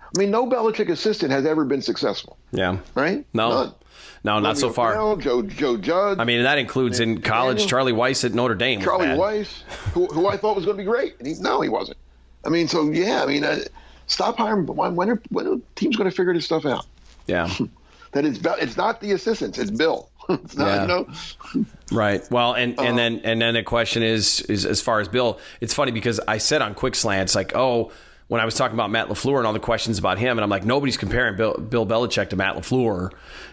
I 0.00 0.18
mean, 0.18 0.30
no 0.30 0.46
Belichick 0.48 0.88
assistant 0.88 1.30
has 1.32 1.44
ever 1.44 1.64
been 1.64 1.82
successful, 1.82 2.38
Yeah. 2.52 2.78
right? 2.94 3.24
No. 3.34 3.50
None. 3.50 3.74
No, 4.24 4.38
not 4.40 4.58
so 4.58 4.70
far. 4.70 4.94
Crennel, 4.94 5.20
Joe 5.20 5.42
Joe 5.42 5.76
Judge. 5.76 6.18
I 6.18 6.24
mean, 6.24 6.42
that 6.42 6.58
includes 6.58 6.98
in 6.98 7.20
college 7.20 7.58
Daniel. 7.58 7.68
Charlie 7.68 7.92
Weis 7.92 8.24
at 8.24 8.34
Notre 8.34 8.54
Dame. 8.56 8.80
Charlie. 8.80 9.06
Weis, 9.08 9.62
who, 9.92 10.06
who 10.06 10.26
I 10.26 10.36
thought 10.36 10.56
was 10.56 10.64
going 10.64 10.76
to 10.76 10.82
be 10.82 10.86
great, 10.88 11.14
and 11.18 11.26
he 11.28 11.34
no, 11.34 11.60
he 11.60 11.68
wasn't. 11.68 11.98
I 12.44 12.48
mean, 12.48 12.66
so 12.68 12.90
yeah, 12.90 13.22
I 13.22 13.26
mean, 13.26 13.44
uh, 13.44 13.60
stop 14.08 14.36
hiring. 14.38 14.66
When 14.66 14.96
when 14.96 15.10
are, 15.10 15.22
when 15.30 15.46
are 15.46 15.56
teams 15.76 15.96
going 15.96 16.10
to 16.10 16.14
figure 16.16 16.34
this 16.34 16.44
stuff 16.44 16.66
out? 16.66 16.86
Yeah. 17.26 17.48
That 18.12 18.24
it's 18.24 18.38
it's 18.42 18.78
not 18.78 19.02
the 19.02 19.12
assistants, 19.12 19.58
it's 19.58 19.70
Bill. 19.70 20.08
it's 20.30 20.56
not, 20.56 20.66
Yeah. 20.66 20.80
you 20.80 20.88
know. 20.88 21.64
Right. 21.92 22.22
Well, 22.30 22.54
and, 22.54 22.78
Uh-huh. 22.78 22.88
and 22.88 22.98
then 22.98 23.20
and 23.22 23.38
then 23.42 23.52
the 23.52 23.62
question 23.62 24.02
is 24.02 24.40
is 24.40 24.64
as 24.64 24.80
far 24.80 25.00
as 25.00 25.08
Bill, 25.08 25.38
it's 25.60 25.74
funny 25.74 25.92
because 25.92 26.18
I 26.26 26.38
said 26.38 26.62
on 26.62 26.74
Quick 26.74 26.94
Slants 26.94 27.34
like, 27.34 27.54
oh, 27.54 27.92
when 28.28 28.40
I 28.40 28.46
was 28.46 28.54
talking 28.54 28.72
about 28.72 28.90
Matt 28.90 29.08
LaFleur 29.08 29.36
and 29.36 29.46
all 29.46 29.52
the 29.52 29.58
questions 29.60 29.98
about 29.98 30.18
him, 30.18 30.38
and 30.38 30.40
I'm 30.40 30.48
like, 30.48 30.64
nobody's 30.64 30.96
comparing 30.96 31.36
Bill, 31.36 31.52
Bill 31.58 31.84
Belichick 31.86 32.30
to 32.30 32.36
Matt 32.36 32.56
LaFleur, 32.56 33.10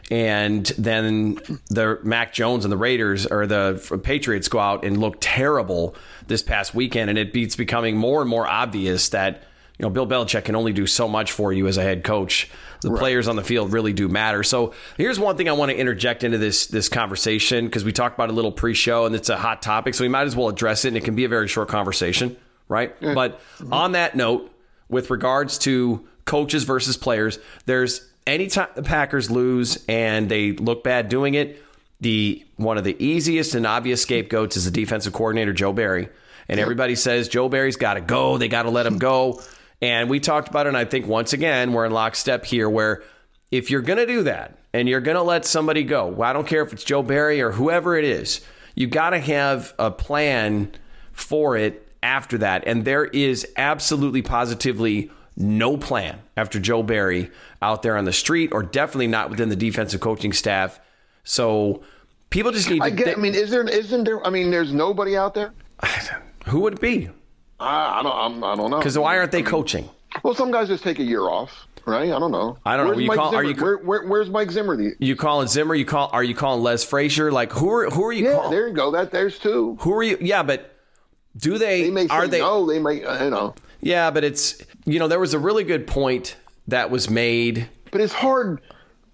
and 0.10 0.66
then 0.78 1.36
the 1.70 2.00
Mac 2.04 2.34
Jones 2.34 2.64
and 2.64 2.72
the 2.72 2.78
Raiders 2.78 3.26
or 3.26 3.46
the 3.48 4.00
Patriots 4.04 4.48
go 4.48 4.60
out 4.60 4.86
and 4.86 4.98
look 5.02 5.18
terrible 5.20 5.96
this 6.28 6.42
past 6.42 6.74
weekend, 6.74 7.10
and 7.10 7.20
it 7.20 7.34
beats 7.34 7.58
becoming 7.58 7.98
more 7.98 8.22
and 8.22 8.30
more 8.30 8.48
obvious 8.48 9.10
that 9.10 9.44
you 9.78 9.84
know 9.84 9.90
Bill 9.90 10.08
Belichick 10.08 10.46
can 10.46 10.56
only 10.56 10.74
do 10.74 10.88
so 10.88 11.08
much 11.08 11.32
for 11.32 11.52
you 11.52 11.68
as 11.68 11.78
a 11.78 11.84
head 11.84 12.04
coach. 12.04 12.50
The 12.82 12.92
players 12.92 13.28
on 13.28 13.36
the 13.36 13.44
field 13.44 13.74
really 13.74 13.94
do 13.94 14.08
matter. 14.08 14.44
So 14.44 14.74
here's 14.96 15.20
one 15.20 15.38
thing 15.38 15.50
I 15.50 15.54
want 15.54 15.72
to 15.72 15.78
interject 15.78 16.24
into 16.24 16.38
this 16.38 16.68
this 16.68 16.88
conversation 16.88 17.66
because 17.66 17.84
we 17.84 17.92
talked 17.92 18.16
about 18.16 18.30
a 18.30 18.34
little 18.34 18.52
pre-show 18.52 19.06
and 19.06 19.16
it's 19.16 19.30
a 19.30 19.38
hot 19.38 19.62
topic, 19.64 19.96
so 19.96 20.04
we 20.04 20.08
might 20.08 20.28
as 20.28 20.36
well 20.36 20.50
address 20.50 20.86
it. 20.86 20.90
And 20.90 20.98
it 20.98 21.04
can 21.04 21.16
be 21.16 21.26
a 21.26 21.30
very 21.30 21.48
short 21.48 21.68
conversation, 21.68 22.38
right? 22.68 22.96
But 23.02 23.40
mm-hmm. 23.40 23.74
on 23.74 23.94
that 23.94 24.16
note, 24.16 24.52
with 24.88 25.10
regards 25.10 25.58
to 25.60 26.06
coaches 26.26 26.64
versus 26.64 26.96
players, 26.96 27.40
there's 27.66 28.08
anytime 28.28 28.68
the 28.76 28.84
Packers 28.84 29.32
lose 29.32 29.84
and 29.88 30.30
they 30.30 30.52
look 30.52 30.84
bad 30.84 31.10
doing 31.10 31.34
it, 31.34 31.62
the 32.02 32.46
one 32.58 32.78
of 32.78 32.84
the 32.84 32.96
easiest 33.04 33.56
and 33.56 33.66
obvious 33.66 34.02
scapegoats 34.02 34.58
is 34.58 34.66
the 34.66 34.72
defensive 34.72 35.14
coordinator 35.14 35.54
Joe 35.54 35.74
Barry. 35.74 36.10
And 36.48 36.60
everybody 36.60 36.96
says 36.96 37.28
Joe 37.28 37.50
Barry's 37.50 37.78
got 37.78 37.96
to 37.96 38.02
go. 38.02 38.38
They 38.38 38.48
got 38.48 38.64
to 38.64 38.70
let 38.70 38.86
him 38.86 39.00
go. 39.00 39.42
And 39.86 40.10
we 40.10 40.20
talked 40.20 40.48
about 40.50 40.66
it. 40.66 40.70
And 40.70 40.78
I 40.78 40.84
think 40.84 41.06
once 41.06 41.32
again, 41.32 41.72
we're 41.72 41.86
in 41.86 41.92
lockstep 41.92 42.44
here 42.44 42.68
where 42.68 43.04
if 43.52 43.70
you're 43.70 43.84
going 43.84 44.00
to 44.00 44.08
do 44.08 44.24
that 44.24 44.58
and 44.74 44.90
you're 44.90 45.00
going 45.00 45.16
to 45.16 45.22
let 45.22 45.46
somebody 45.46 45.84
go, 45.84 46.08
well, 46.08 46.28
I 46.28 46.34
don't 46.34 46.48
care 46.48 46.64
if 46.64 46.74
it's 46.74 46.84
Joe 46.84 47.04
Barry 47.04 47.40
or 47.40 47.52
whoever 47.52 47.96
it 47.96 48.04
is, 48.04 48.42
you 48.74 48.88
got 48.88 49.12
to 49.12 49.20
have 49.20 49.76
a 49.78 49.92
plan 49.92 50.72
for 51.14 51.56
it 51.56 51.88
after 52.02 52.40
that. 52.40 52.64
And 52.66 52.84
there 52.84 53.06
is 53.06 53.48
absolutely 53.58 54.24
positively 54.24 55.12
no 55.38 55.78
plan 55.78 56.20
after 56.36 56.60
Joe 56.60 56.82
Barry 56.82 57.30
out 57.62 57.84
there 57.84 57.96
on 57.96 58.06
the 58.06 58.14
street 58.14 58.54
or 58.54 58.64
definitely 58.64 59.08
not 59.08 59.30
within 59.30 59.50
the 59.50 59.56
defensive 59.56 60.02
coaching 60.02 60.34
staff. 60.34 60.80
So 61.24 61.84
people 62.32 62.52
just 62.52 62.72
need 62.72 62.80
to 62.80 62.86
I 62.86 62.90
get. 62.90 63.16
I 63.16 63.22
mean, 63.22 63.36
is 63.36 63.52
there? 63.52 63.70
Isn't 63.70 64.06
there? 64.06 64.26
I 64.26 64.32
mean, 64.32 64.50
there's 64.50 64.74
nobody 64.74 65.16
out 65.16 65.36
there. 65.36 65.54
who 66.48 66.62
would 66.62 66.74
it 66.74 66.82
be? 66.82 67.12
I, 67.60 68.00
I 68.00 68.04
don't. 68.04 68.16
I'm, 68.16 68.44
I 68.44 68.56
don't 68.56 68.72
know. 68.72 68.78
Because 68.78 68.98
why 68.98 69.18
aren't 69.18 69.32
they 69.32 69.44
coaching? 69.44 69.90
Well, 70.24 70.34
some 70.36 70.52
guys 70.52 70.68
just 70.68 70.84
take 70.84 71.00
a 71.00 71.04
year 71.04 71.22
off, 71.24 71.52
right? 71.86 72.12
I 72.12 72.20
don't 72.20 72.32
know. 72.32 72.58
I 72.66 72.78
don't 72.78 72.86
know. 72.88 72.92
Where's 72.94 73.02
You 73.02 73.08
Mike 73.08 73.18
call- 73.18 73.36
are 73.36 73.44
Zimmer? 73.46 73.58
you- 73.58 73.64
Where, 73.64 73.78
where, 73.78 74.08
where's 74.08 74.30
Mike 74.30 74.52
Zimmer? 74.52 74.76
The, 74.78 74.94
You 75.00 75.16
calling 75.16 75.48
Zimmer? 75.48 75.76
You 75.76 75.86
call? 75.86 76.10
Are 76.14 76.24
you 76.24 76.36
calling 76.36 76.64
Les 76.64 76.84
Frazier? 76.84 77.32
Like 77.32 77.52
who 77.52 77.70
are 77.72 77.90
who 77.90 78.04
are 78.06 78.12
you 78.14 78.26
yeah, 78.26 78.34
calling? 78.36 78.52
there 78.52 78.68
you 78.68 78.74
go. 78.74 78.92
That 78.92 79.12
there's 79.12 79.40
two. 79.40 79.78
Who 79.82 79.94
are 79.94 80.04
you? 80.04 80.18
Yeah, 80.22 80.44
but 80.44 80.76
do 81.38 81.58
they? 81.58 81.84
They 81.84 81.92
may 81.92 82.08
are 82.08 82.28
they? 82.28 82.40
no. 82.40 82.66
They 82.66 82.80
may. 82.80 83.04
uh, 83.04 83.24
You 83.26 83.30
know. 83.30 83.56
Yeah, 83.82 84.10
but 84.12 84.24
it's 84.24 84.62
you 84.86 85.00
know 85.00 85.08
there 85.08 85.20
was 85.20 85.34
a 85.34 85.40
really 85.40 85.64
good 85.64 85.86
point 85.88 86.36
that 86.68 86.90
was 86.90 87.10
made. 87.10 87.70
But 87.92 88.02
it's 88.02 88.14
hard. 88.14 88.62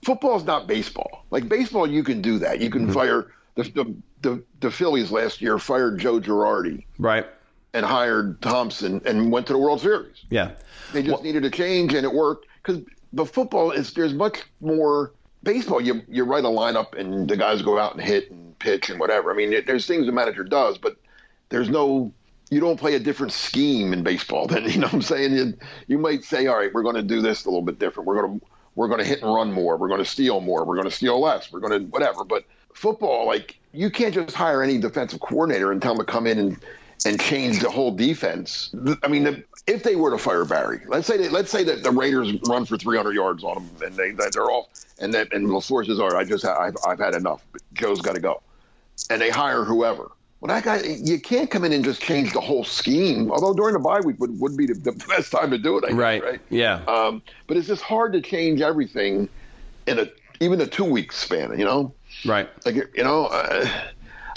Football's 0.05 0.43
not 0.45 0.65
baseball. 0.67 1.25
Like 1.29 1.47
baseball, 1.47 1.85
you 1.87 2.03
can 2.03 2.21
do 2.21 2.39
that. 2.39 2.59
You 2.59 2.69
can 2.69 2.83
Mm-hmm. 2.83 2.93
fire 2.93 3.31
the, 3.55 3.63
the 3.63 3.95
the 4.21 4.43
the 4.61 4.71
Phillies 4.71 5.11
last 5.11 5.41
year 5.41 5.57
fired 5.59 5.99
Joe 5.99 6.19
Girardi 6.19 6.85
Right. 6.97 7.25
And 7.73 7.85
hired 7.85 8.41
Thomson 8.41 9.01
and 9.05 9.31
went 9.31 9.47
to 9.47 9.53
the 9.53 9.59
World 9.59 9.79
Series. 9.79 10.25
Yeah. 10.29 10.51
They 10.91 11.03
just 11.03 11.23
needed 11.23 11.45
a 11.45 11.49
change, 11.49 11.93
and 11.93 12.03
it 12.03 12.13
worked. 12.13 12.47
Because 12.61 12.83
the 13.13 13.25
football 13.25 13.71
is 13.71 13.93
there's 13.93 14.13
much 14.13 14.43
more 14.59 15.13
baseball, 15.43 15.81
you 15.81 16.01
you 16.07 16.23
write 16.23 16.43
a 16.43 16.49
lineup 16.49 16.97
and 16.97 17.29
the 17.29 17.37
guys 17.37 17.61
go 17.61 17.77
out 17.77 17.93
and 17.93 18.01
hit 18.01 18.31
and 18.31 18.57
pitch 18.59 18.89
and 18.89 18.99
whatever. 18.99 19.31
I 19.31 19.35
mean, 19.35 19.63
there's 19.65 19.85
things 19.85 20.05
the 20.05 20.11
manager 20.11 20.43
does, 20.43 20.77
but 20.77 20.97
there's 21.49 21.69
no 21.69 22.13
you 22.49 22.59
don't 22.59 22.79
play 22.79 22.95
a 22.95 22.99
different 22.99 23.31
scheme 23.31 23.93
in 23.93 24.03
baseball 24.03 24.47
than 24.47 24.65
you 24.65 24.79
know 24.79 24.87
what 24.87 24.93
I'm 24.93 25.01
saying. 25.01 25.33
You, 25.33 25.53
you 25.87 25.97
might 25.97 26.23
say, 26.23 26.47
all 26.47 26.57
right, 26.57 26.73
we're 26.73 26.83
going 26.83 26.95
to 26.95 27.03
do 27.03 27.21
this 27.21 27.45
a 27.45 27.49
little 27.49 27.61
bit 27.61 27.79
different. 27.79 28.07
We're 28.07 28.21
going 28.21 28.39
to 28.39 28.45
we're 28.75 28.87
going 28.87 28.99
to 28.99 29.05
hit 29.05 29.21
and 29.21 29.33
run 29.33 29.51
more. 29.51 29.75
We're 29.77 29.89
going 29.89 30.03
to 30.03 30.09
steal 30.09 30.39
more. 30.39 30.63
We're 30.63 30.75
going 30.75 30.89
to 30.89 30.95
steal 30.95 31.19
less. 31.19 31.51
We're 31.51 31.59
going 31.59 31.79
to 31.79 31.85
whatever. 31.87 32.23
But 32.23 32.45
football, 32.73 33.25
like 33.27 33.59
you 33.73 33.89
can't 33.89 34.13
just 34.13 34.35
hire 34.35 34.63
any 34.63 34.77
defensive 34.77 35.19
coordinator 35.19 35.71
and 35.71 35.81
tell 35.81 35.95
them 35.95 36.05
to 36.05 36.11
come 36.11 36.27
in 36.27 36.37
and 36.37 36.57
and 37.05 37.19
change 37.19 37.59
the 37.59 37.69
whole 37.69 37.91
defense. 37.91 38.73
I 39.03 39.07
mean, 39.07 39.43
if 39.67 39.83
they 39.83 39.95
were 39.95 40.11
to 40.11 40.17
fire 40.17 40.45
Barry, 40.45 40.81
let's 40.87 41.07
say 41.07 41.17
that, 41.17 41.31
let's 41.31 41.51
say 41.51 41.63
that 41.63 41.83
the 41.83 41.91
Raiders 41.91 42.33
run 42.47 42.65
for 42.65 42.77
300 42.77 43.13
yards 43.13 43.43
on 43.43 43.55
them 43.55 43.69
and 43.83 43.95
they 43.95 44.11
that 44.11 44.33
they're 44.33 44.49
off, 44.49 44.67
and 44.99 45.13
that 45.13 45.33
and 45.33 45.47
LaFleur 45.47 45.85
says, 45.85 45.99
all 45.99 46.09
right, 46.09 46.25
I 46.25 46.29
just 46.29 46.45
I've, 46.45 46.75
I've 46.87 46.99
had 46.99 47.15
enough. 47.15 47.43
Joe's 47.73 48.01
got 48.01 48.15
to 48.15 48.21
go, 48.21 48.41
and 49.09 49.21
they 49.21 49.29
hire 49.29 49.63
whoever. 49.63 50.11
Well, 50.41 50.47
that 50.47 50.63
guy, 50.63 50.81
you 50.81 51.19
can't 51.19 51.51
come 51.51 51.63
in 51.63 51.71
and 51.71 51.85
just 51.85 52.01
change 52.01 52.33
the 52.33 52.41
whole 52.41 52.63
scheme. 52.63 53.31
Although 53.31 53.53
during 53.53 53.73
the 53.73 53.79
bye 53.79 53.99
week 53.99 54.19
would, 54.19 54.39
would 54.39 54.57
be 54.57 54.65
the, 54.65 54.73
the 54.73 54.91
best 55.07 55.31
time 55.31 55.51
to 55.51 55.59
do 55.59 55.77
it, 55.77 55.85
I 55.87 55.93
right? 55.93 56.23
Right? 56.23 56.41
Yeah. 56.49 56.81
Um, 56.87 57.21
but 57.45 57.57
it's 57.57 57.67
just 57.67 57.83
hard 57.83 58.13
to 58.13 58.21
change 58.21 58.59
everything 58.59 59.29
in 59.85 59.99
a 59.99 60.07
even 60.39 60.59
a 60.59 60.65
two 60.65 60.85
week 60.85 61.11
span. 61.11 61.57
You 61.57 61.65
know. 61.65 61.93
Right. 62.25 62.49
Like 62.65 62.75
you 62.75 63.03
know, 63.03 63.27
uh, 63.27 63.67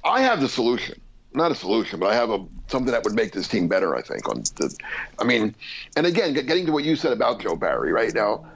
I 0.05 0.21
have 0.23 0.41
the 0.41 0.49
solution. 0.49 1.01
Not 1.35 1.51
a 1.51 1.55
solution, 1.55 1.99
but 1.99 2.07
I 2.07 2.15
have 2.15 2.31
a 2.31 2.45
something 2.69 2.93
that 2.93 3.03
would 3.05 3.15
make 3.15 3.33
this 3.33 3.49
team 3.49 3.69
better. 3.69 3.97
I 3.97 4.03
think. 4.03 4.29
On 4.29 4.43
the, 4.57 4.77
I 5.19 5.25
mean, 5.25 5.55
and 5.97 6.07
again, 6.07 6.33
getting 6.33 6.67
to 6.67 6.73
what 6.73 6.85
you 6.85 6.95
said 6.97 7.13
about 7.13 7.41
Joe 7.41 7.57
Barry 7.57 7.93
right 7.93 8.15
now, 8.15 8.47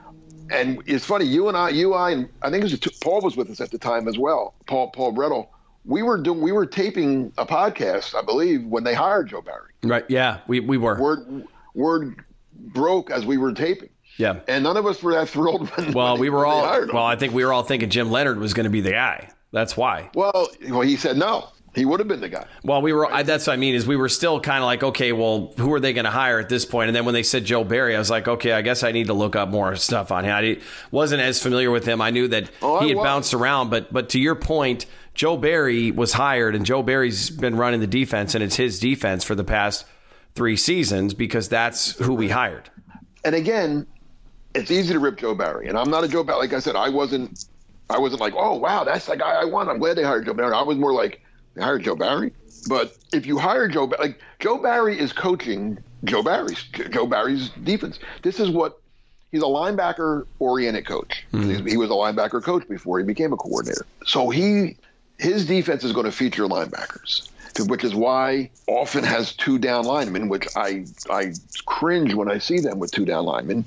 and 0.49 0.81
it's 0.85 1.05
funny. 1.05 1.25
You 1.25 1.49
and 1.49 1.57
I, 1.57 1.69
you, 1.69 1.93
I, 1.93 2.11
and 2.11 2.29
I 2.41 2.49
think 2.49 2.63
it 2.63 2.71
was 2.71 2.97
Paul 3.01 3.21
was 3.21 3.35
with 3.35 3.49
us 3.49 3.59
at 3.59 3.71
the 3.71 3.77
time 3.77 4.07
as 4.07 4.17
well. 4.17 4.55
Paul, 4.65 4.91
Paul 4.91 5.13
Bretl. 5.13 5.47
We 5.85 6.03
were 6.03 6.17
doing, 6.17 6.41
we 6.41 6.51
were 6.51 6.65
taping 6.65 7.31
a 7.37 7.45
podcast, 7.45 8.13
I 8.13 8.21
believe, 8.21 8.65
when 8.65 8.83
they 8.83 8.93
hired 8.93 9.29
Joe 9.29 9.41
Barry. 9.41 9.71
Right. 9.83 10.05
Yeah, 10.07 10.39
we 10.47 10.59
we 10.59 10.77
were. 10.77 10.99
Word 10.99 11.47
word 11.73 12.23
broke 12.53 13.11
as 13.11 13.25
we 13.25 13.37
were 13.37 13.53
taping. 13.53 13.89
Yeah. 14.17 14.41
And 14.47 14.63
none 14.63 14.77
of 14.77 14.85
us 14.85 15.01
were 15.01 15.13
that 15.13 15.29
thrilled 15.29 15.69
when. 15.69 15.93
Well, 15.93 16.13
when 16.13 16.21
we 16.21 16.29
were 16.29 16.45
all. 16.45 16.61
Well, 16.93 17.05
I 17.05 17.15
think 17.15 17.33
we 17.33 17.43
were 17.43 17.53
all 17.53 17.63
thinking 17.63 17.89
Jim 17.89 18.11
Leonhard 18.11 18.39
was 18.39 18.53
going 18.53 18.65
to 18.65 18.69
be 18.69 18.81
the 18.81 18.91
guy. 18.91 19.29
That's 19.51 19.75
why. 19.75 20.09
Well, 20.13 20.49
well, 20.69 20.81
he 20.81 20.95
said 20.95 21.17
no. 21.17 21.49
He 21.79 21.85
would 21.85 22.01
have 22.01 22.09
been 22.09 22.19
the 22.19 22.27
guy. 22.27 22.45
Well, 22.61 22.81
we 22.81 22.91
were. 22.91 23.03
Right. 23.03 23.13
I, 23.13 23.23
that's 23.23 23.47
what 23.47 23.53
I 23.53 23.55
mean. 23.55 23.73
Is 23.73 23.87
we 23.87 23.95
were 23.95 24.09
still 24.09 24.41
kind 24.41 24.59
of 24.61 24.65
like, 24.65 24.83
okay, 24.83 25.13
well, 25.13 25.53
who 25.57 25.73
are 25.73 25.79
they 25.79 25.93
going 25.93 26.03
to 26.03 26.11
hire 26.11 26.37
at 26.37 26.49
this 26.49 26.65
point? 26.65 26.89
And 26.89 26.95
then 26.95 27.05
when 27.05 27.13
they 27.13 27.23
said 27.23 27.45
Joe 27.45 27.63
Barry, 27.63 27.95
I 27.95 27.99
was 27.99 28.09
like, 28.09 28.27
okay, 28.27 28.51
I 28.51 28.61
guess 28.61 28.83
I 28.83 28.91
need 28.91 29.07
to 29.07 29.13
look 29.13 29.37
up 29.37 29.47
more 29.47 29.77
stuff 29.77 30.11
on 30.11 30.25
him. 30.25 30.35
I 30.35 30.59
wasn't 30.91 31.21
as 31.21 31.41
familiar 31.41 31.71
with 31.71 31.85
him. 31.85 32.01
I 32.01 32.09
knew 32.09 32.27
that 32.27 32.51
oh, 32.61 32.81
he 32.81 32.89
had 32.89 32.97
bounced 32.97 33.33
around, 33.33 33.69
but 33.69 33.93
but 33.93 34.09
to 34.09 34.19
your 34.19 34.35
point, 34.35 34.87
Joe 35.13 35.37
Barry 35.37 35.91
was 35.91 36.11
hired, 36.11 36.53
and 36.53 36.65
Joe 36.65 36.83
Barry's 36.83 37.29
been 37.29 37.55
running 37.55 37.79
the 37.79 37.87
defense, 37.87 38.35
and 38.35 38.43
it's 38.43 38.57
his 38.57 38.77
defense 38.77 39.23
for 39.23 39.35
the 39.35 39.45
past 39.45 39.85
three 40.35 40.57
seasons 40.57 41.13
because 41.13 41.47
that's 41.47 41.91
who 41.99 42.13
we 42.13 42.27
hired. 42.27 42.69
And 43.23 43.35
again, 43.35 43.87
it's 44.53 44.69
easy 44.69 44.91
to 44.91 44.99
rip 44.99 45.17
Joe 45.17 45.33
Barry, 45.33 45.69
and 45.69 45.77
I'm 45.77 45.89
not 45.89 46.03
a 46.03 46.09
Joe 46.09 46.25
Barry. 46.25 46.39
Like 46.39 46.51
I 46.51 46.59
said, 46.59 46.75
I 46.75 46.89
wasn't. 46.89 47.45
I 47.89 47.97
wasn't 47.97 48.19
like, 48.19 48.33
oh 48.35 48.55
wow, 48.55 48.83
that's 48.83 49.05
the 49.05 49.15
guy 49.15 49.31
I 49.31 49.45
want. 49.45 49.69
I'm 49.69 49.79
glad 49.79 49.97
they 49.97 50.03
hired 50.03 50.25
Joe 50.25 50.33
Barry. 50.33 50.53
I 50.53 50.61
was 50.61 50.77
more 50.77 50.93
like, 50.93 51.21
they 51.59 51.65
hired 51.65 51.83
Joe 51.83 51.95
Barry. 51.95 52.31
But 52.67 52.97
if 53.13 53.25
you 53.25 53.37
hire 53.37 53.67
Joe, 53.67 53.85
like 53.99 54.19
Joe 54.39 54.57
Barry 54.57 54.97
is 54.99 55.13
coaching 55.13 55.77
Joe 56.03 56.23
Barry's 56.23 56.63
Joe 56.89 57.05
Barry's 57.05 57.49
defense. 57.63 57.99
This 58.21 58.39
is 58.39 58.49
what 58.49 58.81
he's 59.31 59.41
a 59.41 59.45
linebacker 59.45 60.25
oriented 60.39 60.85
coach. 60.85 61.25
Mm-hmm. 61.33 61.67
He 61.67 61.77
was 61.77 61.89
a 61.89 61.93
linebacker 61.93 62.43
coach 62.43 62.67
before 62.67 62.99
he 62.99 63.05
became 63.05 63.33
a 63.33 63.37
coordinator. 63.37 63.85
So 64.05 64.29
he 64.29 64.77
his 65.17 65.45
defense 65.45 65.83
is 65.83 65.91
going 65.91 66.05
to 66.05 66.11
feature 66.11 66.43
linebackers, 66.43 67.29
which 67.67 67.83
is 67.83 67.93
why 67.95 68.49
often 68.67 69.03
has 69.03 69.33
two 69.33 69.57
down 69.57 69.85
linemen, 69.85 70.29
which 70.29 70.47
I 70.55 70.85
I 71.09 71.33
cringe 71.65 72.13
when 72.13 72.29
I 72.29 72.39
see 72.39 72.59
them 72.59 72.79
with 72.79 72.91
two 72.91 73.05
down 73.05 73.25
linemen, 73.25 73.57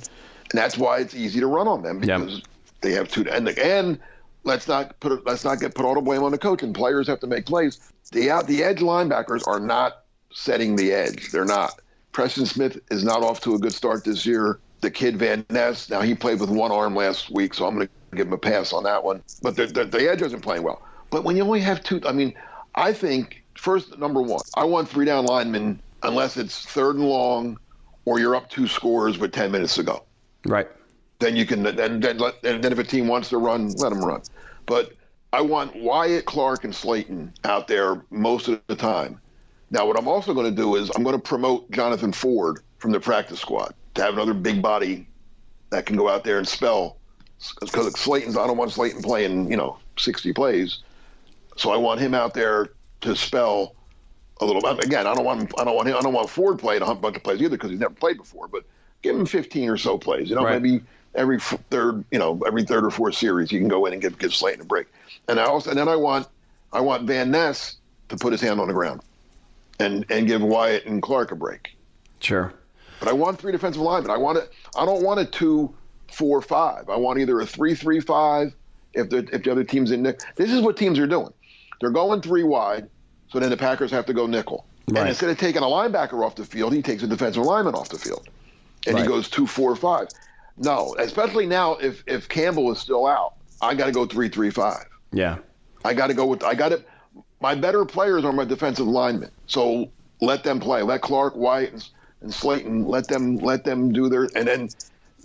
and 0.50 0.59
that's 0.59 0.76
why 0.76 0.98
it's 0.98 1.14
easy 1.14 1.40
to 1.40 1.46
run 1.46 1.68
on 1.68 1.83
them 1.83 2.00
because 2.00 2.35
yep. 2.35 2.42
they 2.83 2.92
have 2.92 3.09
two 3.09 3.28
and 3.31 3.48
and 3.48 3.98
let's 4.44 4.68
not 4.68 4.98
put 5.00 5.24
let's 5.26 5.44
not 5.44 5.61
get 5.61 5.74
put 5.74 5.85
all 5.85 5.94
the 5.94 6.00
blame 6.00 6.22
on 6.22 6.33
the 6.33 6.38
coach 6.38 6.62
and 6.62 6.74
players 6.74 7.07
have 7.07 7.20
to 7.20 7.26
make 7.26 7.46
plays. 7.46 7.78
The 8.12 8.31
out 8.31 8.46
the 8.46 8.62
edge 8.62 8.78
linebackers 8.78 9.46
are 9.46 9.61
not 9.61 10.05
setting 10.33 10.76
the 10.76 10.92
edge. 10.92 11.31
They're 11.31 11.44
not. 11.44 11.81
Preston 12.12 12.46
Smith 12.46 12.78
is 12.90 13.05
not 13.05 13.22
off 13.22 13.40
to 13.42 13.55
a 13.55 13.59
good 13.59 13.72
start 13.72 14.05
this 14.05 14.26
year. 14.26 14.59
The 14.81 14.90
kid 14.90 15.16
Van 15.16 15.46
Ness, 15.48 15.88
now 15.88 16.00
he 16.02 16.14
played 16.14 16.40
with 16.40 16.50
one 16.50 16.72
arm 16.72 16.94
last 16.94 17.31
week, 17.31 17.55
so 17.55 17.66
I'm 17.66 17.76
going 17.76 17.87
to 17.87 18.16
give 18.16 18.26
him 18.26 18.33
a 18.33 18.38
pass 18.38 18.72
on 18.72 18.83
that 18.83 19.05
one. 19.05 19.22
But 19.40 19.57
the, 19.57 19.66
the, 19.66 19.85
the 19.85 20.11
edge 20.11 20.22
isn't 20.22 20.40
playing 20.40 20.64
well. 20.64 20.83
But 21.11 21.24
when 21.24 21.37
you 21.37 21.44
only 21.44 21.61
have 21.61 21.83
two, 21.85 22.00
I 22.05 22.12
mean, 22.12 22.35
I 22.74 22.92
think 22.92 23.44
first 23.57 23.96
number 23.98 24.20
one, 24.20 24.40
I 24.57 24.64
want 24.64 24.88
three 24.88 25.05
down 25.05 25.26
linemen 25.26 25.81
unless 26.02 26.37
it's 26.37 26.66
third 26.66 26.96
and 26.96 27.05
long, 27.05 27.59
or 28.05 28.18
you're 28.18 28.35
up 28.35 28.50
two 28.50 28.66
scores 28.66 29.18
with 29.18 29.33
ten 29.33 29.52
minutes 29.52 29.76
to 29.76 29.85
go. 29.85 30.05
Right. 30.44 30.68
Then 31.22 31.37
you 31.37 31.46
can 31.46 31.62
then 31.62 32.00
then 32.00 32.18
let 32.18 32.44
and 32.44 32.62
then 32.62 32.72
if 32.72 32.78
a 32.78 32.85
team 32.85 33.06
wants 33.06 33.28
to 33.30 33.38
run, 33.38 33.70
let 33.74 33.90
them 33.90 34.04
run. 34.04 34.22
But 34.66 34.92
I 35.32 35.40
want 35.40 35.74
Wyatt 35.76 36.26
Clark 36.26 36.64
and 36.64 36.74
Slaton 36.74 37.30
out 37.44 37.68
there 37.68 38.02
most 38.11 38.48
of 38.48 38.61
the 38.66 38.76
time. 38.76 39.20
Now, 39.70 39.87
what 39.87 39.98
I'm 39.98 40.08
also 40.08 40.35
going 40.35 40.54
to 40.54 40.62
do 40.62 40.76
is 40.76 40.90
I'm 40.94 41.02
going 41.02 41.16
to 41.16 41.22
promote 41.22 41.70
Jonathan 41.70 42.12
Ford 42.12 42.58
from 42.78 42.90
the 42.90 43.00
practice 43.00 43.40
squad 43.40 43.72
to 43.94 44.02
have 44.02 44.14
another 44.14 44.35
big 44.35 44.61
body 44.61 45.06
that 45.70 45.87
can 45.87 45.96
go 45.96 46.08
out 46.08 46.24
there 46.24 46.38
and 46.38 46.46
spell. 46.46 46.98
Because 47.61 47.94
Slaton's, 47.94 48.37
I 48.37 48.46
don't 48.46 48.58
want 48.58 48.70
Slaton 48.70 49.02
playing, 49.02 49.50
you 49.50 49.56
know, 49.56 49.78
60 49.98 50.32
plays. 50.35 50.80
So 51.56 51.70
I 51.70 51.76
want 51.76 52.00
him 52.00 52.14
out 52.14 52.35
there 52.35 52.72
to 53.00 53.16
spell 53.16 53.74
a 54.40 54.44
little. 54.44 54.64
Um, 54.66 54.78
again, 54.80 55.06
I 55.06 55.14
don't 55.14 55.24
want 55.24 55.40
him, 55.40 55.48
I 55.58 55.64
don't 55.64 55.74
want 55.74 55.88
him, 55.88 55.96
I 55.96 56.00
don't 56.00 56.12
want 56.12 56.28
Ford 56.28 56.58
playing 56.58 56.82
a 56.82 56.94
bunch 56.94 57.16
of 57.16 57.22
plays 57.22 57.40
either 57.40 57.56
because 57.56 57.70
he's 57.70 57.80
never 57.80 57.94
played 57.94 58.18
before. 58.18 58.48
But 58.48 58.64
give 59.00 59.16
him 59.16 59.24
15 59.24 59.70
or 59.70 59.78
so 59.78 59.96
plays. 59.96 60.28
You 60.28 60.37
know, 60.37 60.44
right. 60.44 60.61
maybe 60.61 60.85
every 61.14 61.38
third, 61.40 62.05
you 62.11 62.18
know, 62.18 62.40
every 62.46 62.64
third 62.64 62.85
or 62.85 62.90
fourth 62.90 63.14
series, 63.14 63.53
you 63.53 63.59
can 63.59 63.68
go 63.68 63.87
in 63.87 63.92
and 63.92 64.03
give 64.03 64.18
give 64.18 64.33
Slaton 64.33 64.61
a 64.61 64.64
break. 64.64 64.87
And 65.29 65.38
I 65.38 65.44
also, 65.44 65.70
and 65.70 65.79
then 65.79 65.88
I 65.88 65.96
want, 65.96 66.29
I 66.72 66.81
want 66.81 67.05
Van 67.05 67.31
Ness 67.31 67.77
to 68.09 68.16
put 68.16 68.33
his 68.33 68.40
hand 68.40 68.61
on 68.61 68.68
the 68.68 68.75
ground, 68.75 69.03
and 69.79 70.05
and 70.11 70.27
give 70.27 70.42
Wyatt 70.42 70.87
and 70.87 71.03
Clark 71.03 71.33
a 71.33 71.37
break. 71.37 71.77
Sure. 72.20 72.53
But 72.98 73.09
I 73.09 73.12
want 73.12 73.40
three 73.40 73.53
defensive 73.53 73.83
linemen. 73.83 74.11
I 74.11 74.16
want 74.16 74.38
it. 74.38 74.53
I 74.77 74.85
don't 74.85 75.03
want 75.03 75.18
a 75.18 75.25
two, 75.25 75.75
four, 76.09 76.40
five. 76.40 76.88
I 76.88 76.96
want 76.96 77.18
either 77.18 77.40
a 77.40 77.46
three, 77.46 77.75
three, 77.75 78.01
five. 78.01 78.55
If 78.94 79.11
the 79.11 79.29
if 79.33 79.42
the 79.42 79.51
other 79.51 79.64
team's 79.64 79.90
in 79.90 80.03
there, 80.03 80.16
this 80.37 80.53
is 80.53 80.61
what 80.61 80.77
teams 80.77 80.98
are 80.98 81.07
doing. 81.07 81.33
They're 81.81 81.90
going 81.90 82.20
three 82.20 82.44
wide, 82.44 82.88
so 83.29 83.40
then 83.40 83.51
the 83.51 83.57
Packers 83.57 83.90
have 83.90 84.07
to 84.07 84.12
go 84.12 84.27
nickel. 84.27 84.66
Right. 84.88 85.01
And 85.01 85.09
instead 85.09 85.31
of 85.31 85.38
taking 85.38 85.62
a 85.62 85.66
linebacker 85.66 86.25
off 86.25 86.37
the 86.37 86.44
field, 86.44 86.72
he 86.72 86.83
takes 86.83 87.03
a 87.03 87.07
defensive 87.07 87.42
lineman 87.42 87.75
off 87.75 87.88
the 87.88 87.98
field, 87.98 88.29
and 88.87 88.94
right. 88.94 89.03
he 89.03 89.09
goes 89.09 89.29
two, 89.29 89.46
four, 89.46 89.75
five. 89.75 90.09
No, 90.56 90.94
especially 90.98 91.46
now 91.46 91.74
if 91.74 92.02
if 92.06 92.28
Campbell 92.28 92.70
is 92.72 92.78
still 92.78 93.06
out, 93.06 93.34
I 93.60 93.74
got 93.74 93.86
to 93.86 93.92
go 93.92 94.06
three, 94.06 94.28
three, 94.28 94.50
five. 94.50 94.84
Yeah, 95.12 95.38
I 95.84 95.94
got 95.94 96.08
to 96.08 96.14
go 96.14 96.26
with 96.26 96.42
I 96.42 96.54
got 96.54 96.70
to. 96.70 96.82
My 97.40 97.54
better 97.54 97.84
players 97.84 98.24
are 98.24 98.32
my 98.32 98.44
defensive 98.44 98.86
linemen, 98.86 99.30
so 99.46 99.90
let 100.20 100.44
them 100.44 100.60
play. 100.60 100.82
Let 100.82 101.02
Clark, 101.02 101.34
White, 101.34 101.72
and, 101.72 101.88
and 102.20 102.30
Slaton 102.30 102.86
let 102.86 103.08
them 103.08 103.38
let 103.38 103.64
them 103.64 103.92
do 103.92 104.08
their 104.08 104.28
and 104.36 104.46
then 104.46 104.68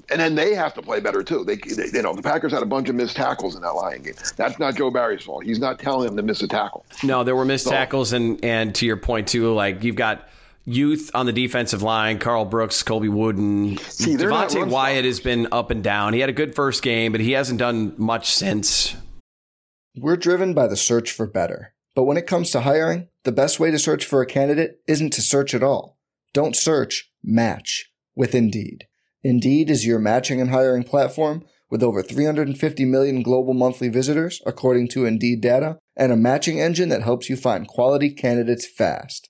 and 0.09 0.21
then 0.21 0.35
they 0.35 0.53
have 0.53 0.73
to 0.75 0.81
play 0.81 0.99
better 0.99 1.23
too. 1.23 1.43
They, 1.43 1.57
they, 1.57 1.87
you 1.93 2.01
know, 2.01 2.15
the 2.15 2.21
Packers 2.21 2.53
had 2.53 2.63
a 2.63 2.67
bunch 2.67 2.89
of 2.89 2.95
missed 2.95 3.15
tackles 3.15 3.55
in 3.55 3.61
that 3.61 3.73
Lion 3.73 4.03
game. 4.03 4.13
That's 4.35 4.57
not 4.57 4.75
Joe 4.75 4.89
Barry's 4.89 5.23
fault. 5.23 5.43
He's 5.43 5.59
not 5.59 5.79
telling 5.79 6.07
them 6.07 6.17
to 6.17 6.23
miss 6.23 6.41
a 6.41 6.47
tackle. 6.47 6.85
No, 7.03 7.23
there 7.23 7.35
were 7.35 7.45
missed 7.45 7.65
so, 7.65 7.71
tackles, 7.71 8.13
and 8.13 8.43
and 8.43 8.73
to 8.75 8.85
your 8.85 8.97
point 8.97 9.27
too, 9.27 9.53
like 9.53 9.83
you've 9.83 9.95
got 9.95 10.29
youth 10.67 11.09
on 11.15 11.25
the 11.25 11.33
defensive 11.33 11.81
line, 11.81 12.19
Karl 12.19 12.45
Brooks, 12.45 12.83
Colby 12.83 13.09
Wooden. 13.09 13.77
See, 13.77 14.15
Devonte 14.15 14.67
Wyatt 14.67 15.05
has 15.05 15.19
been 15.19 15.47
up 15.51 15.71
and 15.71 15.83
down. 15.83 16.13
He 16.13 16.19
had 16.19 16.29
a 16.29 16.33
good 16.33 16.53
first 16.53 16.83
game, 16.83 17.11
but 17.11 17.21
he 17.21 17.31
hasn't 17.31 17.59
done 17.59 17.95
much 17.97 18.31
since. 18.31 18.95
We're 19.95 20.17
driven 20.17 20.53
by 20.53 20.67
the 20.67 20.75
search 20.75 21.11
for 21.11 21.25
better. 21.25 21.73
But 21.95 22.03
when 22.03 22.17
it 22.17 22.27
comes 22.27 22.51
to 22.51 22.61
hiring, 22.61 23.07
the 23.23 23.31
best 23.31 23.59
way 23.59 23.71
to 23.71 23.79
search 23.79 24.05
for 24.05 24.21
a 24.21 24.27
candidate 24.27 24.81
isn't 24.87 25.13
to 25.13 25.21
search 25.21 25.55
at 25.55 25.63
all. 25.63 25.97
Don't 26.33 26.55
search, 26.55 27.11
match 27.23 27.91
with 28.15 28.35
Indeed. 28.35 28.85
Indeed 29.23 29.71
is 29.71 29.87
your 29.87 29.97
matching 29.97 30.39
and 30.39 30.51
hiring 30.51 30.83
platform 30.83 31.43
with 31.71 31.81
over 31.81 32.03
350 32.03 32.85
million 32.85 33.23
global 33.23 33.53
monthly 33.53 33.89
visitors, 33.89 34.41
according 34.45 34.89
to 34.89 35.05
Indeed 35.05 35.41
data, 35.41 35.79
and 35.95 36.11
a 36.11 36.15
matching 36.15 36.61
engine 36.61 36.89
that 36.89 37.01
helps 37.01 37.29
you 37.29 37.35
find 37.35 37.67
quality 37.67 38.11
candidates 38.11 38.67
fast. 38.67 39.29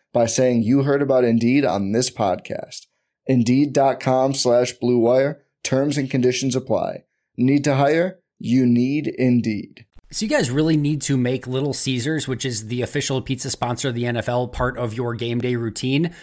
by 0.13 0.25
saying 0.25 0.63
you 0.63 0.83
heard 0.83 1.01
about 1.01 1.23
Indeed 1.23 1.65
on 1.65 1.91
this 1.91 2.09
podcast. 2.09 2.87
Indeed.com 3.27 4.33
slash 4.33 4.73
BlueWire. 4.81 5.39
Terms 5.63 5.97
and 5.97 6.09
conditions 6.09 6.55
apply. 6.55 7.03
Need 7.37 7.63
to 7.65 7.75
hire? 7.75 8.19
You 8.39 8.65
need 8.65 9.07
Indeed. 9.07 9.85
So 10.11 10.25
you 10.25 10.29
guys 10.29 10.51
really 10.51 10.75
need 10.75 11.01
to 11.03 11.15
make 11.15 11.47
Little 11.47 11.73
Caesars, 11.73 12.27
which 12.27 12.43
is 12.43 12.67
the 12.67 12.81
official 12.81 13.21
pizza 13.21 13.49
sponsor 13.49 13.89
of 13.89 13.95
the 13.95 14.03
NFL, 14.03 14.51
part 14.51 14.77
of 14.77 14.93
your 14.93 15.13
game 15.13 15.39
day 15.39 15.55
routine. 15.55 16.13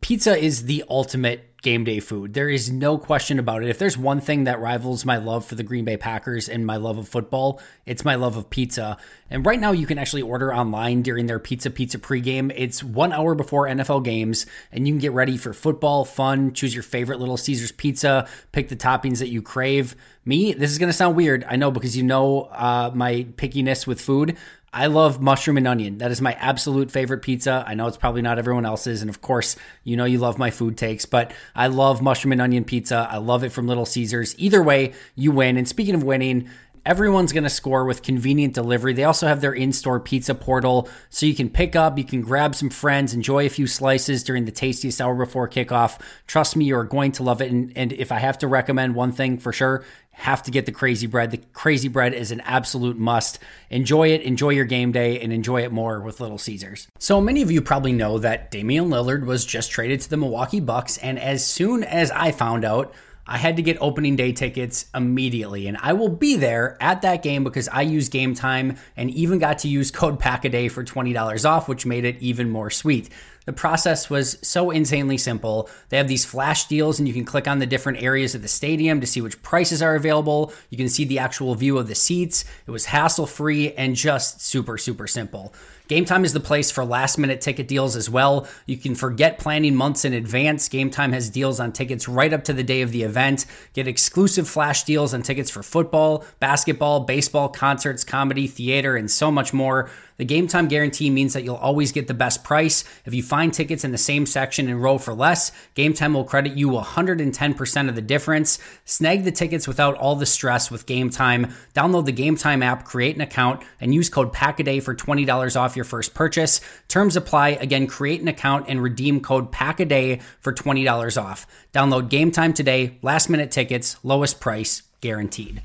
Pizza 0.00 0.36
is 0.36 0.66
the 0.66 0.84
ultimate 0.90 1.55
game 1.66 1.82
day 1.82 1.98
food. 1.98 2.32
There 2.32 2.48
is 2.48 2.70
no 2.70 2.96
question 2.96 3.40
about 3.40 3.64
it. 3.64 3.68
If 3.68 3.80
there's 3.80 3.98
one 3.98 4.20
thing 4.20 4.44
that 4.44 4.60
rivals 4.60 5.04
my 5.04 5.16
love 5.16 5.44
for 5.44 5.56
the 5.56 5.64
Green 5.64 5.84
Bay 5.84 5.96
Packers 5.96 6.48
and 6.48 6.64
my 6.64 6.76
love 6.76 6.96
of 6.96 7.08
football, 7.08 7.60
it's 7.84 8.04
my 8.04 8.14
love 8.14 8.36
of 8.36 8.48
pizza. 8.50 8.96
And 9.30 9.44
right 9.44 9.58
now, 9.58 9.72
you 9.72 9.84
can 9.84 9.98
actually 9.98 10.22
order 10.22 10.54
online 10.54 11.02
during 11.02 11.26
their 11.26 11.40
Pizza 11.40 11.68
Pizza 11.68 11.98
pregame. 11.98 12.52
It's 12.54 12.84
one 12.84 13.12
hour 13.12 13.34
before 13.34 13.66
NFL 13.66 14.04
games, 14.04 14.46
and 14.70 14.86
you 14.86 14.94
can 14.94 15.00
get 15.00 15.10
ready 15.10 15.36
for 15.36 15.52
football, 15.52 16.04
fun, 16.04 16.52
choose 16.52 16.72
your 16.72 16.84
favorite 16.84 17.18
Little 17.18 17.36
Caesars 17.36 17.72
pizza, 17.72 18.28
pick 18.52 18.68
the 18.68 18.76
toppings 18.76 19.18
that 19.18 19.30
you 19.30 19.42
crave. 19.42 19.96
Me, 20.24 20.52
this 20.52 20.70
is 20.70 20.78
going 20.78 20.88
to 20.88 20.96
sound 20.96 21.16
weird, 21.16 21.44
I 21.48 21.56
know, 21.56 21.72
because 21.72 21.96
you 21.96 22.04
know 22.04 22.42
uh, 22.52 22.92
my 22.94 23.26
pickiness 23.34 23.88
with 23.88 24.00
food. 24.00 24.36
I 24.76 24.88
love 24.88 25.22
mushroom 25.22 25.56
and 25.56 25.66
onion. 25.66 25.98
That 25.98 26.10
is 26.10 26.20
my 26.20 26.34
absolute 26.34 26.90
favorite 26.90 27.22
pizza. 27.22 27.64
I 27.66 27.72
know 27.72 27.86
it's 27.86 27.96
probably 27.96 28.20
not 28.20 28.38
everyone 28.38 28.66
else's. 28.66 29.00
And 29.00 29.08
of 29.08 29.22
course, 29.22 29.56
you 29.84 29.96
know 29.96 30.04
you 30.04 30.18
love 30.18 30.38
my 30.38 30.50
food 30.50 30.76
takes, 30.76 31.06
but 31.06 31.32
I 31.54 31.68
love 31.68 32.02
mushroom 32.02 32.32
and 32.32 32.42
onion 32.42 32.62
pizza. 32.62 33.08
I 33.10 33.16
love 33.16 33.42
it 33.42 33.52
from 33.52 33.66
Little 33.66 33.86
Caesars. 33.86 34.34
Either 34.36 34.62
way, 34.62 34.92
you 35.14 35.32
win. 35.32 35.56
And 35.56 35.66
speaking 35.66 35.94
of 35.94 36.02
winning, 36.02 36.50
everyone's 36.86 37.32
going 37.32 37.44
to 37.44 37.50
score 37.50 37.84
with 37.84 38.02
convenient 38.02 38.54
delivery. 38.54 38.94
They 38.94 39.04
also 39.04 39.26
have 39.26 39.40
their 39.40 39.52
in 39.52 39.72
store 39.72 40.00
pizza 40.00 40.34
portal 40.34 40.88
so 41.10 41.26
you 41.26 41.34
can 41.34 41.50
pick 41.50 41.74
up, 41.76 41.98
you 41.98 42.04
can 42.04 42.22
grab 42.22 42.54
some 42.54 42.70
friends, 42.70 43.12
enjoy 43.12 43.44
a 43.44 43.50
few 43.50 43.66
slices 43.66 44.22
during 44.22 44.44
the 44.44 44.52
tastiest 44.52 45.00
hour 45.00 45.14
before 45.14 45.48
kickoff. 45.48 46.00
Trust 46.26 46.56
me, 46.56 46.64
you're 46.64 46.84
going 46.84 47.12
to 47.12 47.24
love 47.24 47.42
it. 47.42 47.50
And, 47.50 47.72
and 47.76 47.92
if 47.92 48.12
I 48.12 48.20
have 48.20 48.38
to 48.38 48.46
recommend 48.46 48.94
one 48.94 49.12
thing 49.12 49.36
for 49.38 49.52
sure, 49.52 49.84
have 50.12 50.42
to 50.44 50.50
get 50.50 50.64
the 50.64 50.72
crazy 50.72 51.06
bread. 51.06 51.30
The 51.30 51.42
crazy 51.52 51.88
bread 51.88 52.14
is 52.14 52.30
an 52.30 52.40
absolute 52.40 52.96
must. 52.96 53.38
Enjoy 53.68 54.08
it, 54.08 54.22
enjoy 54.22 54.50
your 54.50 54.64
game 54.64 54.90
day, 54.90 55.20
and 55.20 55.30
enjoy 55.30 55.62
it 55.62 55.72
more 55.72 56.00
with 56.00 56.20
Little 56.20 56.38
Caesars. 56.38 56.88
So 56.98 57.20
many 57.20 57.42
of 57.42 57.50
you 57.50 57.60
probably 57.60 57.92
know 57.92 58.18
that 58.18 58.50
Damian 58.50 58.86
Lillard 58.86 59.26
was 59.26 59.44
just 59.44 59.70
traded 59.70 60.00
to 60.00 60.08
the 60.08 60.16
Milwaukee 60.16 60.60
Bucks, 60.60 60.96
and 60.98 61.18
as 61.18 61.44
soon 61.44 61.84
as 61.84 62.10
I 62.12 62.32
found 62.32 62.64
out, 62.64 62.94
I 63.26 63.38
had 63.38 63.56
to 63.56 63.62
get 63.62 63.76
opening 63.80 64.14
day 64.14 64.32
tickets 64.32 64.86
immediately, 64.94 65.66
and 65.66 65.76
I 65.80 65.94
will 65.94 66.08
be 66.08 66.36
there 66.36 66.76
at 66.80 67.02
that 67.02 67.22
game 67.22 67.42
because 67.42 67.68
I 67.68 67.82
use 67.82 68.08
Game 68.08 68.34
Time 68.34 68.76
and 68.96 69.10
even 69.10 69.38
got 69.38 69.58
to 69.60 69.68
use 69.68 69.90
code 69.92 70.20
PACKADAY 70.20 70.70
for 70.70 70.84
$20 70.84 71.48
off, 71.48 71.68
which 71.68 71.86
made 71.86 72.04
it 72.04 72.16
even 72.20 72.50
more 72.50 72.70
sweet. 72.70 73.10
The 73.46 73.52
process 73.52 74.10
was 74.10 74.38
so 74.42 74.70
insanely 74.70 75.16
simple. 75.16 75.70
They 75.88 75.96
have 75.96 76.08
these 76.08 76.24
flash 76.24 76.66
deals, 76.66 76.98
and 76.98 77.08
you 77.08 77.14
can 77.14 77.24
click 77.24 77.48
on 77.48 77.60
the 77.60 77.66
different 77.66 78.02
areas 78.02 78.34
of 78.34 78.42
the 78.42 78.48
stadium 78.48 79.00
to 79.00 79.06
see 79.06 79.20
which 79.20 79.40
prices 79.42 79.80
are 79.80 79.94
available. 79.94 80.52
You 80.68 80.76
can 80.76 80.88
see 80.88 81.04
the 81.04 81.20
actual 81.20 81.54
view 81.54 81.78
of 81.78 81.88
the 81.88 81.94
seats. 81.94 82.44
It 82.66 82.70
was 82.72 82.86
hassle 82.86 83.26
free 83.26 83.72
and 83.72 83.96
just 83.96 84.40
super, 84.40 84.76
super 84.76 85.06
simple. 85.06 85.54
Game 85.88 86.04
Time 86.04 86.24
is 86.24 86.32
the 86.32 86.40
place 86.40 86.72
for 86.72 86.84
last 86.84 87.16
minute 87.16 87.40
ticket 87.40 87.68
deals 87.68 87.94
as 87.94 88.10
well. 88.10 88.48
You 88.66 88.76
can 88.76 88.96
forget 88.96 89.38
planning 89.38 89.76
months 89.76 90.04
in 90.04 90.12
advance. 90.12 90.68
Game 90.68 90.90
Time 90.90 91.12
has 91.12 91.30
deals 91.30 91.60
on 91.60 91.70
tickets 91.70 92.08
right 92.08 92.32
up 92.32 92.42
to 92.44 92.52
the 92.52 92.64
day 92.64 92.82
of 92.82 92.90
the 92.90 93.04
event. 93.04 93.46
Get 93.72 93.86
exclusive 93.86 94.48
flash 94.48 94.82
deals 94.82 95.14
on 95.14 95.22
tickets 95.22 95.48
for 95.48 95.62
football, 95.62 96.24
basketball, 96.40 97.00
baseball, 97.00 97.48
concerts, 97.48 98.02
comedy, 98.02 98.48
theater, 98.48 98.96
and 98.96 99.08
so 99.08 99.30
much 99.30 99.52
more. 99.52 99.88
The 100.16 100.24
game 100.24 100.48
time 100.48 100.68
guarantee 100.68 101.10
means 101.10 101.34
that 101.34 101.44
you'll 101.44 101.56
always 101.56 101.92
get 101.92 102.08
the 102.08 102.14
best 102.14 102.42
price. 102.42 102.84
If 103.04 103.12
you 103.12 103.22
find 103.22 103.52
tickets 103.52 103.84
in 103.84 103.92
the 103.92 103.98
same 103.98 104.24
section 104.24 104.68
and 104.68 104.82
row 104.82 104.96
for 104.98 105.12
less, 105.12 105.52
game 105.74 105.92
time 105.92 106.14
will 106.14 106.24
credit 106.24 106.56
you 106.56 106.70
110% 106.70 107.88
of 107.88 107.94
the 107.94 108.02
difference. 108.02 108.58
Snag 108.84 109.24
the 109.24 109.32
tickets 109.32 109.68
without 109.68 109.94
all 109.96 110.16
the 110.16 110.26
stress 110.26 110.70
with 110.70 110.86
game 110.86 111.10
time. 111.10 111.52
Download 111.74 112.06
the 112.06 112.12
game 112.12 112.36
time 112.36 112.62
app, 112.62 112.84
create 112.84 113.14
an 113.14 113.20
account, 113.20 113.62
and 113.80 113.94
use 113.94 114.08
code 114.08 114.32
PACKADAY 114.32 114.82
for 114.82 114.94
$20 114.94 115.60
off 115.60 115.76
your 115.76 115.84
first 115.84 116.14
purchase. 116.14 116.60
Terms 116.88 117.16
apply. 117.16 117.50
Again, 117.50 117.86
create 117.86 118.22
an 118.22 118.28
account 118.28 118.66
and 118.68 118.82
redeem 118.82 119.20
code 119.20 119.52
PACKADAY 119.52 120.22
for 120.40 120.52
$20 120.52 121.22
off. 121.22 121.46
Download 121.74 122.08
game 122.08 122.30
time 122.30 122.54
today. 122.54 122.98
Last 123.02 123.28
minute 123.28 123.50
tickets, 123.50 123.96
lowest 124.02 124.40
price, 124.40 124.82
guaranteed. 125.00 125.62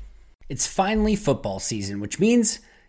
It's 0.48 0.66
finally 0.66 1.16
football 1.16 1.58
season, 1.58 2.00
which 2.00 2.20
means 2.20 2.60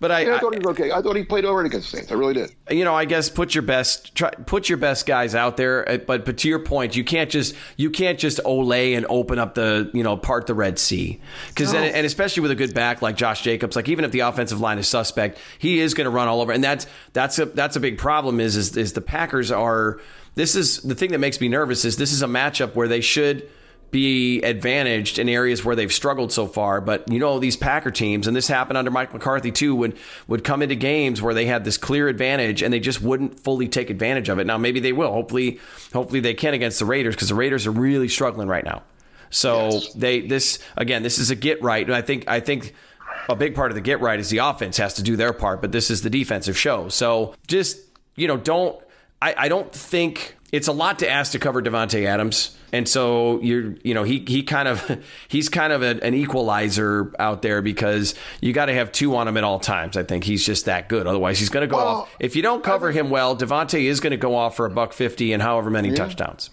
but 0.00 0.10
I, 0.10 0.20
yeah, 0.20 0.36
I 0.36 0.38
thought 0.38 0.52
he 0.54 0.58
was 0.58 0.68
okay. 0.68 0.92
I 0.92 1.02
thought 1.02 1.16
he 1.16 1.24
played 1.24 1.44
over 1.44 1.64
against 1.64 1.90
the 1.90 1.98
Saints. 1.98 2.12
I 2.12 2.14
really 2.14 2.34
did. 2.34 2.54
You 2.70 2.84
know, 2.84 2.94
I 2.94 3.04
guess 3.04 3.28
put 3.28 3.54
your 3.54 3.62
best 3.62 4.14
try, 4.14 4.30
put 4.30 4.68
your 4.68 4.78
best 4.78 5.06
guys 5.06 5.34
out 5.34 5.56
there. 5.56 5.88
Uh, 5.88 5.98
but 5.98 6.24
but 6.24 6.38
to 6.38 6.48
your 6.48 6.58
point, 6.58 6.96
you 6.96 7.04
can't 7.04 7.30
just 7.30 7.54
you 7.76 7.90
can't 7.90 8.18
just 8.18 8.38
olay 8.44 8.96
and 8.96 9.06
open 9.08 9.38
up 9.38 9.54
the 9.54 9.90
you 9.94 10.02
know 10.02 10.16
part 10.16 10.46
the 10.46 10.54
Red 10.54 10.78
Sea 10.78 11.20
because 11.48 11.72
no. 11.72 11.80
and, 11.80 11.94
and, 11.94 12.06
especially 12.06 12.42
with 12.42 12.50
a 12.50 12.56
good 12.56 12.74
back 12.74 13.02
like 13.02 13.16
Josh 13.16 13.42
Jacobs, 13.42 13.76
like 13.76 13.88
even 13.88 14.04
if 14.04 14.12
the 14.12 14.20
offensive 14.20 14.60
line 14.60 14.78
is 14.78 14.88
suspect, 14.88 15.38
he 15.58 15.80
is 15.80 15.94
going 15.94 16.06
to 16.06 16.10
run 16.10 16.28
all 16.28 16.40
over, 16.40 16.52
and 16.52 16.62
that's 16.62 16.86
that's 17.12 17.38
a 17.38 17.46
that's 17.46 17.76
a 17.76 17.80
big 17.80 17.98
problem. 17.98 18.40
Is 18.40 18.56
is, 18.56 18.76
is 18.76 18.92
the 18.92 19.00
Packers 19.00 19.50
are 19.50 20.00
this 20.34 20.54
is 20.54 20.78
the 20.78 20.94
thing 20.94 21.12
that 21.12 21.18
makes 21.18 21.40
me 21.40 21.48
nervous 21.48 21.84
is 21.84 21.96
this 21.96 22.12
is 22.12 22.22
a 22.22 22.26
matchup 22.26 22.74
where 22.74 22.88
they 22.88 23.00
should 23.00 23.48
be 23.94 24.42
advantaged 24.42 25.20
in 25.20 25.28
areas 25.28 25.64
where 25.64 25.76
they've 25.76 25.92
struggled 25.92 26.32
so 26.32 26.48
far. 26.48 26.80
But 26.80 27.08
you 27.08 27.20
know, 27.20 27.38
these 27.38 27.56
Packer 27.56 27.92
teams, 27.92 28.26
and 28.26 28.36
this 28.36 28.48
happened 28.48 28.76
under 28.76 28.90
Mike 28.90 29.14
McCarthy 29.14 29.52
too, 29.52 29.76
would 29.76 29.96
would 30.26 30.42
come 30.42 30.62
into 30.62 30.74
games 30.74 31.22
where 31.22 31.32
they 31.32 31.46
had 31.46 31.64
this 31.64 31.78
clear 31.78 32.08
advantage 32.08 32.60
and 32.60 32.74
they 32.74 32.80
just 32.80 33.00
wouldn't 33.00 33.38
fully 33.38 33.68
take 33.68 33.90
advantage 33.90 34.28
of 34.28 34.40
it. 34.40 34.48
Now 34.48 34.58
maybe 34.58 34.80
they 34.80 34.92
will. 34.92 35.12
Hopefully, 35.12 35.60
hopefully 35.92 36.18
they 36.18 36.34
can 36.34 36.54
against 36.54 36.80
the 36.80 36.84
Raiders 36.84 37.14
because 37.14 37.28
the 37.28 37.36
Raiders 37.36 37.68
are 37.68 37.70
really 37.70 38.08
struggling 38.08 38.48
right 38.48 38.64
now. 38.64 38.82
So 39.30 39.68
yes. 39.68 39.92
they 39.92 40.20
this 40.22 40.58
again, 40.76 41.04
this 41.04 41.20
is 41.20 41.30
a 41.30 41.36
get 41.36 41.62
right, 41.62 41.86
and 41.86 41.94
I 41.94 42.02
think 42.02 42.24
I 42.26 42.40
think 42.40 42.74
a 43.28 43.36
big 43.36 43.54
part 43.54 43.70
of 43.70 43.76
the 43.76 43.80
get 43.80 44.00
right 44.00 44.18
is 44.18 44.28
the 44.28 44.38
offense 44.38 44.76
has 44.78 44.94
to 44.94 45.04
do 45.04 45.14
their 45.14 45.32
part, 45.32 45.60
but 45.60 45.70
this 45.70 45.88
is 45.88 46.02
the 46.02 46.10
defensive 46.10 46.58
show. 46.58 46.88
So 46.88 47.36
just 47.46 47.78
you 48.16 48.26
know, 48.26 48.38
don't 48.38 48.76
I, 49.22 49.34
I 49.38 49.48
don't 49.48 49.72
think 49.72 50.36
it's 50.50 50.66
a 50.66 50.72
lot 50.72 50.98
to 50.98 51.08
ask 51.08 51.30
to 51.32 51.38
cover 51.38 51.62
Davante 51.62 52.06
Adams. 52.06 52.56
And 52.74 52.88
so 52.88 53.40
you're, 53.40 53.76
you 53.84 53.94
know, 53.94 54.02
he 54.02 54.24
he 54.26 54.42
kind 54.42 54.66
of 54.66 55.00
he's 55.28 55.48
kind 55.48 55.72
of 55.72 55.84
a, 55.84 56.04
an 56.04 56.12
equalizer 56.12 57.14
out 57.20 57.40
there 57.40 57.62
because 57.62 58.16
you 58.40 58.52
got 58.52 58.66
to 58.66 58.74
have 58.74 58.90
two 58.90 59.14
on 59.14 59.28
him 59.28 59.36
at 59.36 59.44
all 59.44 59.60
times. 59.60 59.96
I 59.96 60.02
think 60.02 60.24
he's 60.24 60.44
just 60.44 60.64
that 60.64 60.88
good. 60.88 61.06
Otherwise, 61.06 61.38
he's 61.38 61.50
going 61.50 61.62
to 61.62 61.68
go 61.70 61.76
Well, 61.76 61.86
off. 61.86 62.16
If 62.18 62.34
you 62.34 62.42
don't 62.42 62.64
cover 62.64 62.90
him 62.90 63.10
well, 63.10 63.36
Davante 63.36 63.84
is 63.84 64.00
going 64.00 64.10
to 64.10 64.16
go 64.16 64.34
off 64.34 64.56
for 64.56 64.66
a 64.66 64.70
buck 64.70 64.92
fifty 64.92 65.32
and 65.32 65.40
however 65.40 65.70
many 65.70 65.92
touchdowns. 65.92 66.50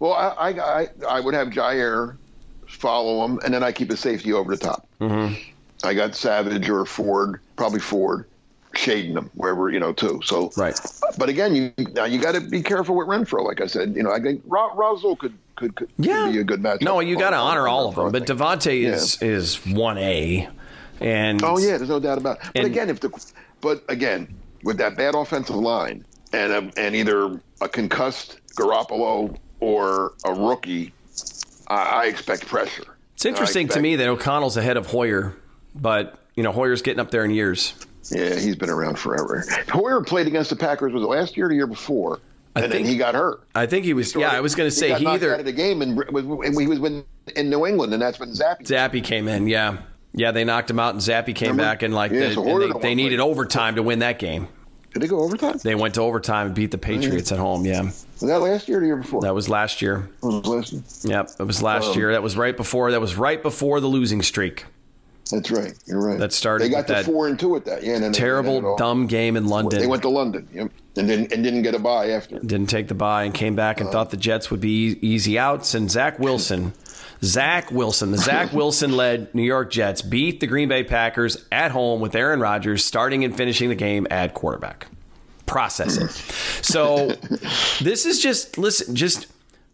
Well, 0.00 0.14
I, 0.14 0.50
I, 0.50 0.80
I, 0.80 0.88
I 1.08 1.20
would 1.20 1.34
have 1.34 1.48
Jaire 1.48 2.16
follow 2.66 3.24
him, 3.24 3.38
and 3.44 3.54
then 3.54 3.62
I 3.62 3.70
keep 3.70 3.90
a 3.90 3.96
safety 3.96 4.32
over 4.32 4.56
the 4.56 4.62
top. 4.64 4.88
Mm-hmm. 5.00 5.34
I 5.86 5.94
got 5.94 6.16
Savage 6.16 6.68
or 6.68 6.84
Ford, 6.84 7.40
probably 7.54 7.78
Ford, 7.78 8.26
shading 8.76 9.14
them 9.14 9.30
wherever 9.34 9.68
you 9.70 9.80
know 9.80 9.92
too. 9.92 10.20
So, 10.24 10.50
Right. 10.56 10.78
But 11.18 11.28
again, 11.28 11.54
you 11.54 11.72
now 11.94 12.04
you 12.04 12.20
got 12.20 12.34
to 12.34 12.40
be 12.40 12.62
careful 12.62 12.96
with 12.96 13.08
Renfrow. 13.08 13.44
Like 13.44 13.60
I 13.60 13.66
said, 13.66 13.94
you 13.96 14.02
know, 14.02 14.12
I 14.12 14.20
think 14.20 14.42
Ra- 14.46 14.72
Razzle 14.74 15.16
could 15.16 15.34
could, 15.56 15.74
could 15.74 15.88
Yeah, 15.98 16.30
be 16.30 16.38
a 16.38 16.44
good 16.44 16.62
match. 16.62 16.82
No, 16.82 17.00
you 17.00 17.18
got 17.18 17.30
to 17.30 17.36
honor 17.36 17.66
all 17.66 17.88
of 17.88 17.94
them. 17.94 18.12
But 18.12 18.26
Davante 18.26 18.82
Yeah. 18.82 18.90
is 18.90 19.20
is 19.22 19.64
one 19.66 19.98
A, 19.98 20.48
and 21.00 21.42
Oh 21.42 21.58
yeah, 21.58 21.76
there's 21.78 21.88
no 21.88 22.00
doubt 22.00 22.18
about. 22.18 22.36
it. 22.38 22.42
But 22.54 22.56
And- 22.64 22.66
again, 22.66 22.90
if 22.90 23.00
the 23.00 23.10
but 23.60 23.82
again 23.88 24.34
with 24.64 24.76
that 24.78 24.96
bad 24.96 25.14
offensive 25.14 25.56
line 25.56 26.04
and 26.32 26.52
a, 26.52 26.70
and 26.80 26.94
either 26.94 27.40
a 27.60 27.68
concussed 27.68 28.38
Garoppolo 28.56 29.36
or 29.60 30.12
a 30.24 30.32
rookie, 30.34 30.92
I, 31.68 31.74
I 32.02 32.06
expect 32.06 32.46
pressure. 32.46 32.84
It's 33.14 33.24
interesting 33.24 33.70
I 33.70 33.74
to 33.74 33.80
me 33.80 33.96
that 33.96 34.08
O'Connell's 34.08 34.58
ahead 34.58 34.76
of 34.76 34.86
Hoyer, 34.88 35.34
but 35.74 36.18
you 36.34 36.42
know 36.42 36.52
Hoyer's 36.52 36.82
getting 36.82 37.00
up 37.00 37.10
there 37.10 37.24
in 37.24 37.30
years. 37.30 37.72
Yeah, 38.10 38.34
he's 38.38 38.56
been 38.56 38.70
around 38.70 38.98
forever. 38.98 39.44
Hoyer 39.70 40.02
played 40.02 40.26
against 40.26 40.50
the 40.50 40.56
Packers 40.56 40.92
was 40.92 41.02
it 41.02 41.06
last 41.06 41.36
year 41.36 41.46
or 41.46 41.48
the 41.48 41.54
year 41.56 41.66
before, 41.66 42.20
I 42.54 42.60
and 42.62 42.72
think- 42.72 42.84
then 42.86 42.92
he 42.92 42.98
got 42.98 43.14
hurt. 43.14 43.40
I 43.54 43.66
think 43.66 43.84
he 43.84 43.94
was. 43.94 44.14
Yeah, 44.14 44.30
I 44.30 44.40
was 44.40 44.54
going 44.54 44.68
to 44.70 44.74
say 44.74 44.88
got 44.90 45.00
he 45.00 45.06
either 45.06 45.32
out 45.34 45.40
of 45.40 45.46
the 45.46 45.52
game 45.52 45.82
and 45.82 45.98
and 45.98 46.60
he 46.60 46.66
was 46.66 46.78
in, 46.78 47.04
in 47.34 47.50
New 47.50 47.66
England, 47.66 47.92
and 47.92 48.00
that's 48.02 48.18
when 48.20 48.30
Zappe. 48.30 48.62
Zappe 48.62 49.02
came 49.02 49.28
in. 49.28 49.48
Yeah, 49.48 49.78
yeah, 50.12 50.30
they 50.32 50.44
knocked 50.44 50.70
him 50.70 50.78
out, 50.78 50.94
and 50.94 51.00
Zappe 51.02 51.34
came 51.34 51.50
Remember? 51.50 51.62
back, 51.64 51.82
and 51.82 51.94
like 51.94 52.12
Yeah, 52.12 52.28
the, 52.28 52.34
so 52.34 52.46
and 52.62 52.74
they, 52.74 52.80
they 52.90 52.94
needed 52.94 53.18
play. 53.18 53.28
overtime 53.28 53.74
to 53.76 53.82
win 53.82 53.98
that 54.00 54.18
game. 54.18 54.48
Did 54.92 55.02
they 55.02 55.08
go 55.08 55.20
overtime? 55.20 55.58
They 55.62 55.74
went 55.74 55.94
to 55.96 56.00
overtime 56.00 56.46
and 56.46 56.54
beat 56.54 56.70
the 56.70 56.78
Patriots 56.78 57.30
at 57.30 57.38
home. 57.38 57.66
Yeah, 57.66 57.82
Was 57.82 58.20
that 58.22 58.38
last 58.40 58.66
year 58.66 58.78
or 58.78 58.80
the 58.80 58.86
year 58.86 58.96
before? 58.96 59.20
that 59.22 59.34
was 59.34 59.46
last 59.50 59.82
year. 59.82 60.08
was 60.22 60.46
last 60.46 60.72
year. 60.72 60.82
Yep, 61.16 61.30
it 61.40 61.42
was 61.42 61.62
last 61.62 61.88
Um, 61.90 61.98
year. 61.98 62.12
That 62.12 62.22
was 62.22 62.34
right 62.36 62.56
before. 62.56 62.90
That 62.92 63.00
was 63.02 63.14
right 63.16 63.42
before 63.42 63.80
the 63.80 63.88
losing 63.88 64.22
streak. 64.22 64.64
That's 65.30 65.50
right. 65.50 65.74
You're 65.86 66.00
right. 66.00 66.18
That 66.18 66.32
started 66.32 66.64
They 66.66 66.70
got 66.70 66.86
to 66.86 67.02
four 67.04 67.26
and 67.26 67.38
two 67.38 67.56
at 67.56 67.64
that. 67.64 67.82
Yeah, 67.82 67.94
and 67.94 67.96
then 67.96 68.00
they- 68.00 68.04
and 68.04 68.04
then 68.04 68.12
it 68.12 68.14
Terrible, 68.18 68.76
dumb 68.76 69.06
game 69.06 69.36
in 69.36 69.46
London. 69.46 69.80
They 69.80 69.86
went 69.86 70.02
to 70.02 70.08
London, 70.08 70.48
yep, 70.52 70.70
and 70.96 71.08
didn't 71.08 71.32
and 71.32 71.42
didn't 71.42 71.62
get 71.62 71.74
a 71.74 71.78
buy 71.80 72.10
after. 72.10 72.38
didn't 72.38 72.68
take 72.68 72.88
the 72.88 72.94
buy 72.94 73.24
and 73.24 73.34
came 73.34 73.56
back 73.56 73.80
and 73.80 73.88
uh, 73.88 73.92
thought 73.92 74.10
the 74.10 74.16
Jets 74.16 74.50
would 74.50 74.60
be 74.60 74.98
easy 75.02 75.38
outs. 75.38 75.74
And 75.74 75.90
Zach 75.90 76.18
Wilson, 76.20 76.74
Zach 77.24 77.70
Wilson, 77.72 78.12
the 78.12 78.18
Zach 78.18 78.52
Wilson 78.54 78.92
led 78.96 79.34
New 79.34 79.42
York 79.42 79.70
Jets 79.72 80.00
beat 80.02 80.38
the 80.40 80.46
Green 80.46 80.68
Bay 80.68 80.84
Packers 80.84 81.44
at 81.50 81.72
home 81.72 82.00
with 82.00 82.14
Aaron 82.14 82.38
Rodgers 82.40 82.84
starting 82.84 83.24
and 83.24 83.36
finishing 83.36 83.68
the 83.68 83.74
game 83.74 84.06
at 84.10 84.32
quarterback. 84.34 84.86
Process 85.46 85.96
it. 85.96 86.10
So 86.66 87.08
this 87.80 88.06
is 88.06 88.20
just 88.20 88.58
listen, 88.58 88.94
just 88.96 89.26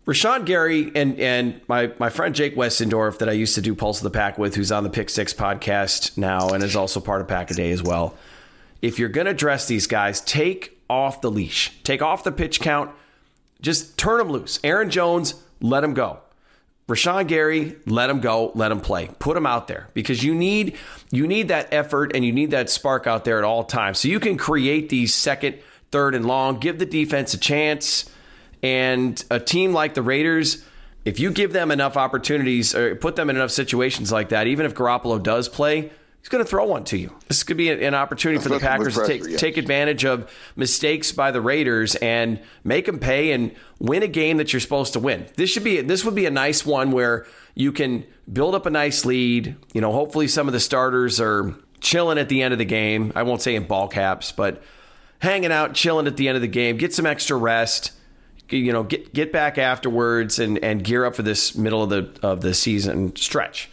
Rashan 0.06 0.44
Gary 0.44 0.90
and 0.94 1.18
and 1.20 1.60
my 1.68 1.92
my 1.98 2.10
friend 2.10 2.34
Jake 2.34 2.56
Westendorf 2.56 3.18
that 3.18 3.28
I 3.28 3.32
used 3.32 3.54
to 3.54 3.60
do 3.60 3.74
Pulse 3.74 3.98
of 3.98 4.04
the 4.04 4.10
Pack 4.10 4.36
with, 4.36 4.56
who's 4.56 4.72
on 4.72 4.82
the 4.82 4.90
Pick 4.90 5.08
Six 5.08 5.32
podcast 5.32 6.18
now 6.18 6.48
and 6.48 6.64
is 6.64 6.74
also 6.74 6.98
part 6.98 7.20
of 7.20 7.28
Pack 7.28 7.50
a 7.52 7.54
Day 7.54 7.70
as 7.70 7.82
well. 7.82 8.14
If 8.80 8.98
you're 8.98 9.08
gonna 9.08 9.34
dress 9.34 9.68
these 9.68 9.86
guys, 9.86 10.20
take 10.20 10.76
off 10.90 11.20
the 11.20 11.30
leash, 11.30 11.72
take 11.84 12.02
off 12.02 12.24
the 12.24 12.32
pitch 12.32 12.60
count, 12.60 12.90
just 13.60 13.96
turn 13.96 14.18
them 14.18 14.28
loose. 14.28 14.58
Aaron 14.64 14.90
Jones, 14.90 15.34
let 15.60 15.84
him 15.84 15.94
go. 15.94 16.18
Rashan 16.88 17.28
Gary, 17.28 17.76
let 17.86 18.10
him 18.10 18.20
go, 18.20 18.50
let 18.56 18.72
him 18.72 18.80
play. 18.80 19.08
Put 19.20 19.36
him 19.36 19.46
out 19.46 19.68
there 19.68 19.88
because 19.94 20.24
you 20.24 20.34
need 20.34 20.76
you 21.12 21.28
need 21.28 21.46
that 21.46 21.72
effort 21.72 22.10
and 22.14 22.24
you 22.24 22.32
need 22.32 22.50
that 22.50 22.68
spark 22.68 23.06
out 23.06 23.24
there 23.24 23.38
at 23.38 23.44
all 23.44 23.62
times. 23.62 24.00
So 24.00 24.08
you 24.08 24.18
can 24.18 24.36
create 24.36 24.88
these 24.88 25.14
second, 25.14 25.58
third, 25.92 26.16
and 26.16 26.26
long. 26.26 26.58
Give 26.58 26.78
the 26.78 26.86
defense 26.86 27.34
a 27.34 27.38
chance. 27.38 28.10
And 28.62 29.22
a 29.30 29.40
team 29.40 29.72
like 29.72 29.94
the 29.94 30.02
Raiders, 30.02 30.64
if 31.04 31.18
you 31.18 31.30
give 31.30 31.52
them 31.52 31.70
enough 31.70 31.96
opportunities 31.96 32.74
or 32.74 32.94
put 32.94 33.16
them 33.16 33.28
in 33.28 33.36
enough 33.36 33.50
situations 33.50 34.12
like 34.12 34.28
that, 34.28 34.46
even 34.46 34.66
if 34.66 34.74
Garoppolo 34.74 35.20
does 35.20 35.48
play, 35.48 35.90
he's 36.20 36.28
going 36.28 36.44
to 36.44 36.48
throw 36.48 36.64
one 36.64 36.84
to 36.84 36.96
you. 36.96 37.12
This 37.26 37.42
could 37.42 37.56
be 37.56 37.70
an 37.70 37.94
opportunity 37.94 38.40
for 38.40 38.48
the 38.48 38.60
Packers 38.60 38.96
with 38.96 39.06
to 39.06 39.12
take, 39.12 39.28
yes. 39.28 39.40
take 39.40 39.56
advantage 39.56 40.04
of 40.04 40.32
mistakes 40.54 41.10
by 41.10 41.32
the 41.32 41.40
Raiders 41.40 41.96
and 41.96 42.40
make 42.62 42.86
them 42.86 43.00
pay 43.00 43.32
and 43.32 43.52
win 43.80 44.04
a 44.04 44.08
game 44.08 44.36
that 44.36 44.52
you're 44.52 44.60
supposed 44.60 44.92
to 44.92 45.00
win. 45.00 45.26
This 45.36 45.50
should 45.50 45.64
be 45.64 45.80
this 45.80 46.04
would 46.04 46.14
be 46.14 46.26
a 46.26 46.30
nice 46.30 46.64
one 46.64 46.92
where 46.92 47.26
you 47.56 47.72
can 47.72 48.04
build 48.32 48.54
up 48.54 48.66
a 48.66 48.70
nice 48.70 49.04
lead. 49.04 49.56
You 49.72 49.80
know, 49.80 49.90
hopefully 49.90 50.28
some 50.28 50.46
of 50.46 50.52
the 50.52 50.60
starters 50.60 51.20
are 51.20 51.54
chilling 51.80 52.18
at 52.18 52.28
the 52.28 52.42
end 52.42 52.52
of 52.52 52.58
the 52.58 52.64
game. 52.64 53.12
I 53.16 53.24
won't 53.24 53.42
say 53.42 53.56
in 53.56 53.64
ball 53.64 53.88
caps, 53.88 54.30
but 54.30 54.62
hanging 55.18 55.50
out, 55.50 55.74
chilling 55.74 56.06
at 56.06 56.16
the 56.16 56.28
end 56.28 56.36
of 56.36 56.42
the 56.42 56.48
game. 56.48 56.76
Get 56.76 56.94
some 56.94 57.06
extra 57.06 57.36
rest. 57.36 57.92
You 58.52 58.72
know, 58.72 58.82
get 58.82 59.12
get 59.12 59.32
back 59.32 59.58
afterwards 59.58 60.38
and 60.38 60.58
and 60.62 60.84
gear 60.84 61.04
up 61.04 61.14
for 61.14 61.22
this 61.22 61.56
middle 61.56 61.82
of 61.82 61.90
the 61.90 62.10
of 62.22 62.40
the 62.40 62.54
season 62.54 63.16
stretch 63.16 63.70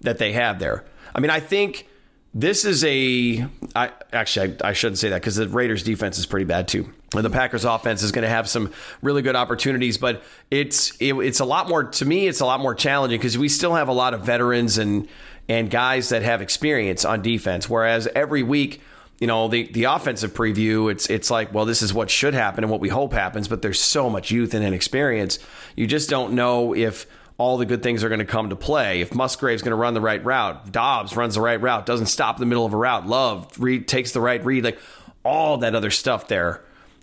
that 0.00 0.18
they 0.18 0.32
have 0.32 0.58
there. 0.58 0.84
I 1.14 1.20
mean, 1.20 1.30
I 1.30 1.40
think 1.40 1.86
this 2.34 2.64
is 2.64 2.82
a. 2.84 3.46
I 3.76 3.90
actually 4.12 4.56
I, 4.62 4.70
I 4.70 4.72
shouldn't 4.72 4.98
say 4.98 5.10
that 5.10 5.20
because 5.20 5.36
the 5.36 5.48
Raiders 5.48 5.82
defense 5.82 6.18
is 6.18 6.26
pretty 6.26 6.44
bad 6.44 6.68
too. 6.68 6.92
And 7.14 7.24
the 7.24 7.30
Packers 7.30 7.66
offense 7.66 8.02
is 8.02 8.10
going 8.10 8.22
to 8.22 8.28
have 8.28 8.48
some 8.48 8.72
really 9.02 9.20
good 9.20 9.36
opportunities, 9.36 9.98
but 9.98 10.22
it's 10.50 10.96
it, 10.98 11.12
it's 11.14 11.40
a 11.40 11.44
lot 11.44 11.68
more 11.68 11.84
to 11.84 12.04
me. 12.04 12.26
It's 12.26 12.40
a 12.40 12.46
lot 12.46 12.60
more 12.60 12.74
challenging 12.74 13.18
because 13.18 13.36
we 13.36 13.50
still 13.50 13.74
have 13.74 13.88
a 13.88 13.92
lot 13.92 14.14
of 14.14 14.22
veterans 14.22 14.78
and 14.78 15.08
and 15.48 15.70
guys 15.70 16.08
that 16.08 16.22
have 16.22 16.40
experience 16.40 17.04
on 17.04 17.20
defense. 17.20 17.68
Whereas 17.68 18.08
every 18.14 18.42
week, 18.42 18.80
you 19.22 19.28
know, 19.28 19.46
the 19.46 19.70
the 19.70 19.84
offensive 19.84 20.34
preview, 20.34 20.90
it's 20.90 21.08
it's 21.08 21.30
like, 21.30 21.54
well, 21.54 21.64
this 21.64 21.80
is 21.80 21.94
what 21.94 22.10
should 22.10 22.34
happen 22.34 22.64
and 22.64 22.70
what 22.72 22.80
we 22.80 22.88
hope 22.88 23.12
happens. 23.12 23.46
But 23.46 23.62
there's 23.62 23.78
so 23.78 24.10
much 24.10 24.32
youth 24.32 24.52
and 24.52 24.64
inexperience, 24.64 25.38
you 25.76 25.86
just 25.86 26.10
don't 26.10 26.32
know 26.32 26.74
if 26.74 27.06
all 27.38 27.56
the 27.56 27.64
good 27.64 27.84
things 27.84 28.02
are 28.02 28.08
going 28.08 28.18
to 28.18 28.24
come 28.24 28.50
to 28.50 28.56
play. 28.56 29.00
If 29.00 29.14
Musgrave's 29.14 29.62
going 29.62 29.70
to 29.70 29.76
run 29.76 29.94
the 29.94 30.00
right 30.00 30.22
route, 30.24 30.72
Doubs 30.72 31.16
runs 31.16 31.36
the 31.36 31.40
right 31.40 31.60
route, 31.60 31.86
doesn't 31.86 32.06
stop 32.06 32.34
in 32.34 32.40
the 32.40 32.46
middle 32.46 32.66
of 32.66 32.72
a 32.72 32.76
route, 32.76 33.06
Love 33.06 33.48
read, 33.60 33.86
takes 33.86 34.10
the 34.10 34.20
right 34.20 34.44
read, 34.44 34.64
like 34.64 34.80
all 35.24 35.58
that 35.58 35.76
other 35.76 35.92
stuff 35.92 36.26
there 36.26 36.60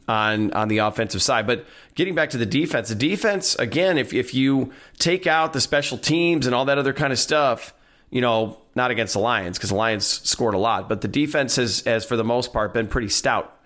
on 0.09 0.51
on 0.51 0.67
the 0.67 0.79
offensive 0.79 1.21
side. 1.21 1.47
But 1.47 1.65
getting 1.95 2.15
back 2.15 2.31
to 2.31 2.37
the 2.37 2.45
defense, 2.45 2.89
the 2.89 2.95
defense 2.95 3.55
again, 3.55 3.97
if 3.97 4.13
if 4.13 4.33
you 4.33 4.73
take 4.97 5.25
out 5.25 5.53
the 5.53 5.61
special 5.61 5.97
teams 5.97 6.45
and 6.45 6.53
all 6.53 6.65
that 6.65 6.77
other 6.77 6.91
kind 6.91 7.13
of 7.13 7.19
stuff, 7.19 7.73
you 8.09 8.19
know, 8.19 8.57
not 8.79 8.91
against 8.91 9.13
the 9.13 9.19
Lions 9.19 9.57
because 9.57 9.71
the 9.71 9.75
Lions 9.75 10.05
scored 10.05 10.53
a 10.53 10.57
lot, 10.57 10.87
but 10.87 11.01
the 11.01 11.09
defense 11.09 11.57
has 11.57 11.81
has 11.81 12.05
for 12.05 12.15
the 12.15 12.23
most 12.23 12.53
part 12.53 12.73
been 12.73 12.87
pretty 12.87 13.09
stout 13.09 13.57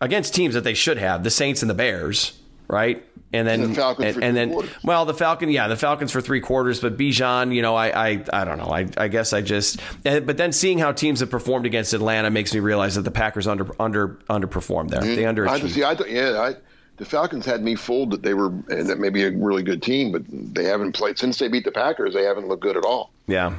against 0.00 0.34
teams 0.34 0.54
that 0.54 0.62
they 0.62 0.74
should 0.74 0.98
have, 0.98 1.24
the 1.24 1.30
Saints 1.30 1.62
and 1.62 1.68
the 1.68 1.74
Bears, 1.74 2.38
right? 2.68 3.04
And 3.32 3.48
then 3.48 3.62
And 3.62 3.70
the 3.70 3.74
Falcons 3.74 4.14
and, 4.14 4.24
and 4.24 4.36
then 4.36 4.50
quarters. 4.52 4.70
well, 4.84 5.04
the 5.04 5.14
Falcon, 5.14 5.48
yeah, 5.50 5.66
the 5.66 5.76
Falcons 5.76 6.12
for 6.12 6.20
three 6.20 6.40
quarters, 6.40 6.80
but 6.80 6.96
Bijan, 6.96 7.52
you 7.54 7.62
know, 7.62 7.74
I, 7.74 8.10
I, 8.10 8.24
I 8.32 8.44
don't 8.44 8.58
know. 8.58 8.70
I, 8.70 8.86
I 8.96 9.08
guess 9.08 9.32
I 9.32 9.40
just, 9.40 9.80
eh, 10.04 10.20
but 10.20 10.36
then 10.36 10.52
seeing 10.52 10.78
how 10.78 10.92
teams 10.92 11.20
have 11.20 11.30
performed 11.30 11.66
against 11.66 11.92
Atlanta 11.92 12.30
makes 12.30 12.52
me 12.54 12.60
realize 12.60 12.94
that 12.94 13.02
the 13.02 13.10
Packers 13.10 13.46
under, 13.48 13.68
under, 13.80 14.18
underperformed 14.28 14.90
there. 14.90 15.00
They 15.00 15.26
I 15.48 15.58
see. 15.70 15.82
I 15.82 15.92
yeah, 16.06 16.40
I, 16.40 16.54
the 16.98 17.04
Falcons 17.06 17.46
had 17.46 17.62
me 17.62 17.74
fooled 17.74 18.10
that 18.10 18.22
they 18.22 18.34
were 18.34 18.48
and 18.68 18.86
that 18.88 18.98
may 18.98 19.08
be 19.08 19.24
a 19.24 19.30
really 19.30 19.62
good 19.62 19.82
team, 19.82 20.12
but 20.12 20.22
they 20.28 20.64
haven't 20.64 20.92
played 20.92 21.18
since 21.18 21.38
they 21.38 21.48
beat 21.48 21.64
the 21.64 21.72
Packers. 21.72 22.14
They 22.14 22.24
haven't 22.24 22.48
looked 22.48 22.62
good 22.62 22.76
at 22.76 22.84
all. 22.84 23.10
yeah, 23.26 23.56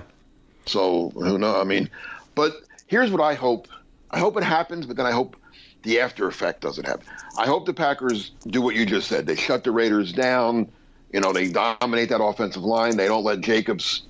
So 0.66 1.10
who 1.16 1.38
knows? 1.38 1.56
I 1.56 1.64
mean, 1.64 1.90
but 2.36 2.54
here's 2.88 3.12
what 3.12 3.22
I 3.22 3.34
hope. 3.34 3.68
I 4.12 4.20
hope 4.20 4.38
it 4.38 4.44
happens, 4.44 4.86
but 4.86 4.98
then 4.98 5.06
I 5.06 5.12
hope 5.12 5.36
the 5.84 6.00
after 6.00 6.28
effect 6.28 6.62
doesn't 6.62 6.86
happen. 6.86 7.06
I 7.38 7.46
hope 7.46 7.66
the 7.66 7.74
Packers 7.74 8.32
do 8.48 8.62
what 8.62 8.76
you 8.76 8.86
just 8.86 9.08
said. 9.08 9.26
They 9.26 9.36
shut 9.36 9.64
the 9.64 9.72
Raiders 9.72 10.14
down. 10.14 10.70
You 11.12 11.20
know, 11.20 11.34
they 11.34 11.50
dominate 11.50 12.10
that 12.10 12.24
offensive 12.24 12.64
line. 12.64 12.98
They 12.98 13.08
don't 13.08 13.24
let 13.24 13.42
Jacobs. 13.42 14.04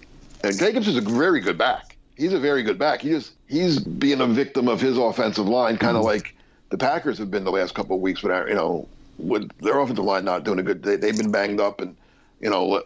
And 0.44 0.58
Jacobs 0.58 0.88
is 0.88 0.98
a 0.98 1.02
very 1.02 1.42
good 1.42 1.58
back. 1.58 1.98
He's 2.16 2.34
a 2.34 2.40
very 2.40 2.64
good 2.64 2.78
back. 2.78 3.02
He 3.02 3.10
just 3.10 3.34
he's 3.48 3.80
being 3.80 4.22
a 4.22 4.28
victim 4.28 4.68
of 4.68 4.80
his 4.80 4.98
offensive 4.98 5.48
line, 5.48 5.78
kind 5.78 5.98
of 5.98 6.04
mm-hmm. 6.04 6.12
like 6.12 6.36
the 6.70 6.78
Packers 6.78 7.18
have 7.18 7.32
been 7.32 7.44
the 7.44 7.52
last 7.52 7.74
couple 7.74 7.96
of 7.96 8.02
weeks. 8.02 8.22
Without 8.22 8.48
you 8.48 8.54
know, 8.54 8.88
with 9.18 9.50
their 9.60 9.80
offensive 9.80 10.06
line 10.06 10.26
not 10.26 10.44
doing 10.44 10.60
a 10.60 10.64
good, 10.64 10.84
they, 10.84 10.96
they've 10.96 11.18
been 11.18 11.32
banged 11.32 11.60
up, 11.60 11.82
and 11.82 11.96
you 12.40 12.50
know, 12.50 12.84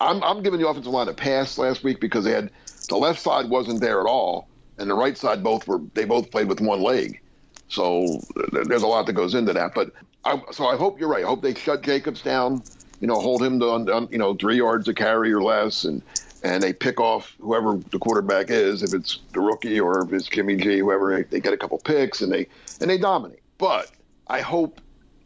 I'm 0.00 0.22
I'm 0.24 0.42
giving 0.42 0.60
the 0.60 0.68
offensive 0.68 0.92
line 0.92 1.08
a 1.08 1.12
pass 1.12 1.58
last 1.58 1.84
week 1.84 2.00
because 2.00 2.24
they 2.24 2.32
had 2.32 2.50
the 2.88 2.96
left 2.96 3.20
side 3.20 3.48
wasn't 3.48 3.80
there 3.80 4.00
at 4.00 4.06
all, 4.06 4.48
and 4.78 4.90
the 4.90 4.94
right 4.94 5.16
side 5.16 5.42
both 5.42 5.66
were 5.66 5.80
they 5.94 6.04
both 6.04 6.30
played 6.30 6.48
with 6.48 6.60
one 6.60 6.82
leg. 6.82 7.20
So 7.68 8.20
there's 8.52 8.82
a 8.82 8.86
lot 8.86 9.06
that 9.06 9.14
goes 9.14 9.34
into 9.34 9.52
that. 9.54 9.74
But 9.74 9.92
I, 10.24 10.40
so 10.50 10.66
I 10.66 10.76
hope 10.76 11.00
you're 11.00 11.08
right. 11.08 11.24
I 11.24 11.26
hope 11.28 11.42
they 11.42 11.54
shut 11.54 11.82
Jacobs 11.82 12.22
down. 12.22 12.62
You 13.00 13.08
know, 13.08 13.14
hold 13.14 13.42
him 13.42 13.58
to 13.60 14.08
you 14.10 14.18
know 14.18 14.34
three 14.34 14.56
yards 14.56 14.88
a 14.88 14.94
carry 14.94 15.32
or 15.32 15.42
less, 15.42 15.84
and 15.84 16.02
and 16.44 16.62
they 16.62 16.72
pick 16.72 17.00
off 17.00 17.36
whoever 17.40 17.78
the 17.90 17.98
quarterback 17.98 18.50
is, 18.50 18.82
if 18.82 18.94
it's 18.94 19.20
the 19.32 19.40
rookie 19.40 19.80
or 19.80 20.04
if 20.04 20.12
it's 20.12 20.28
Jimmy 20.28 20.56
G, 20.56 20.78
whoever. 20.78 21.22
They 21.22 21.40
get 21.40 21.52
a 21.52 21.56
couple 21.56 21.78
picks 21.78 22.20
and 22.20 22.32
they 22.32 22.46
and 22.80 22.90
they 22.90 22.98
dominate. 22.98 23.40
But 23.58 23.90
I 24.26 24.40
hope 24.40 24.80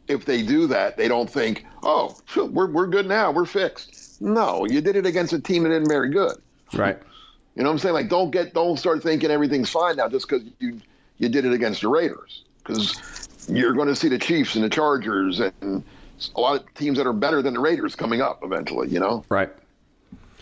if 0.09 0.25
they 0.25 0.43
do 0.43 0.67
that, 0.69 0.97
they 0.97 1.09
don't 1.09 1.29
think, 1.29 1.65
oh, 1.83 2.17
we're, 2.37 2.71
we're 2.71 2.87
good 2.87 3.07
now. 3.07 3.31
We're 3.31 3.47
fixed. 3.47 4.21
No, 4.21 4.67
you 4.67 4.81
did 4.81 4.97
it 4.97 5.07
against 5.07 5.33
a 5.33 5.41
team 5.41 5.65
that 5.65 5.73
isn't 5.73 5.89
very 5.89 6.11
good. 6.11 6.37
Right. 6.73 6.99
You 7.57 7.63
know 7.63 7.71
what 7.71 7.75
I'm 7.75 7.79
saying? 7.79 7.95
Like, 7.95 8.09
don't 8.11 8.31
get, 8.31 8.53
don't 8.53 8.79
start 8.79 9.03
thinking 9.03 9.31
everything's 9.31 9.71
fine 9.71 9.97
now 9.97 10.09
just 10.09 10.29
because 10.29 10.47
you 10.59 10.81
you 11.19 11.31
did 11.31 11.47
it 11.47 11.53
against 11.53 11.81
the 11.81 11.89
Raiders. 11.89 12.45
Because 12.59 13.29
you're 13.49 13.73
going 13.73 13.89
to 13.89 13.97
see 13.97 14.09
the 14.09 14.19
Chiefs 14.19 14.55
and 14.55 14.63
the 14.63 14.69
Chargers 14.69 15.41
and 15.41 15.83
a 16.35 16.41
lot 16.41 16.61
of 16.61 16.75
teams 16.75 16.99
that 16.99 17.07
are 17.07 17.15
better 17.15 17.41
than 17.41 17.55
the 17.55 17.61
Raiders 17.61 17.97
coming 17.97 18.21
up 18.21 18.41
eventually. 18.45 18.89
You 18.89 19.01
know. 19.01 19.25
Right. 19.31 19.51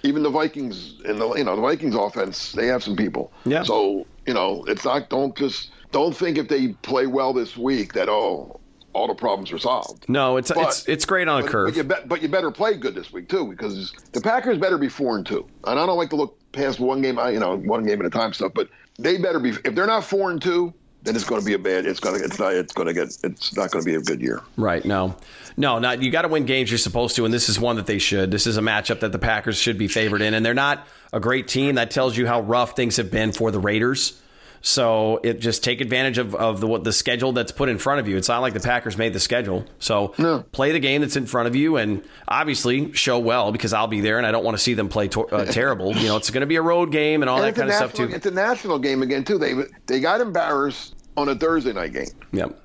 Even 0.03 0.23
the 0.23 0.31
Vikings 0.31 1.01
and 1.05 1.21
the 1.21 1.35
you 1.35 1.45
know 1.45 1.55
the 1.55 1.63
Vikings 1.63 1.95
offense, 1.95 2.53
they 2.53 2.67
have 2.67 2.83
some 2.83 2.97
people. 2.97 3.33
Yeah. 3.45 3.63
So 3.63 4.07
you 4.27 4.35
know, 4.35 4.65
it's 4.67 4.85
not. 4.85 5.09
Don't 5.09 5.37
just 5.37 5.71
don't 5.93 6.17
think 6.17 6.37
if 6.37 6.49
they 6.49 6.69
play 6.83 7.07
well 7.07 7.33
this 7.33 7.57
week 7.57 7.93
that 7.93 8.09
oh 8.09 8.61
all 8.93 9.07
the 9.07 9.15
problems 9.15 9.53
are 9.53 9.59
solved. 9.59 10.09
No, 10.09 10.37
it's 10.37 10.51
but, 10.51 10.67
it's 10.67 10.89
it's 10.89 11.05
great 11.05 11.29
on 11.29 11.43
but, 11.43 11.49
a 11.49 11.53
curve. 11.53 11.67
But 11.69 11.77
you, 11.77 11.85
be, 11.85 11.95
but 12.07 12.23
you, 12.23 12.29
better 12.29 12.51
play 12.51 12.75
good 12.75 12.95
this 12.95 13.13
week 13.13 13.29
too, 13.29 13.47
because 13.47 13.93
the 14.13 14.21
Packers 14.21 14.59
better 14.59 14.79
be 14.79 14.89
four 14.89 15.17
and 15.17 15.25
two. 15.25 15.47
And 15.65 15.79
I 15.79 15.87
don't 15.87 15.97
like 15.97 16.11
to 16.11 16.17
look 16.17 16.39
past 16.55 16.81
one 16.81 17.03
game, 17.03 17.19
you 17.33 17.41
know, 17.41 17.57
one 17.57 17.85
game 17.85 18.01
at 18.01 18.07
a 18.07 18.11
time 18.11 18.33
stuff. 18.33 18.53
But 18.55 18.69
they 18.99 19.19
better 19.19 19.39
be. 19.41 19.51
If 19.51 19.75
they're 19.75 19.87
not 19.87 20.05
four 20.05 20.31
and 20.31 20.41
two, 20.41 20.73
then 21.03 21.15
it's 21.15 21.25
going 21.25 21.41
to 21.41 21.47
be 21.47 21.55
a 21.55 21.59
bad. 21.59 21.87
It's 21.87 22.01
going 22.01 22.19
to. 22.19 22.25
It's 22.25 22.39
not. 22.39 22.55
It's 22.55 22.73
going 22.73 22.89
to 22.89 22.95
get. 22.95 23.17
It's 23.23 23.57
not 23.57 23.71
going 23.71 23.85
to 23.85 23.91
be 23.91 23.95
a 23.97 24.01
good 24.01 24.21
year. 24.21 24.43
Right. 24.57 24.85
No. 24.85 25.17
No. 25.57 25.79
Not. 25.79 26.03
You 26.03 26.11
got 26.11 26.23
to 26.23 26.29
win 26.29 26.47
games 26.47 26.71
you're 26.71 26.79
supposed 26.79 27.17
to, 27.17 27.25
and 27.25 27.35
this 27.35 27.49
is 27.49 27.61
one 27.61 27.77
that 27.77 27.87
they 27.87 27.99
should. 27.99 28.31
This 28.31 28.47
is 28.47 28.57
a 28.57 28.63
matchup 28.63 29.01
that 29.01 29.13
the 29.13 29.19
Packers 29.19 29.59
should 29.59 29.79
be 29.79 29.89
favored 29.89 30.23
in, 30.23 30.35
and 30.35 30.45
they're 30.45 30.55
not 30.55 30.87
a 31.13 31.21
great 31.21 31.49
team. 31.49 31.75
That 31.75 31.91
tells 31.91 32.17
you 32.17 32.27
how 32.27 32.41
rough 32.41 32.77
things 32.77 32.97
have 32.97 33.11
been 33.11 33.33
for 33.33 33.51
the 33.51 33.61
Raiders. 33.61 34.21
So 34.67 35.21
it 35.23 35.41
just 35.41 35.63
take 35.63 35.83
advantage 35.83 36.17
of, 36.17 36.35
of 36.35 36.59
the 36.59 36.67
what 36.67 36.85
the 36.85 36.93
schedule 36.93 37.33
that's 37.33 37.53
put 37.53 37.69
in 37.69 37.77
front 37.77 38.01
of 38.01 38.09
you. 38.09 38.17
It's 38.17 38.29
not 38.29 38.39
like 38.39 38.55
the 38.55 38.61
Packers 38.61 38.97
made 38.97 39.13
the 39.13 39.21
schedule. 39.21 39.67
So 39.79 40.15
no. 40.17 40.43
play 40.53 40.73
the 40.73 40.81
game 40.81 41.03
that's 41.03 41.17
in 41.17 41.27
front 41.27 41.49
of 41.49 41.55
you 41.55 41.77
and 41.77 42.03
obviously 42.27 42.91
show 42.95 43.19
well 43.19 43.53
because 43.53 43.75
I'll 43.75 43.89
be 43.89 44.01
there 44.01 44.17
and 44.17 44.27
I 44.27 44.31
don't 44.31 44.43
want 44.43 44.57
to 44.57 44.63
see 44.63 44.73
them 44.73 44.89
play 44.89 45.09
to, 45.09 45.27
uh, 45.27 45.45
terrible. 45.53 45.95
You 45.95 46.09
know, 46.09 46.17
it's 46.17 46.31
going 46.31 46.41
to 46.41 46.47
be 46.47 46.57
a 46.57 46.63
road 46.63 46.93
game 46.93 47.23
and 47.23 47.29
all 47.29 47.37
and 47.37 47.45
that 47.45 47.55
kind 47.55 47.69
of 47.69 47.75
national, 47.75 47.91
stuff 47.91 48.09
too. 48.09 48.17
It's 48.17 48.25
a 48.25 48.31
national 48.31 48.79
game 48.79 49.03
again 49.03 49.23
too. 49.23 49.37
They 49.37 49.53
they 49.85 50.01
got 50.01 50.23
embarrassed 50.23 50.95
on 51.19 51.29
a 51.29 51.35
Thursday 51.35 51.75
night 51.75 51.93
game. 51.93 52.09
Yep. 52.33 52.59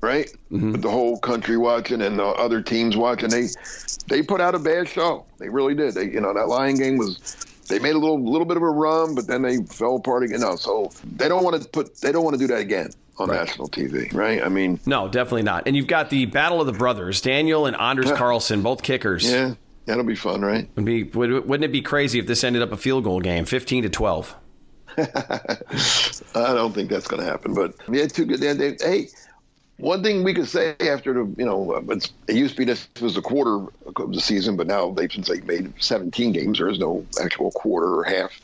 Right, 0.00 0.26
mm-hmm. 0.52 0.72
with 0.72 0.82
the 0.82 0.90
whole 0.90 1.18
country 1.18 1.56
watching 1.56 2.02
and 2.02 2.18
the 2.18 2.26
other 2.26 2.60
teams 2.60 2.94
watching, 2.94 3.30
they 3.30 3.46
they 4.08 4.22
put 4.22 4.40
out 4.40 4.54
a 4.54 4.58
bad 4.58 4.86
show. 4.88 5.24
They 5.38 5.48
really 5.48 5.74
did. 5.74 5.94
They, 5.94 6.10
you 6.10 6.20
know, 6.20 6.34
that 6.34 6.48
Lion 6.48 6.76
game 6.76 6.98
was 6.98 7.43
they 7.68 7.78
made 7.78 7.94
a 7.94 7.98
little 7.98 8.22
little 8.22 8.44
bit 8.44 8.56
of 8.56 8.62
a 8.62 8.68
run, 8.68 9.14
but 9.14 9.26
then 9.26 9.42
they 9.42 9.58
fell 9.64 9.96
apart 9.96 10.22
again. 10.22 10.40
No, 10.40 10.56
so 10.56 10.90
they 11.16 11.28
don't 11.28 11.44
want 11.44 11.60
to 11.60 11.68
put 11.68 11.96
they 11.96 12.12
don't 12.12 12.24
want 12.24 12.34
to 12.34 12.38
do 12.38 12.46
that 12.48 12.60
again 12.60 12.90
on 13.18 13.28
right. 13.28 13.46
national 13.46 13.68
TV, 13.68 14.12
right? 14.12 14.42
I 14.42 14.48
mean, 14.48 14.80
no, 14.86 15.08
definitely 15.08 15.42
not. 15.42 15.66
And 15.66 15.76
you've 15.76 15.86
got 15.86 16.10
the 16.10 16.26
battle 16.26 16.60
of 16.60 16.66
the 16.66 16.72
brothers, 16.72 17.20
Daniel 17.20 17.66
and 17.66 17.76
Anders 17.76 18.10
yeah. 18.10 18.16
Carlson, 18.16 18.62
both 18.62 18.82
kickers. 18.82 19.30
Yeah, 19.30 19.54
that'll 19.86 20.04
be 20.04 20.16
fun, 20.16 20.42
right? 20.42 20.68
Would 20.76 20.84
be 20.84 21.04
would, 21.04 21.48
wouldn't 21.48 21.64
it 21.64 21.72
be 21.72 21.82
crazy 21.82 22.18
if 22.18 22.26
this 22.26 22.44
ended 22.44 22.62
up 22.62 22.72
a 22.72 22.76
field 22.76 23.04
goal 23.04 23.20
game, 23.20 23.44
fifteen 23.44 23.82
to 23.82 23.88
twelve? 23.88 24.34
I 24.96 25.58
don't 26.34 26.72
think 26.72 26.88
that's 26.88 27.08
going 27.08 27.20
to 27.20 27.28
happen, 27.28 27.52
but 27.52 27.74
yeah, 27.88 28.06
two 28.06 28.26
good. 28.26 28.40
They, 28.40 28.52
they, 28.52 28.76
hey, 28.80 29.08
one 29.76 30.02
thing 30.02 30.22
we 30.22 30.34
could 30.34 30.48
say 30.48 30.76
after 30.80 31.12
the, 31.12 31.34
you 31.36 31.44
know, 31.44 31.74
it 31.90 32.12
used 32.28 32.54
to 32.54 32.58
be 32.58 32.64
this 32.64 32.88
was 33.00 33.16
a 33.16 33.22
quarter 33.22 33.66
of 33.96 34.12
the 34.12 34.20
season, 34.20 34.56
but 34.56 34.66
now 34.66 34.92
they 34.92 35.08
since 35.08 35.28
they 35.28 35.40
made 35.40 35.72
17 35.82 36.32
games, 36.32 36.58
there 36.58 36.68
is 36.68 36.78
no 36.78 37.04
actual 37.20 37.50
quarter 37.50 37.94
or 37.94 38.04
half 38.04 38.40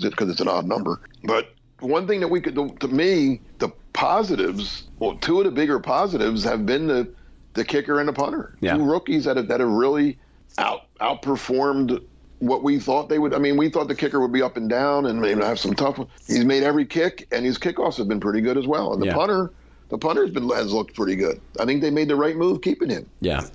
because 0.00 0.28
it's 0.28 0.40
an 0.40 0.48
odd 0.48 0.66
number. 0.66 1.00
But 1.22 1.54
one 1.80 2.06
thing 2.06 2.20
that 2.20 2.28
we 2.28 2.40
could, 2.40 2.54
to 2.80 2.88
me, 2.88 3.40
the 3.58 3.70
positives, 3.92 4.84
well, 4.98 5.16
two 5.16 5.38
of 5.38 5.44
the 5.44 5.50
bigger 5.50 5.78
positives 5.78 6.44
have 6.44 6.66
been 6.66 6.86
the 6.86 7.08
the 7.54 7.64
kicker 7.64 8.00
and 8.00 8.08
the 8.08 8.12
punter, 8.12 8.56
yeah. 8.60 8.76
two 8.76 8.82
rookies 8.82 9.24
that 9.24 9.36
have, 9.36 9.46
that 9.46 9.60
have 9.60 9.68
really 9.68 10.18
out 10.58 10.86
outperformed 11.00 12.04
what 12.40 12.64
we 12.64 12.80
thought 12.80 13.08
they 13.08 13.18
would. 13.18 13.32
I 13.32 13.38
mean, 13.38 13.56
we 13.56 13.68
thought 13.68 13.86
the 13.86 13.94
kicker 13.94 14.20
would 14.20 14.32
be 14.32 14.42
up 14.42 14.56
and 14.56 14.68
down 14.68 15.06
and 15.06 15.20
maybe 15.20 15.40
have 15.42 15.60
some 15.60 15.72
tough. 15.74 16.00
He's 16.26 16.44
made 16.44 16.64
every 16.64 16.84
kick, 16.84 17.28
and 17.30 17.46
his 17.46 17.56
kickoffs 17.56 17.96
have 17.98 18.08
been 18.08 18.20
pretty 18.20 18.40
good 18.40 18.58
as 18.58 18.66
well. 18.66 18.92
And 18.92 19.00
the 19.00 19.06
yeah. 19.06 19.14
punter 19.14 19.52
the 19.88 19.98
punter's 19.98 20.30
been 20.30 20.48
has 20.50 20.72
looked 20.72 20.94
pretty 20.94 21.16
good. 21.16 21.40
I 21.58 21.64
think 21.64 21.80
they 21.80 21.90
made 21.90 22.08
the 22.08 22.16
right 22.16 22.36
move 22.36 22.62
keeping 22.62 22.90
him. 22.90 23.08
Yeah, 23.20 23.46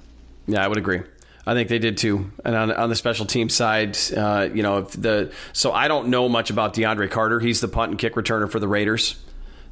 yeah, 0.47 0.63
I 0.63 0.67
would 0.67 0.77
agree. 0.77 1.01
I 1.45 1.53
think 1.53 1.69
they 1.69 1.79
did 1.79 1.97
too. 1.97 2.31
And 2.45 2.55
on, 2.55 2.71
on 2.71 2.89
the 2.89 2.95
special 2.95 3.25
team 3.25 3.49
side, 3.49 3.97
uh, 4.15 4.49
you 4.53 4.61
know, 4.61 4.81
the 4.81 5.31
so 5.53 5.71
I 5.71 5.87
don't 5.87 6.09
know 6.09 6.29
much 6.29 6.51
about 6.51 6.75
DeAndre 6.75 7.09
Carter. 7.09 7.39
He's 7.39 7.59
the 7.59 7.67
punt 7.67 7.91
and 7.91 7.99
kick 7.99 8.13
returner 8.13 8.49
for 8.49 8.59
the 8.59 8.67
Raiders. 8.67 9.15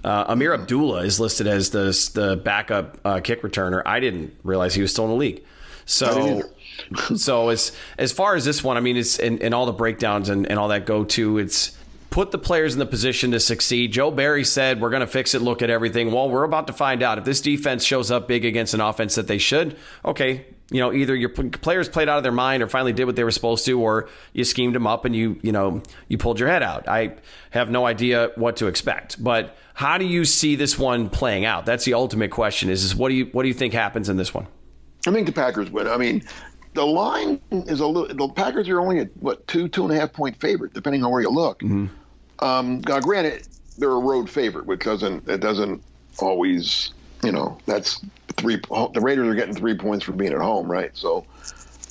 Uh, 0.04 0.34
Ameer 0.34 0.54
Abdullah 0.54 1.04
is 1.04 1.20
listed 1.20 1.48
as 1.48 1.70
the 1.70 1.86
the 2.14 2.38
backup 2.38 2.98
uh, 3.06 3.20
kick 3.20 3.42
returner. 3.44 3.84
I 3.86 4.00
didn't 4.00 4.36
realize 4.44 4.74
he 4.74 4.82
was 4.82 4.92
still 4.92 5.06
in 5.06 5.12
the 5.12 5.18
league. 5.18 5.44
So, 5.86 6.44
so 7.16 7.50
as 7.50 7.72
as 7.98 8.12
far 8.12 8.36
as 8.36 8.46
this 8.46 8.64
one, 8.64 8.78
I 8.78 8.80
mean, 8.80 8.98
it's 8.98 9.20
and, 9.20 9.42
and 9.42 9.54
all 9.54 9.66
the 9.66 9.74
breakdowns 9.74 10.30
and, 10.30 10.50
and 10.50 10.58
all 10.58 10.70
that 10.70 10.86
go 10.86 11.04
to. 11.04 11.38
It's 11.38 11.77
put 12.18 12.32
the 12.32 12.38
players 12.40 12.74
in 12.74 12.80
the 12.80 12.86
position 12.88 13.30
to 13.30 13.40
succeed. 13.40 13.92
Joe 13.92 14.10
Barry 14.10 14.44
said, 14.44 14.82
We're 14.82 14.90
going 14.90 15.02
to 15.02 15.06
fix 15.06 15.36
it, 15.36 15.42
look 15.44 15.62
at 15.62 15.70
everything. 15.70 16.12
Well, 16.12 16.32
we're 16.32 16.46
about 16.46 16.66
to 16.66 16.74
find 16.74 17.04
out 17.04 17.20
if 17.20 17.26
this 17.26 17.42
defense 17.42 17.84
shows 17.84 18.10
up 18.10 18.28
big 18.28 18.44
against 18.44 18.74
an 18.74 18.82
offense 18.82 19.14
that 19.14 19.28
they 19.28 19.38
should. 19.38 19.78
Okay, 20.04 20.48
you 20.72 20.80
know, 20.80 20.92
either 20.92 21.16
your 21.16 21.30
players 21.30 21.88
played 21.88 22.10
out 22.10 22.18
of 22.18 22.24
their 22.24 22.32
mind 22.32 22.64
or 22.64 22.68
finally 22.68 22.92
did 22.92 23.06
what 23.06 23.16
they 23.16 23.24
were 23.24 23.30
supposed 23.30 23.66
to, 23.66 23.80
or 23.80 24.10
you 24.34 24.44
schemed 24.46 24.74
them 24.74 24.88
up 24.88 25.06
and 25.06 25.16
you, 25.16 25.40
you 25.44 25.52
know, 25.52 25.84
you 26.08 26.18
pulled 26.18 26.40
your 26.40 26.50
head 26.50 26.64
out. 26.64 26.88
I 26.88 27.18
have 27.52 27.70
no 27.70 27.86
idea 27.86 28.32
what 28.34 28.58
to 28.58 28.66
expect. 28.66 29.24
But 29.24 29.56
how 29.76 30.00
do 30.00 30.06
you 30.06 30.26
see 30.26 30.56
this 30.56 30.76
one 30.76 31.12
playing 31.12 31.46
out? 31.46 31.68
That's 31.68 31.86
the 31.86 31.94
ultimate 31.94 32.32
question. 32.32 32.72
Is, 32.72 32.84
is 32.84 32.96
what 32.96 33.10
do 33.10 33.14
you 33.14 33.26
what 33.26 33.44
do 33.44 33.48
you 33.48 33.54
think 33.54 33.74
happens 33.74 34.10
in 34.10 34.18
this 34.18 34.34
one? 34.34 34.48
I 35.06 35.12
think 35.12 35.28
the 35.28 35.34
Packers 35.34 35.70
win. 35.70 35.86
I 35.86 35.98
mean, 35.98 36.24
the 36.74 36.84
line 36.84 37.40
is 37.52 37.80
a 37.80 37.86
little. 37.86 38.28
The 38.28 38.34
Packers 38.34 38.68
are 38.70 38.80
only 38.80 39.02
a 39.02 39.06
what 39.20 39.46
two 39.46 39.68
two 39.68 39.84
and 39.84 39.94
a 39.94 40.00
half 40.00 40.14
point 40.14 40.42
favorite, 40.42 40.74
depending 40.74 41.04
on 41.04 41.12
where 41.12 41.22
you 41.22 41.30
look. 41.30 41.60
Mm-hmm. 41.60 41.94
Um, 42.40 42.82
now, 42.88 43.00
granted, 43.00 43.48
they're 43.78 43.92
a 43.92 44.00
road 44.00 44.30
favorite, 44.30 44.66
which 44.66 44.82
doesn't 44.82 45.28
it 45.28 45.40
doesn't 45.40 45.84
always 46.20 46.92
you 47.24 47.32
know 47.32 47.58
that's 47.66 48.04
three. 48.38 48.56
The 48.56 49.02
Raiders 49.02 49.28
are 49.28 49.36
getting 49.36 49.56
three 49.56 49.76
points 49.76 50.06
for 50.06 50.12
being 50.12 50.34
at 50.34 50.40
home, 50.40 50.70
right? 50.72 50.96
So 50.96 51.26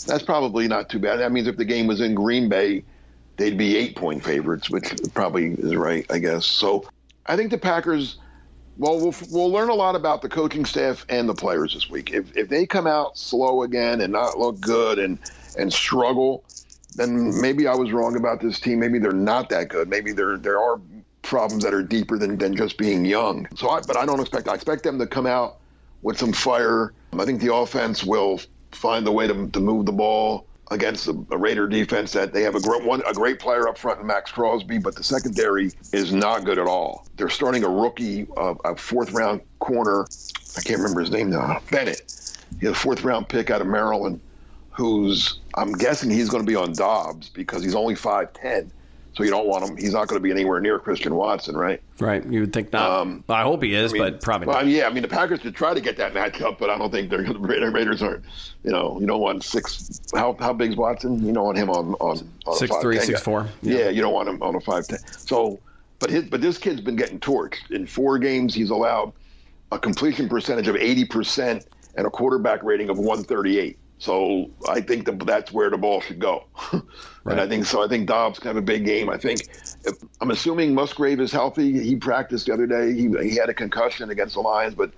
that's 0.07 0.23
probably 0.23 0.69
not 0.69 0.89
too 0.89 0.99
bad. 0.99 1.17
That 1.17 1.33
means 1.33 1.47
if 1.49 1.57
the 1.57 1.65
game 1.65 1.87
was 1.87 2.01
in 2.01 2.15
Green 2.15 2.49
Bay, 2.49 2.85
they'd 3.37 3.59
be 3.59 3.77
eight 3.77 3.97
point 3.97 4.25
favorites, 4.25 4.71
which 4.71 4.95
probably 5.15 5.53
is 5.53 5.75
right, 5.75 6.07
I 6.11 6.19
guess. 6.19 6.47
So 6.47 6.89
I 7.27 7.37
think 7.37 7.51
the 7.51 7.59
Packers. 7.59 8.19
Well, 8.79 9.01
we'll 9.01 9.15
we'll 9.31 9.51
learn 9.51 9.71
a 9.71 9.75
lot 9.75 9.97
about 9.97 10.21
the 10.21 10.29
coaching 10.29 10.67
staff 10.67 11.07
and 11.09 11.27
the 11.27 11.35
players 11.35 11.73
this 11.73 11.89
week. 11.89 12.13
If 12.13 12.37
if 12.37 12.51
they 12.51 12.67
come 12.67 12.87
out 12.87 13.17
slow 13.17 13.63
again 13.63 14.03
and 14.03 14.13
not 14.13 14.39
look 14.39 14.61
good 14.61 14.99
and 14.99 15.19
and 15.59 15.73
struggle, 15.73 16.45
then 16.95 17.39
maybe 17.41 17.67
I 17.67 17.75
was 17.75 17.93
wrong 17.93 18.17
about 18.17 18.41
this 18.41 18.59
team. 18.61 18.81
Maybe 18.81 18.99
they're 18.99 19.13
not 19.13 19.49
that 19.51 19.69
good. 19.69 19.89
Maybe 19.89 20.13
there 20.13 20.37
there 20.37 20.59
are 20.59 20.81
problems 21.23 21.65
that 21.65 21.75
are 21.75 21.83
deeper 21.83 22.17
than, 22.17 22.39
than 22.39 22.57
just 22.57 22.79
being 22.79 23.05
young. 23.05 23.49
So, 23.57 23.69
I, 23.69 23.81
but 23.81 23.97
I 23.97 24.07
don't 24.07 24.21
expect. 24.21 24.49
I 24.49 24.55
expect 24.55 24.85
them 24.85 24.99
to 24.99 25.07
come 25.07 25.27
out 25.27 25.59
with 26.03 26.19
some 26.19 26.33
fire. 26.33 26.93
I 27.13 27.25
think 27.25 27.41
the 27.41 27.55
offense 27.55 28.05
will 28.05 28.41
find 28.71 29.07
the 29.07 29.13
way 29.13 29.27
to, 29.27 29.49
to 29.49 29.61
move 29.61 29.87
the 29.87 29.93
ball 29.93 30.47
against 30.71 31.07
a, 31.09 31.13
a 31.31 31.37
Raider 31.37 31.69
defense 31.69 32.13
that 32.13 32.33
they 32.33 32.43
have 32.43 32.55
a 32.55 32.61
great 32.61 32.85
one, 32.85 33.03
a 33.07 33.13
great 33.13 33.39
player 33.39 33.69
up 33.69 33.79
front 33.79 34.01
in 34.01 34.07
Maxx 34.07 34.31
Crosby, 34.33 34.79
but 34.79 34.97
the 34.97 35.03
secondary 35.03 35.71
is 35.93 36.13
not 36.13 36.45
good 36.45 36.59
at 36.59 36.67
all. 36.67 37.07
They're 37.17 37.29
starting 37.29 37.65
a 37.65 37.69
rookie, 37.69 38.27
uh, 38.37 38.55
a 38.65 38.77
fourth 38.77 39.13
round 39.13 39.41
corner. 39.59 40.07
I 40.57 40.61
can't 40.61 40.79
remember 40.79 41.01
his 41.01 41.11
name 41.11 41.31
now. 41.31 41.61
Bennett. 41.71 42.03
He's 42.61 42.71
a 42.71 42.75
fourth 42.75 43.03
round 43.03 43.29
pick 43.29 43.51
out 43.51 43.61
of 43.61 43.67
Maryland 43.67 44.21
who's 44.71 45.41
I'm 45.57 45.73
guessing 45.73 46.11
he's 46.11 46.29
going 46.29 46.45
to 46.45 46.47
be 46.47 46.57
on 46.57 46.73
Doubs 46.73 47.29
because 47.29 47.63
he's 47.63 47.75
only 47.75 47.95
five 47.95 48.33
ten, 48.35 48.71
so 49.17 49.23
you 49.23 49.31
don't 49.31 49.47
want 49.47 49.69
him. 49.69 49.77
He's 49.77 49.95
not 49.95 50.07
going 50.09 50.21
to 50.21 50.23
be 50.23 50.31
anywhere 50.31 50.61
near 50.61 50.79
Christian 50.79 51.15
Watson, 51.15 51.57
right? 51.57 51.81
Right. 51.99 52.25
You 52.27 52.41
would 52.41 52.53
think 52.53 52.73
not. 52.73 52.91
Um, 52.91 53.25
I 53.29 53.43
hope 53.43 53.63
he 53.63 53.75
is, 53.75 53.93
I 53.93 53.95
mean, 53.95 54.03
but 54.03 54.21
probably 54.21 54.49
well, 54.49 54.59
not. 54.59 54.67
yeah, 54.67 54.87
I 54.87 54.93
mean 54.93 55.03
the 55.03 55.09
Packers 55.09 55.41
could 55.41 55.57
try 55.57 55.73
to 55.73 55.81
get 55.81 55.97
that 55.97 56.13
matchup, 56.13 56.59
but 56.59 56.69
I 56.69 56.77
don't 56.77 56.91
think 56.91 57.09
they're 57.09 57.25
the 57.25 57.39
Raiders 57.39 58.03
aren't. 58.03 58.25
You 58.65 58.73
know, 58.73 58.99
you 59.01 59.07
don't 59.07 59.21
want 59.21 59.43
six. 59.43 60.01
How 60.15 60.37
how 60.39 60.53
big's 60.53 60.77
Watson? 60.77 61.25
You 61.25 61.33
don't 61.33 61.45
want 61.45 61.57
him 61.57 61.71
on 61.71 61.95
on, 61.95 62.29
on 62.47 62.57
six 62.57 62.77
three, 62.77 62.99
six 63.01 63.23
four. 63.23 63.49
Yeah. 63.63 63.79
yeah, 63.79 63.89
you 63.89 64.03
don't 64.03 64.13
want 64.13 64.29
him 64.29 64.43
on 64.43 64.55
a 64.55 64.61
five 64.61 64.87
ten. 64.87 64.99
So, 65.07 65.59
but 65.99 66.11
his 66.11 66.25
but 66.25 66.43
this 66.43 66.59
kid's 66.59 66.83
been 66.83 66.97
getting 66.97 67.19
torched 67.19 67.71
in 67.71 67.87
four 67.87 68.19
games. 68.19 68.55
He's 68.55 68.71
allowed 68.71 69.13
a 69.73 69.79
completion 69.79 70.29
percentage 70.29 70.69
of 70.69 70.77
eighty 70.77 71.07
percent 71.07 71.67
and 71.97 72.07
a 72.07 72.11
quarterback 72.11 72.63
rating 72.63 72.91
of 72.91 72.99
one 72.99 73.25
thirty 73.25 73.59
eight. 73.59 73.79
So 73.99 74.51
I 74.69 74.81
think 74.81 75.07
that 75.07 75.19
that's 75.27 75.53
where 75.53 75.71
the 75.71 75.79
ball 75.79 76.01
should 76.01 76.19
go. 76.19 76.45
right. 76.73 76.83
And 77.27 77.41
I 77.41 77.49
think 77.49 77.65
so. 77.65 77.83
I 77.83 77.89
think 77.89 78.07
Doubs 78.07 78.39
can 78.39 78.49
have 78.49 78.57
a 78.57 78.63
big 78.63 78.85
game. 78.85 79.09
I 79.09 79.17
think 79.17 79.41
if, 79.85 79.95
I'm 80.21 80.31
assuming 80.31 80.75
Musgrave 80.75 81.21
is 81.21 81.33
healthy. 81.33 81.83
He 81.83 81.97
practiced 81.97 82.47
the 82.47 82.53
other 82.53 82.67
day. 82.67 82.93
He, 82.93 83.09
he 83.23 83.37
had 83.37 83.49
a 83.49 83.55
concussion 83.55 84.11
against 84.11 84.35
the 84.35 84.41
Lions, 84.41 84.75
but 84.75 84.93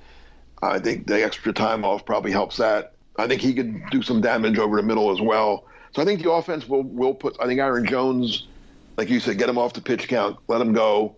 I 0.63 0.81
think 0.81 1.07
the 1.07 1.25
extra 1.25 1.53
time 1.53 1.85
off 1.85 2.05
probably 2.05 2.33
helps 2.33 2.57
that. 2.57 2.95
I 3.19 3.29
think 3.29 3.41
he 3.41 3.55
could 3.55 3.89
do 3.91 4.03
some 4.03 4.21
damage 4.21 4.59
over 4.59 4.77
the 4.77 4.83
middle 4.83 5.11
as 5.13 5.21
well. 5.21 5.65
So 5.93 6.03
I 6.03 6.05
think 6.05 6.23
the 6.23 6.31
offense 6.31 6.69
will 6.69 6.83
will 6.83 7.15
put. 7.15 7.37
I 7.41 7.47
think 7.47 7.61
Aaron 7.61 7.87
Jones, 7.87 8.47
like 8.97 9.09
you 9.09 9.21
said, 9.21 9.39
get 9.39 9.49
him 9.49 9.59
off 9.59 9.73
the 9.73 9.81
pitch 9.81 10.09
count, 10.09 10.37
let 10.49 10.61
him 10.61 10.73
go. 10.73 11.17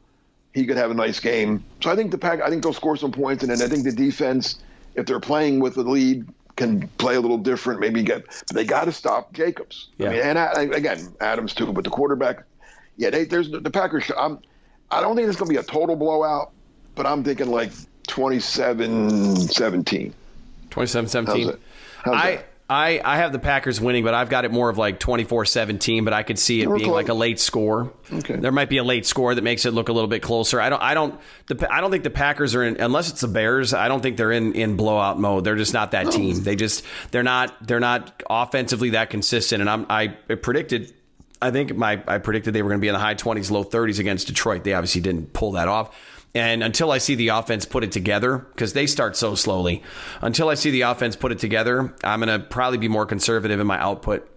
He 0.53 0.67
could 0.67 0.77
have 0.77 0.91
a 0.91 0.95
nice 0.95 1.21
game. 1.21 1.65
So 1.83 1.91
I 1.91 1.97
think 1.97 2.11
the 2.11 2.19
pack. 2.19 2.41
I 2.41 2.49
think 2.51 2.63
they'll 2.63 2.73
score 2.73 2.97
some 2.97 3.13
points, 3.13 3.43
and 3.43 3.51
then 3.51 3.61
I 3.63 3.69
think 3.69 3.85
the 3.85 3.93
defense 3.93 4.61
if 4.95 5.07
they're 5.07 5.21
playing 5.21 5.61
with 5.61 5.75
the 5.75 5.83
lead, 5.83 6.27
can 6.61 6.87
play 6.99 7.17
a 7.17 7.21
little 7.21 7.39
different. 7.39 7.81
Maybe 7.81 8.03
get, 8.03 8.27
but 8.27 8.55
they 8.55 8.65
got 8.65 8.85
to 8.85 8.93
stop 8.93 9.33
Jacobs. 9.33 9.89
Yeah. 9.99 10.09
I 10.09 10.11
mean, 10.11 10.21
and 10.21 10.39
I, 10.39 10.63
again, 10.77 11.13
Adams 11.21 11.55
too. 11.55 11.73
But 11.73 11.85
the 11.85 11.91
quarterback, 11.91 12.45
yeah, 12.97 13.11
they, 13.11 13.25
there's 13.25 13.51
the 13.51 13.71
Packers. 13.71 14.11
I'm, 14.17 14.39
I 14.91 15.01
don't 15.01 15.17
think 15.17 15.27
it's 15.27 15.39
going 15.39 15.49
to 15.49 15.55
be 15.55 15.59
a 15.59 15.63
total 15.63 15.97
blowout, 15.97 16.53
but 16.95 17.07
I'm 17.07 17.25
thinking 17.25 17.51
like 17.51 17.73
27-17. 18.09 20.13
27 20.71 21.05
How's 21.05 21.13
17. 21.13 21.49
it? 21.49 21.59
How's 22.05 22.15
I, 22.15 22.37
that? 22.37 22.47
I, 22.71 23.01
I 23.05 23.17
have 23.17 23.33
the 23.33 23.41
Packers 23.41 23.81
winning, 23.81 24.05
but 24.05 24.15
I've 24.15 24.29
got 24.29 24.45
it 24.45 24.53
more 24.53 24.71
of 24.71 24.79
like 24.79 25.01
24 25.01 25.45
17, 25.45 26.05
but 26.05 26.13
I 26.13 26.23
could 26.23 26.39
see 26.39 26.63
it 26.63 26.69
We're 26.69 26.77
being 26.77 26.87
close. 26.91 26.95
like 26.95 27.09
a 27.09 27.15
late 27.15 27.41
score. 27.41 27.93
Okay. 28.13 28.37
There 28.37 28.53
might 28.53 28.69
be 28.69 28.77
a 28.77 28.85
late 28.85 29.07
score 29.07 29.35
that 29.35 29.43
makes 29.43 29.67
it 29.67 29.73
look 29.73 29.89
a 29.89 29.93
little 29.93 30.07
bit 30.07 30.23
closer. 30.23 30.61
I 30.61 30.71
don't, 30.71 30.81
I 30.81 30.95
don't, 30.95 31.19
the, 31.49 31.67
I 31.69 31.81
don't 31.81 31.91
think 31.91 32.05
the 32.05 32.11
Packers 32.11 32.55
are 32.55 32.63
in, 32.63 32.81
unless 32.81 33.11
it's 33.11 33.23
the 33.23 33.29
Bears, 33.29 33.75
I 33.75 33.89
don't 33.89 34.01
think 34.03 34.17
they're 34.17 34.31
in, 34.31 34.53
in 34.55 34.77
blowout 34.77 35.19
mode. 35.19 35.43
They're 35.43 35.57
just 35.57 35.75
not 35.75 35.91
that 35.91 36.13
team. 36.13 36.45
They 36.45 36.55
just, 36.55 36.85
they're 37.11 37.25
not, 37.25 37.67
they're 37.67 37.81
not 37.81 38.23
offensively 38.31 38.91
that 38.91 39.11
consistent. 39.11 39.63
And 39.63 39.69
I'm, 39.69 39.87
I 39.91 40.07
predicted, 40.07 40.95
I 41.43 41.51
think 41.51 41.75
my, 41.75 42.01
I 42.07 42.19
predicted 42.19 42.55
they 42.55 42.63
were 42.63 42.69
going 42.69 42.79
to 42.79 42.83
be 42.83 42.89
in 42.89 42.95
the 42.95 43.01
high 43.01 43.17
20s, 43.17 43.51
low 43.51 43.65
30s 43.65 43.99
against 43.99 44.29
Detroit. 44.29 44.63
They 44.63 44.75
obviously 44.75 45.01
didn't 45.01 45.33
pull 45.33 45.53
that 45.53 45.67
off. 45.67 46.20
And 46.35 46.63
until 46.63 46.93
I 46.93 46.99
see 46.99 47.17
the 47.17 47.29
offense 47.29 47.65
put 47.65 47.83
it 47.83 47.91
together, 47.91 48.39
because 48.39 48.73
they 48.73 48.87
start 48.87 49.17
so 49.17 49.35
slowly, 49.35 49.83
until 50.21 50.49
I 50.49 50.55
see 50.55 50.71
the 50.71 50.83
offense 50.83 51.17
put 51.17 51.33
it 51.33 51.39
together, 51.39 51.93
I'm 52.05 52.21
going 52.21 52.41
to 52.41 52.47
probably 52.47 52.79
be 52.79 52.89
more 52.89 53.05
conservative 53.05 53.59
in 53.59 53.67
my 53.67 53.81
output. 53.81 54.29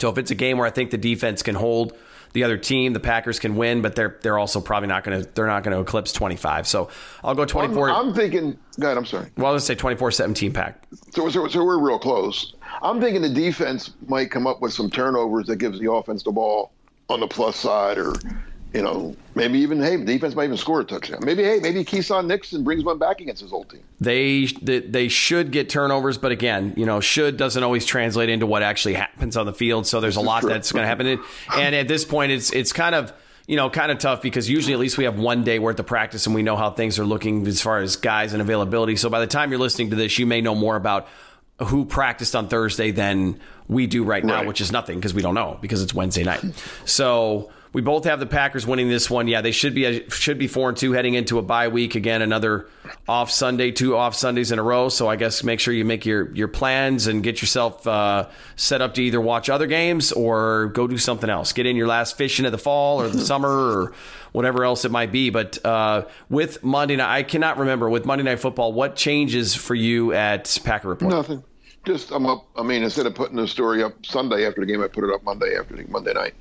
So 0.00 0.08
if 0.08 0.16
it's 0.16 0.30
a 0.30 0.34
game 0.34 0.58
where 0.58 0.66
I 0.66 0.70
think 0.70 0.90
the 0.90 0.98
defense 0.98 1.42
can 1.42 1.54
hold 1.54 1.96
the 2.32 2.44
other 2.44 2.56
team, 2.56 2.92
the 2.92 3.00
Packers 3.00 3.38
can 3.38 3.56
win, 3.56 3.82
but 3.82 3.94
they're 3.94 4.18
they're 4.22 4.38
also 4.38 4.60
probably 4.60 4.88
not 4.88 5.04
going 5.04 5.22
to 5.22 5.30
they're 5.34 5.46
not 5.46 5.64
going 5.64 5.74
to 5.74 5.80
eclipse 5.80 6.12
25. 6.12 6.66
So 6.66 6.90
I'll 7.24 7.34
go 7.34 7.42
I'm, 7.42 7.48
24. 7.48 7.90
I'm 7.90 8.14
thinking. 8.14 8.58
Go 8.78 8.86
ahead. 8.86 8.98
I'm 8.98 9.06
sorry. 9.06 9.30
well, 9.36 9.52
let's 9.52 9.64
say 9.64 9.74
24-17 9.74 10.52
pack. 10.54 10.84
So, 11.10 11.28
so, 11.30 11.48
so 11.48 11.64
we're 11.64 11.80
real 11.80 11.98
close. 11.98 12.54
I'm 12.82 13.00
thinking 13.00 13.22
the 13.22 13.30
defense 13.30 13.92
might 14.06 14.30
come 14.30 14.46
up 14.46 14.60
with 14.60 14.72
some 14.72 14.90
turnovers 14.90 15.46
that 15.46 15.56
gives 15.56 15.80
the 15.80 15.90
offense 15.90 16.22
the 16.22 16.32
ball 16.32 16.70
on 17.08 17.20
the 17.20 17.26
plus 17.26 17.56
side, 17.56 17.98
or 17.98 18.14
you 18.74 18.82
know, 18.82 19.16
maybe 19.34 19.58
even 19.60 19.80
hey, 19.82 19.96
the 19.96 20.04
defense 20.04 20.34
might 20.34 20.44
even 20.44 20.56
score 20.56 20.80
a 20.80 20.84
touchdown. 20.84 21.20
Maybe 21.24 21.42
hey, 21.42 21.58
maybe 21.60 21.84
Keisean 21.84 22.26
Nixon 22.26 22.64
brings 22.64 22.84
one 22.84 22.98
back 22.98 23.20
against 23.20 23.40
his 23.42 23.52
old 23.52 23.70
team. 23.70 23.80
They, 24.00 24.44
they 24.46 25.08
should 25.08 25.50
get 25.52 25.68
turnovers, 25.70 26.18
but 26.18 26.32
again, 26.32 26.74
you 26.76 26.84
know, 26.86 27.00
should 27.00 27.36
doesn't 27.36 27.62
always 27.62 27.86
translate 27.86 28.28
into 28.28 28.46
what 28.46 28.62
actually 28.62 28.94
happens 28.94 29.36
on 29.36 29.46
the 29.46 29.54
field. 29.54 29.86
So 29.86 30.00
there's 30.00 30.16
a 30.16 30.20
lot 30.20 30.40
true. 30.40 30.50
that's 30.50 30.70
going 30.72 30.82
to 30.82 30.86
happen. 30.88 31.06
And- 31.06 31.20
And 31.52 31.74
at 31.74 31.88
this 31.88 32.04
point, 32.04 32.32
it's 32.32 32.52
it's 32.52 32.72
kind 32.72 32.94
of 32.94 33.12
you 33.46 33.56
know 33.56 33.70
kind 33.70 33.90
of 33.90 33.98
tough 33.98 34.20
because 34.20 34.50
usually 34.50 34.74
at 34.74 34.78
least 34.78 34.98
we 34.98 35.04
have 35.04 35.18
one 35.18 35.42
day 35.44 35.58
worth 35.58 35.80
of 35.80 35.86
practice 35.86 36.26
and 36.26 36.34
we 36.34 36.42
know 36.42 36.54
how 36.56 36.70
things 36.70 36.98
are 36.98 37.06
looking 37.06 37.46
as 37.46 37.62
far 37.62 37.78
as 37.78 37.96
guys 37.96 38.34
and 38.34 38.42
availability. 38.42 38.96
So 38.96 39.08
by 39.08 39.20
the 39.20 39.26
time 39.26 39.50
you're 39.50 39.58
listening 39.60 39.88
to 39.90 39.96
this, 39.96 40.18
you 40.18 40.26
may 40.26 40.42
know 40.42 40.54
more 40.54 40.76
about 40.76 41.08
who 41.60 41.86
practiced 41.86 42.36
on 42.36 42.48
Thursday 42.48 42.90
than 42.90 43.40
we 43.66 43.86
do 43.86 44.04
right 44.04 44.22
now, 44.24 44.36
Right. 44.40 44.46
which 44.46 44.60
is 44.60 44.70
nothing 44.70 44.98
because 44.98 45.14
we 45.14 45.22
don't 45.22 45.34
know 45.34 45.58
because 45.62 45.82
it's 45.82 45.94
Wednesday 45.94 46.24
night. 46.24 46.44
So 46.84 47.50
we 47.72 47.82
both 47.82 48.04
have 48.04 48.20
the 48.20 48.26
Packers 48.26 48.66
winning 48.66 48.88
this 48.88 49.10
one. 49.10 49.28
Yeah, 49.28 49.40
they 49.40 49.50
should 49.50 49.74
be 49.74 50.08
should 50.08 50.38
be 50.38 50.46
four 50.46 50.70
and 50.70 50.78
two 50.78 50.92
heading 50.92 51.14
into 51.14 51.38
a 51.38 51.42
bye 51.42 51.68
week 51.68 51.94
again. 51.94 52.22
Another 52.22 52.66
off 53.06 53.30
Sunday, 53.30 53.70
two 53.70 53.96
off 53.96 54.14
Sundays 54.14 54.52
in 54.52 54.58
a 54.58 54.62
row. 54.62 54.88
So 54.88 55.08
I 55.08 55.16
guess 55.16 55.44
make 55.44 55.60
sure 55.60 55.74
you 55.74 55.84
make 55.84 56.06
your 56.06 56.32
your 56.34 56.48
plans 56.48 57.06
and 57.06 57.22
get 57.22 57.40
yourself 57.40 57.86
uh, 57.86 58.28
set 58.56 58.80
up 58.80 58.94
to 58.94 59.02
either 59.02 59.20
watch 59.20 59.50
other 59.50 59.66
games 59.66 60.12
or 60.12 60.68
go 60.68 60.86
do 60.86 60.98
something 60.98 61.28
else. 61.28 61.52
Get 61.52 61.66
in 61.66 61.76
your 61.76 61.86
last 61.86 62.16
fishing 62.16 62.46
of 62.46 62.52
the 62.52 62.58
fall 62.58 63.00
or 63.00 63.08
the 63.08 63.20
summer 63.20 63.48
or 63.48 63.92
whatever 64.32 64.64
else 64.64 64.84
it 64.84 64.90
might 64.90 65.12
be. 65.12 65.30
But 65.30 65.64
uh, 65.64 66.06
with 66.28 66.62
Monday 66.64 66.96
night, 66.96 67.14
I 67.14 67.22
cannot 67.22 67.58
remember 67.58 67.90
with 67.90 68.06
Monday 68.06 68.24
Night 68.24 68.40
Football 68.40 68.72
what 68.72 68.96
changes 68.96 69.54
for 69.54 69.74
you 69.74 70.12
at 70.12 70.58
Packer 70.64 70.88
Report. 70.88 71.12
Nothing. 71.12 71.44
Just 71.84 72.10
I'm 72.10 72.26
up. 72.26 72.46
I 72.56 72.62
mean, 72.62 72.82
instead 72.82 73.06
of 73.06 73.14
putting 73.14 73.36
the 73.36 73.46
story 73.46 73.82
up 73.82 74.04
Sunday 74.04 74.46
after 74.46 74.60
the 74.60 74.66
game, 74.66 74.82
I 74.82 74.88
put 74.88 75.04
it 75.04 75.14
up 75.14 75.22
Monday 75.22 75.56
after 75.56 75.76
Monday 75.88 76.12
night. 76.12 76.34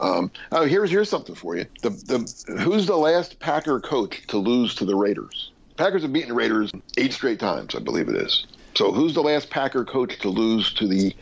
Um, 0.00 0.30
oh, 0.52 0.64
here's 0.66 0.90
here's 0.90 1.08
something 1.08 1.34
for 1.34 1.56
you. 1.56 1.66
The 1.82 1.90
the 1.90 2.58
who's 2.60 2.86
the 2.86 2.96
last 2.96 3.38
Packer 3.38 3.80
coach 3.80 4.26
to 4.28 4.38
lose 4.38 4.74
to 4.76 4.84
the 4.84 4.96
Raiders? 4.96 5.50
Packers 5.76 6.02
have 6.02 6.12
beaten 6.12 6.30
the 6.30 6.34
Raiders 6.34 6.70
eight 6.96 7.12
straight 7.12 7.40
times, 7.40 7.74
I 7.74 7.80
believe 7.80 8.08
it 8.08 8.16
is. 8.16 8.46
So 8.74 8.92
who's 8.92 9.14
the 9.14 9.22
last 9.22 9.50
Packer 9.50 9.84
coach 9.84 10.18
to 10.20 10.28
lose 10.28 10.72
to 10.74 10.86
the 10.88 11.14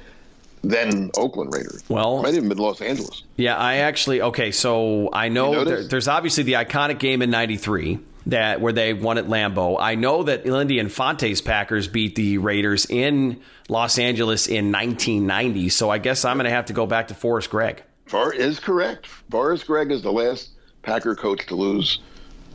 then 0.62 1.10
Oakland 1.16 1.52
Raiders? 1.52 1.82
Well- 1.88 2.22
might 2.22 2.34
even 2.34 2.48
been 2.48 2.58
Los 2.58 2.80
Angeles. 2.80 3.22
Yeah, 3.36 3.56
I 3.56 3.76
actually 3.76 4.22
okay. 4.22 4.50
So 4.52 5.10
I 5.12 5.28
know 5.28 5.64
there, 5.64 5.84
there's 5.84 6.08
obviously 6.08 6.44
the 6.44 6.54
iconic 6.54 6.98
game 6.98 7.22
in 7.22 7.30
'93 7.30 7.98
that 8.26 8.60
where 8.60 8.72
they 8.72 8.94
won 8.94 9.18
at 9.18 9.26
Lambeau. 9.26 9.76
I 9.80 9.96
know 9.96 10.22
that 10.22 10.46
Lindy 10.46 10.78
Infante's 10.78 11.40
Packers 11.40 11.88
beat 11.88 12.14
the 12.14 12.38
Raiders 12.38 12.86
in 12.88 13.40
Los 13.68 13.98
Angeles 13.98 14.46
in 14.46 14.70
1990. 14.70 15.68
So 15.70 15.90
I 15.90 15.98
guess 15.98 16.24
I'm 16.24 16.36
going 16.36 16.44
to 16.44 16.50
have 16.50 16.66
to 16.66 16.72
go 16.72 16.86
back 16.86 17.08
to 17.08 17.14
Forrest 17.14 17.50
Gregg. 17.50 17.82
Far 18.12 18.30
is 18.30 18.60
correct. 18.60 19.06
Forrest 19.06 19.66
Gregg 19.66 19.90
is 19.90 20.02
the 20.02 20.12
last 20.12 20.50
Packer 20.82 21.14
coach 21.14 21.46
to 21.46 21.54
lose 21.54 21.98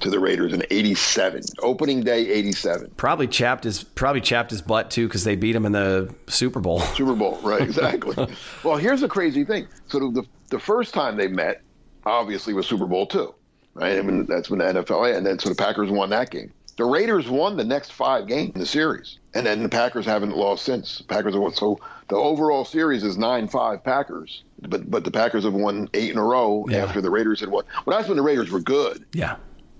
to 0.01 0.11
the 0.11 0.19
Raiders 0.19 0.53
in 0.53 0.61
'87, 0.69 1.41
opening 1.63 2.01
day 2.01 2.29
'87. 2.29 2.91
Probably 2.95 3.25
chapped 3.25 3.63
his 3.63 3.81
probably 3.81 4.21
chapped 4.21 4.51
his 4.51 4.61
butt 4.61 4.91
too 4.91 5.07
because 5.07 5.23
they 5.23 5.35
beat 5.35 5.55
him 5.55 5.65
in 5.65 5.71
the 5.71 6.13
Super 6.27 6.59
Bowl. 6.59 6.79
Super 6.93 7.15
Bowl, 7.15 7.39
right? 7.41 7.61
Exactly. 7.61 8.27
well, 8.63 8.77
here's 8.77 9.01
the 9.01 9.07
crazy 9.07 9.43
thing. 9.43 9.67
So 9.87 9.97
the 9.97 10.23
the 10.49 10.59
first 10.59 10.93
time 10.93 11.17
they 11.17 11.27
met, 11.27 11.63
obviously, 12.05 12.53
was 12.53 12.67
Super 12.67 12.85
Bowl 12.85 13.07
two, 13.07 13.33
right? 13.73 13.97
I 13.97 14.03
mean, 14.03 14.27
that's 14.27 14.51
when 14.51 14.59
the 14.59 14.65
NFL 14.65 15.17
and 15.17 15.25
then 15.25 15.39
so 15.39 15.49
the 15.49 15.55
Packers 15.55 15.89
won 15.89 16.11
that 16.11 16.29
game. 16.29 16.53
The 16.77 16.85
Raiders 16.85 17.27
won 17.27 17.57
the 17.57 17.63
next 17.63 17.91
five 17.91 18.27
games 18.27 18.53
in 18.53 18.59
the 18.59 18.65
series, 18.67 19.17
and 19.33 19.45
then 19.45 19.63
the 19.63 19.69
Packers 19.69 20.05
haven't 20.05 20.37
lost 20.37 20.63
since. 20.63 20.99
The 20.99 21.03
Packers 21.05 21.33
have 21.33 21.41
won. 21.41 21.53
So 21.53 21.79
the 22.07 22.15
overall 22.15 22.65
series 22.65 23.03
is 23.03 23.17
nine 23.17 23.47
five 23.47 23.83
Packers, 23.83 24.43
but 24.61 24.89
but 24.89 25.03
the 25.03 25.11
Packers 25.11 25.43
have 25.43 25.53
won 25.53 25.89
eight 25.95 26.11
in 26.11 26.17
a 26.17 26.23
row 26.23 26.65
Yeah. 26.69 26.83
after 26.85 27.01
the 27.01 27.09
Raiders 27.09 27.39
had 27.39 27.49
won. 27.49 27.65
Well, 27.85 27.97
that's 27.97 28.07
when 28.07 28.17
the 28.17 28.23
Raiders 28.23 28.51
were 28.51 28.59
good 28.59 29.05
Yeah, 29.13 29.37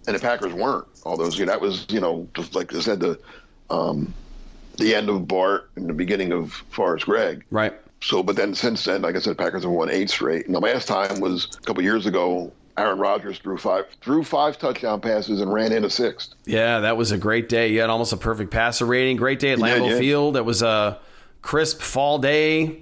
and 0.08 0.16
the 0.16 0.20
Packers 0.20 0.54
weren't. 0.54 0.88
All 1.04 1.18
those 1.18 1.38
you 1.38 1.46
know, 1.46 1.52
that 1.52 1.62
was 1.62 1.86
you 1.90 2.00
know 2.02 2.28
just 2.36 2.56
like 2.56 2.74
I 2.74 2.80
said 2.80 3.00
the 3.00 3.20
um, 3.70 4.12
the 4.78 4.96
end 4.96 5.10
of 5.10 5.28
Bart 5.28 5.70
and 5.76 5.88
the 5.88 5.94
beginning 5.94 6.32
of 6.32 6.52
Forrest 6.72 7.06
Gregg. 7.06 7.44
right. 7.52 7.74
So, 8.00 8.22
but 8.22 8.36
then 8.36 8.54
since 8.54 8.84
then, 8.86 9.02
like 9.02 9.16
I 9.16 9.20
said, 9.20 9.32
the 9.32 9.44
Packers 9.44 9.64
have 9.64 9.72
won 9.72 9.90
eight 9.90 10.12
straight. 10.12 10.46
And 10.46 10.54
the 10.54 10.60
last 10.60 10.88
time 10.88 11.20
was 11.20 11.48
a 11.58 11.62
couple 11.66 11.82
years 11.84 12.06
ago. 12.06 12.52
Aaron 12.78 13.00
Rodgers 13.00 13.40
threw 13.40 13.58
five 13.58 13.86
threw 14.02 14.24
five 14.24 14.58
touchdown 14.60 15.02
passes 15.02 15.42
and 15.42 15.52
ran 15.52 15.72
in 15.72 15.84
a 15.84 15.90
sixth. 15.90 16.34
Yeah, 16.46 16.82
that 16.82 16.96
was 16.98 17.12
a 17.12 17.18
great 17.18 17.50
day. 17.50 17.70
You 17.70 17.82
had 17.82 17.90
almost 17.90 18.14
a 18.14 18.18
perfect 18.18 18.52
passer 18.52 18.86
rating. 18.86 19.18
Great 19.18 19.40
day 19.40 19.52
at 19.52 19.60
Lambeau 19.60 19.90
yeah. 19.92 19.98
Field. 20.00 20.38
It 20.38 20.46
was 20.46 20.62
a 20.62 21.00
crisp 21.42 21.82
fall 21.82 22.20
day 22.20 22.82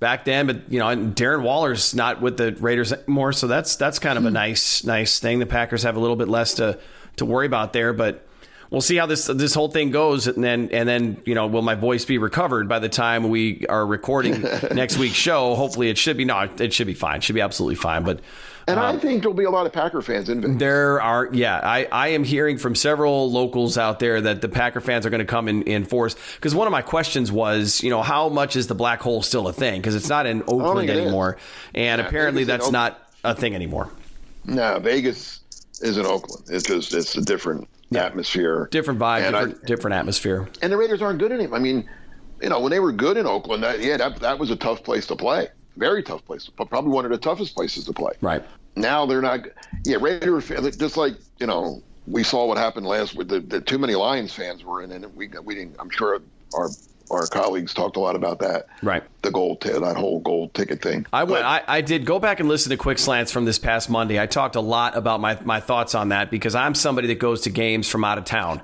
back 0.00 0.24
then, 0.24 0.46
but 0.46 0.70
you 0.72 0.78
know, 0.78 0.88
and 0.88 1.14
Darren 1.14 1.42
Waller's 1.42 1.94
not 1.94 2.20
with 2.22 2.36
the 2.38 2.52
Raiders 2.60 2.92
anymore, 2.92 3.32
so 3.32 3.46
that's 3.46 3.76
that's 3.76 3.98
kind 3.98 4.16
of 4.16 4.22
Hmm. 4.24 4.28
a 4.28 4.30
nice 4.32 4.84
nice 4.84 5.18
thing. 5.18 5.38
The 5.38 5.46
Packers 5.46 5.82
have 5.82 5.96
a 5.96 6.00
little 6.00 6.16
bit 6.16 6.28
less 6.28 6.54
to 6.54 6.78
to 7.16 7.24
worry 7.26 7.46
about 7.46 7.72
there, 7.74 7.92
but 7.92 8.26
we'll 8.70 8.80
see 8.80 8.96
how 8.96 9.04
this 9.06 9.26
this 9.26 9.52
whole 9.52 9.68
thing 9.68 9.90
goes, 9.90 10.26
and 10.28 10.42
then 10.42 10.70
and 10.72 10.88
then 10.88 11.20
you 11.26 11.34
know, 11.34 11.46
will 11.46 11.60
my 11.62 11.74
voice 11.74 12.06
be 12.06 12.16
recovered 12.16 12.68
by 12.70 12.78
the 12.78 12.88
time 12.88 13.28
we 13.28 13.66
are 13.68 13.86
recording 13.86 14.40
next 14.72 14.96
week's 14.96 15.16
show? 15.16 15.54
Hopefully, 15.54 15.90
it 15.90 15.98
should 15.98 16.16
be. 16.16 16.24
No, 16.24 16.48
it 16.58 16.72
should 16.72 16.86
be 16.86 16.94
fine. 16.94 17.16
It 17.18 17.22
should 17.24 17.34
be 17.34 17.42
absolutely 17.42 17.76
fine, 17.76 18.02
but. 18.02 18.20
And 18.68 18.80
I 18.80 18.90
um, 18.90 19.00
think 19.00 19.22
there'll 19.22 19.34
be 19.34 19.44
a 19.44 19.50
lot 19.50 19.66
of 19.66 19.72
Packer 19.72 20.02
fans 20.02 20.28
in 20.28 20.40
Vegas. 20.40 20.58
There 20.58 21.00
are, 21.00 21.28
yeah, 21.32 21.60
I, 21.62 21.84
I 21.92 22.08
am 22.08 22.24
hearing 22.24 22.58
from 22.58 22.74
several 22.74 23.30
locals 23.30 23.78
out 23.78 24.00
there 24.00 24.20
that 24.20 24.40
the 24.40 24.48
Packer 24.48 24.80
fans 24.80 25.06
are 25.06 25.10
going 25.10 25.20
to 25.20 25.24
come 25.24 25.46
in, 25.46 25.62
in 25.62 25.84
force. 25.84 26.16
Because 26.34 26.52
one 26.52 26.66
of 26.66 26.72
my 26.72 26.82
questions 26.82 27.30
was, 27.30 27.80
you 27.84 27.90
know, 27.90 28.02
how 28.02 28.28
much 28.28 28.56
is 28.56 28.66
the 28.66 28.74
black 28.74 29.00
hole 29.00 29.22
still 29.22 29.46
a 29.46 29.52
thing? 29.52 29.80
Because 29.80 29.94
it's 29.94 30.08
not 30.08 30.26
in 30.26 30.42
oh, 30.48 30.60
Oakland 30.60 30.90
it 30.90 30.96
is. 30.96 31.02
anymore. 31.02 31.36
And 31.74 32.00
Yeah, 32.00 32.08
apparently 32.08 32.42
Vegas 32.42 32.64
that's 32.64 32.72
not 32.72 33.08
a 33.22 33.34
thing 33.36 33.54
anymore. 33.54 33.88
No, 34.44 34.80
Vegas 34.80 35.40
is 35.80 35.96
in 35.96 36.06
Oakland. 36.06 36.46
It's 36.48 36.66
just 36.66 36.92
it's 36.92 37.16
a 37.16 37.22
different 37.22 37.68
atmosphere, 37.94 38.68
Different 38.72 38.98
vibe, 38.98 39.26
And 39.28 39.36
I- 39.36 39.44
different, 39.44 39.66
different 39.66 39.94
atmosphere. 39.94 40.48
and 40.60 40.72
the 40.72 40.76
Raiders 40.76 41.02
aren't 41.02 41.20
good 41.20 41.30
anymore. 41.30 41.56
I 41.56 41.60
mean, 41.60 41.88
you 42.42 42.48
know, 42.48 42.60
when 42.60 42.70
they 42.70 42.80
were 42.80 42.92
good 42.92 43.16
in 43.16 43.26
Oakland, 43.26 43.62
that, 43.62 43.80
yeah, 43.80 43.96
that, 43.96 44.16
that 44.20 44.38
was 44.40 44.50
a 44.50 44.56
tough 44.56 44.82
place 44.82 45.06
to 45.06 45.14
play. 45.16 45.48
Very 45.76 46.02
tough 46.02 46.24
place, 46.24 46.48
but 46.56 46.70
probably 46.70 46.90
one 46.90 47.04
of 47.04 47.10
the 47.10 47.18
toughest 47.18 47.54
places 47.54 47.84
to 47.84 47.92
play. 47.92 48.12
Right. 48.20 48.42
Now 48.76 49.06
they're 49.06 49.22
not. 49.22 49.40
Yeah, 49.84 49.98
Raider 50.00 50.40
just 50.40 50.96
like 50.96 51.14
you 51.38 51.46
know, 51.46 51.82
we 52.06 52.22
saw 52.22 52.46
what 52.46 52.58
happened 52.58 52.86
last 52.86 53.14
with 53.14 53.28
The, 53.28 53.40
the 53.40 53.60
too 53.60 53.78
many 53.78 53.94
Lions 53.94 54.32
fans 54.32 54.64
were 54.64 54.82
in, 54.82 54.92
and 54.92 55.04
we 55.14 55.30
we 55.44 55.54
didn't. 55.54 55.76
I'm 55.78 55.90
sure 55.90 56.20
our 56.54 56.68
our 57.10 57.26
colleagues 57.26 57.72
talked 57.72 57.96
a 57.96 58.00
lot 58.00 58.16
about 58.16 58.40
that. 58.40 58.66
Right. 58.82 59.02
The 59.22 59.30
gold, 59.30 59.60
t- 59.60 59.70
that 59.70 59.96
whole 59.96 60.20
gold 60.20 60.54
ticket 60.54 60.82
thing. 60.82 61.06
I 61.12 61.24
went. 61.24 61.44
But- 61.44 61.68
I, 61.68 61.78
I 61.78 61.80
did 61.80 62.04
go 62.04 62.18
back 62.18 62.40
and 62.40 62.48
listen 62.48 62.70
to 62.70 62.76
quick 62.76 62.98
slants 62.98 63.30
from 63.32 63.44
this 63.44 63.58
past 63.58 63.88
Monday. 63.88 64.20
I 64.20 64.26
talked 64.26 64.56
a 64.56 64.60
lot 64.60 64.96
about 64.96 65.20
my 65.20 65.38
my 65.44 65.60
thoughts 65.60 65.94
on 65.94 66.08
that 66.10 66.30
because 66.30 66.54
I'm 66.54 66.74
somebody 66.74 67.08
that 67.08 67.18
goes 67.18 67.42
to 67.42 67.50
games 67.50 67.88
from 67.88 68.04
out 68.04 68.18
of 68.18 68.24
town, 68.24 68.60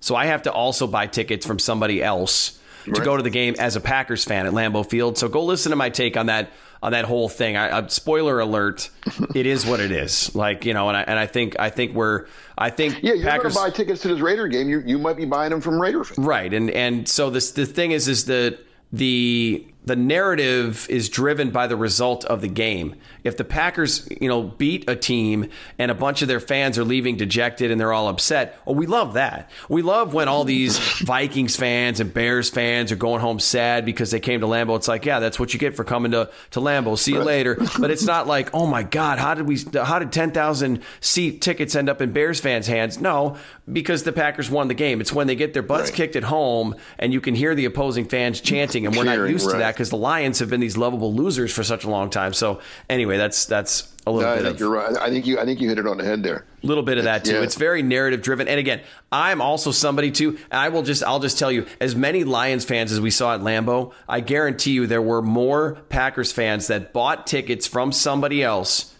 so 0.00 0.14
I 0.14 0.26
have 0.26 0.42
to 0.42 0.52
also 0.52 0.86
buy 0.86 1.06
tickets 1.06 1.46
from 1.46 1.58
somebody 1.58 2.02
else 2.02 2.60
to 2.94 3.04
go 3.04 3.16
to 3.16 3.22
the 3.22 3.30
game 3.30 3.54
as 3.58 3.76
a 3.76 3.80
Packers 3.80 4.24
fan 4.24 4.46
at 4.46 4.52
Lambeau 4.52 4.88
Field. 4.88 5.18
So 5.18 5.28
go 5.28 5.44
listen 5.44 5.70
to 5.70 5.76
my 5.76 5.90
take 5.90 6.16
on 6.16 6.26
that 6.26 6.50
on 6.82 6.92
that 6.92 7.04
whole 7.04 7.28
thing. 7.28 7.56
I, 7.56 7.78
I, 7.78 7.86
spoiler 7.88 8.38
alert, 8.40 8.90
it 9.34 9.46
is 9.46 9.66
what 9.66 9.80
it 9.80 9.90
is. 9.90 10.34
Like 10.34 10.64
you 10.64 10.74
know, 10.74 10.88
and 10.88 10.96
I 10.96 11.02
and 11.02 11.18
I 11.18 11.26
think 11.26 11.58
I 11.58 11.70
think 11.70 11.94
we're 11.94 12.26
I 12.56 12.70
think 12.70 13.02
yeah, 13.02 13.14
you're 13.14 13.28
Packers 13.28 13.54
to 13.54 13.60
buy 13.60 13.70
tickets 13.70 14.02
to 14.02 14.08
this 14.08 14.20
Raider 14.20 14.48
game. 14.48 14.68
You 14.68 14.82
you 14.84 14.98
might 14.98 15.16
be 15.16 15.24
buying 15.24 15.50
them 15.50 15.60
from 15.60 15.80
Raider 15.80 16.04
fans, 16.04 16.18
right? 16.18 16.52
And 16.52 16.70
and 16.70 17.08
so 17.08 17.30
this 17.30 17.52
the 17.52 17.66
thing 17.66 17.92
is 17.92 18.08
is 18.08 18.26
that 18.26 18.58
the 18.92 19.66
the 19.84 19.96
narrative 19.96 20.86
is 20.90 21.08
driven 21.08 21.50
by 21.50 21.66
the 21.66 21.76
result 21.76 22.24
of 22.24 22.40
the 22.40 22.48
game. 22.48 22.96
If 23.26 23.36
the 23.36 23.44
Packers, 23.44 24.08
you 24.20 24.28
know, 24.28 24.42
beat 24.42 24.88
a 24.88 24.96
team 24.96 25.50
and 25.78 25.90
a 25.90 25.94
bunch 25.94 26.22
of 26.22 26.28
their 26.28 26.40
fans 26.40 26.78
are 26.78 26.84
leaving 26.84 27.16
dejected 27.16 27.70
and 27.70 27.80
they're 27.80 27.92
all 27.92 28.08
upset, 28.08 28.58
oh, 28.66 28.72
we 28.72 28.86
love 28.86 29.14
that. 29.14 29.50
We 29.68 29.82
love 29.82 30.14
when 30.14 30.28
all 30.28 30.44
these 30.44 30.78
Vikings 31.00 31.56
fans 31.56 32.00
and 32.00 32.12
Bears 32.14 32.48
fans 32.50 32.92
are 32.92 32.96
going 32.96 33.20
home 33.20 33.38
sad 33.40 33.84
because 33.84 34.10
they 34.10 34.20
came 34.20 34.40
to 34.40 34.46
Lambeau. 34.46 34.76
It's 34.76 34.88
like, 34.88 35.04
yeah, 35.04 35.20
that's 35.20 35.38
what 35.38 35.52
you 35.52 35.60
get 35.60 35.76
for 35.76 35.84
coming 35.84 36.12
to, 36.12 36.30
to 36.52 36.60
Lambeau. 36.60 36.96
See 36.98 37.12
you 37.12 37.22
later. 37.22 37.56
But 37.78 37.90
it's 37.90 38.04
not 38.06 38.26
like, 38.26 38.54
oh 38.54 38.66
my 38.66 38.82
God, 38.82 39.18
how 39.18 39.34
did 39.34 39.46
we, 39.46 39.58
how 39.74 39.98
did 39.98 40.10
10,000 40.10 40.82
seat 41.00 41.42
tickets 41.42 41.74
end 41.74 41.88
up 41.90 42.00
in 42.00 42.12
Bears 42.12 42.40
fans' 42.40 42.66
hands? 42.66 42.98
No, 43.00 43.36
because 43.70 44.02
the 44.04 44.12
Packers 44.12 44.50
won 44.50 44.68
the 44.68 44.74
game. 44.74 45.00
It's 45.00 45.12
when 45.12 45.26
they 45.26 45.34
get 45.36 45.52
their 45.52 45.62
butts 45.62 45.90
Right. 45.90 45.96
kicked 45.96 46.16
at 46.16 46.24
home 46.24 46.74
and 46.98 47.12
you 47.12 47.20
can 47.20 47.34
hear 47.34 47.54
the 47.54 47.64
opposing 47.66 48.06
fans 48.06 48.40
chanting, 48.40 48.86
and 48.86 48.96
we're 48.96 49.04
not 49.04 49.28
used 49.28 49.50
to 49.50 49.58
that 49.58 49.74
because 49.74 49.90
the 49.90 49.96
Lions 49.96 50.38
have 50.38 50.48
been 50.48 50.60
these 50.60 50.76
lovable 50.76 51.12
losers 51.14 51.52
for 51.52 51.62
such 51.62 51.84
a 51.84 51.90
long 51.90 52.08
time. 52.10 52.32
So 52.32 52.60
anyway, 52.88 53.15
that's 53.16 53.46
that's 53.46 53.92
a 54.06 54.12
little 54.12 54.30
I 54.30 54.36
bit 54.36 54.42
think 54.44 54.54
of 54.54 54.60
you're 54.60 54.70
right. 54.70 54.96
I 54.96 55.10
think 55.10 55.26
you 55.26 55.38
I 55.38 55.44
think 55.44 55.60
you 55.60 55.68
hit 55.68 55.78
it 55.78 55.86
on 55.86 55.98
the 55.98 56.04
head 56.04 56.22
there. 56.22 56.44
A 56.62 56.66
little 56.66 56.82
bit 56.82 56.98
of 56.98 57.04
that 57.04 57.24
too. 57.24 57.34
Yeah. 57.34 57.42
It's 57.42 57.56
very 57.56 57.82
narrative 57.82 58.22
driven. 58.22 58.48
And 58.48 58.58
again, 58.58 58.80
I'm 59.10 59.40
also 59.40 59.70
somebody 59.72 60.10
too. 60.10 60.38
And 60.50 60.60
I 60.60 60.68
will 60.68 60.82
just 60.82 61.02
I'll 61.02 61.20
just 61.20 61.38
tell 61.38 61.50
you, 61.50 61.66
as 61.80 61.96
many 61.96 62.24
Lions 62.24 62.64
fans 62.64 62.92
as 62.92 63.00
we 63.00 63.10
saw 63.10 63.34
at 63.34 63.40
Lambeau, 63.40 63.92
I 64.08 64.20
guarantee 64.20 64.72
you 64.72 64.86
there 64.86 65.02
were 65.02 65.22
more 65.22 65.74
Packers 65.88 66.32
fans 66.32 66.68
that 66.68 66.92
bought 66.92 67.26
tickets 67.26 67.66
from 67.66 67.92
somebody 67.92 68.42
else 68.42 68.94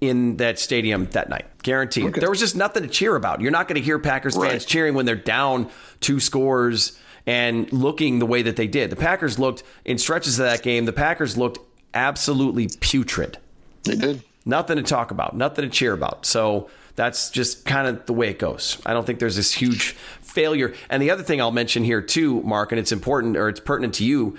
in 0.00 0.36
that 0.36 0.58
stadium 0.58 1.06
that 1.06 1.28
night. 1.28 1.46
Guarantee 1.62 2.06
it. 2.06 2.14
There 2.14 2.30
was 2.30 2.40
just 2.40 2.56
nothing 2.56 2.82
to 2.82 2.88
cheer 2.88 3.16
about. 3.16 3.40
You're 3.40 3.50
not 3.50 3.68
going 3.68 3.80
to 3.80 3.84
hear 3.84 3.98
Packers 3.98 4.36
fans 4.36 4.64
cheering 4.64 4.94
when 4.94 5.06
they're 5.06 5.16
down 5.16 5.70
two 6.00 6.20
scores 6.20 6.98
and 7.26 7.72
looking 7.72 8.18
the 8.18 8.26
way 8.26 8.42
that 8.42 8.56
they 8.56 8.66
did. 8.66 8.90
The 8.90 8.96
Packers 8.96 9.38
looked 9.38 9.62
in 9.84 9.98
stretches 9.98 10.38
of 10.38 10.44
that 10.44 10.62
game. 10.62 10.84
The 10.84 10.92
Packers 10.92 11.36
looked 11.36 11.58
absolutely 11.94 12.68
putrid 12.80 13.38
They 13.84 13.96
did. 13.96 14.22
nothing 14.44 14.76
to 14.76 14.82
talk 14.82 15.10
about, 15.10 15.36
nothing 15.36 15.64
to 15.64 15.70
cheer 15.70 15.92
about. 15.92 16.26
So 16.26 16.70
that's 16.96 17.30
just 17.30 17.64
kind 17.64 17.88
of 17.88 18.06
the 18.06 18.12
way 18.12 18.28
it 18.30 18.38
goes. 18.38 18.80
I 18.86 18.92
don't 18.92 19.04
think 19.04 19.18
there's 19.18 19.36
this 19.36 19.52
huge 19.52 19.92
failure. 20.22 20.74
And 20.88 21.02
the 21.02 21.10
other 21.10 21.22
thing 21.22 21.40
I'll 21.40 21.50
mention 21.50 21.84
here 21.84 22.00
too, 22.00 22.42
Mark, 22.42 22.72
and 22.72 22.78
it's 22.78 22.92
important 22.92 23.36
or 23.36 23.48
it's 23.48 23.60
pertinent 23.60 23.94
to 23.94 24.04
you. 24.04 24.36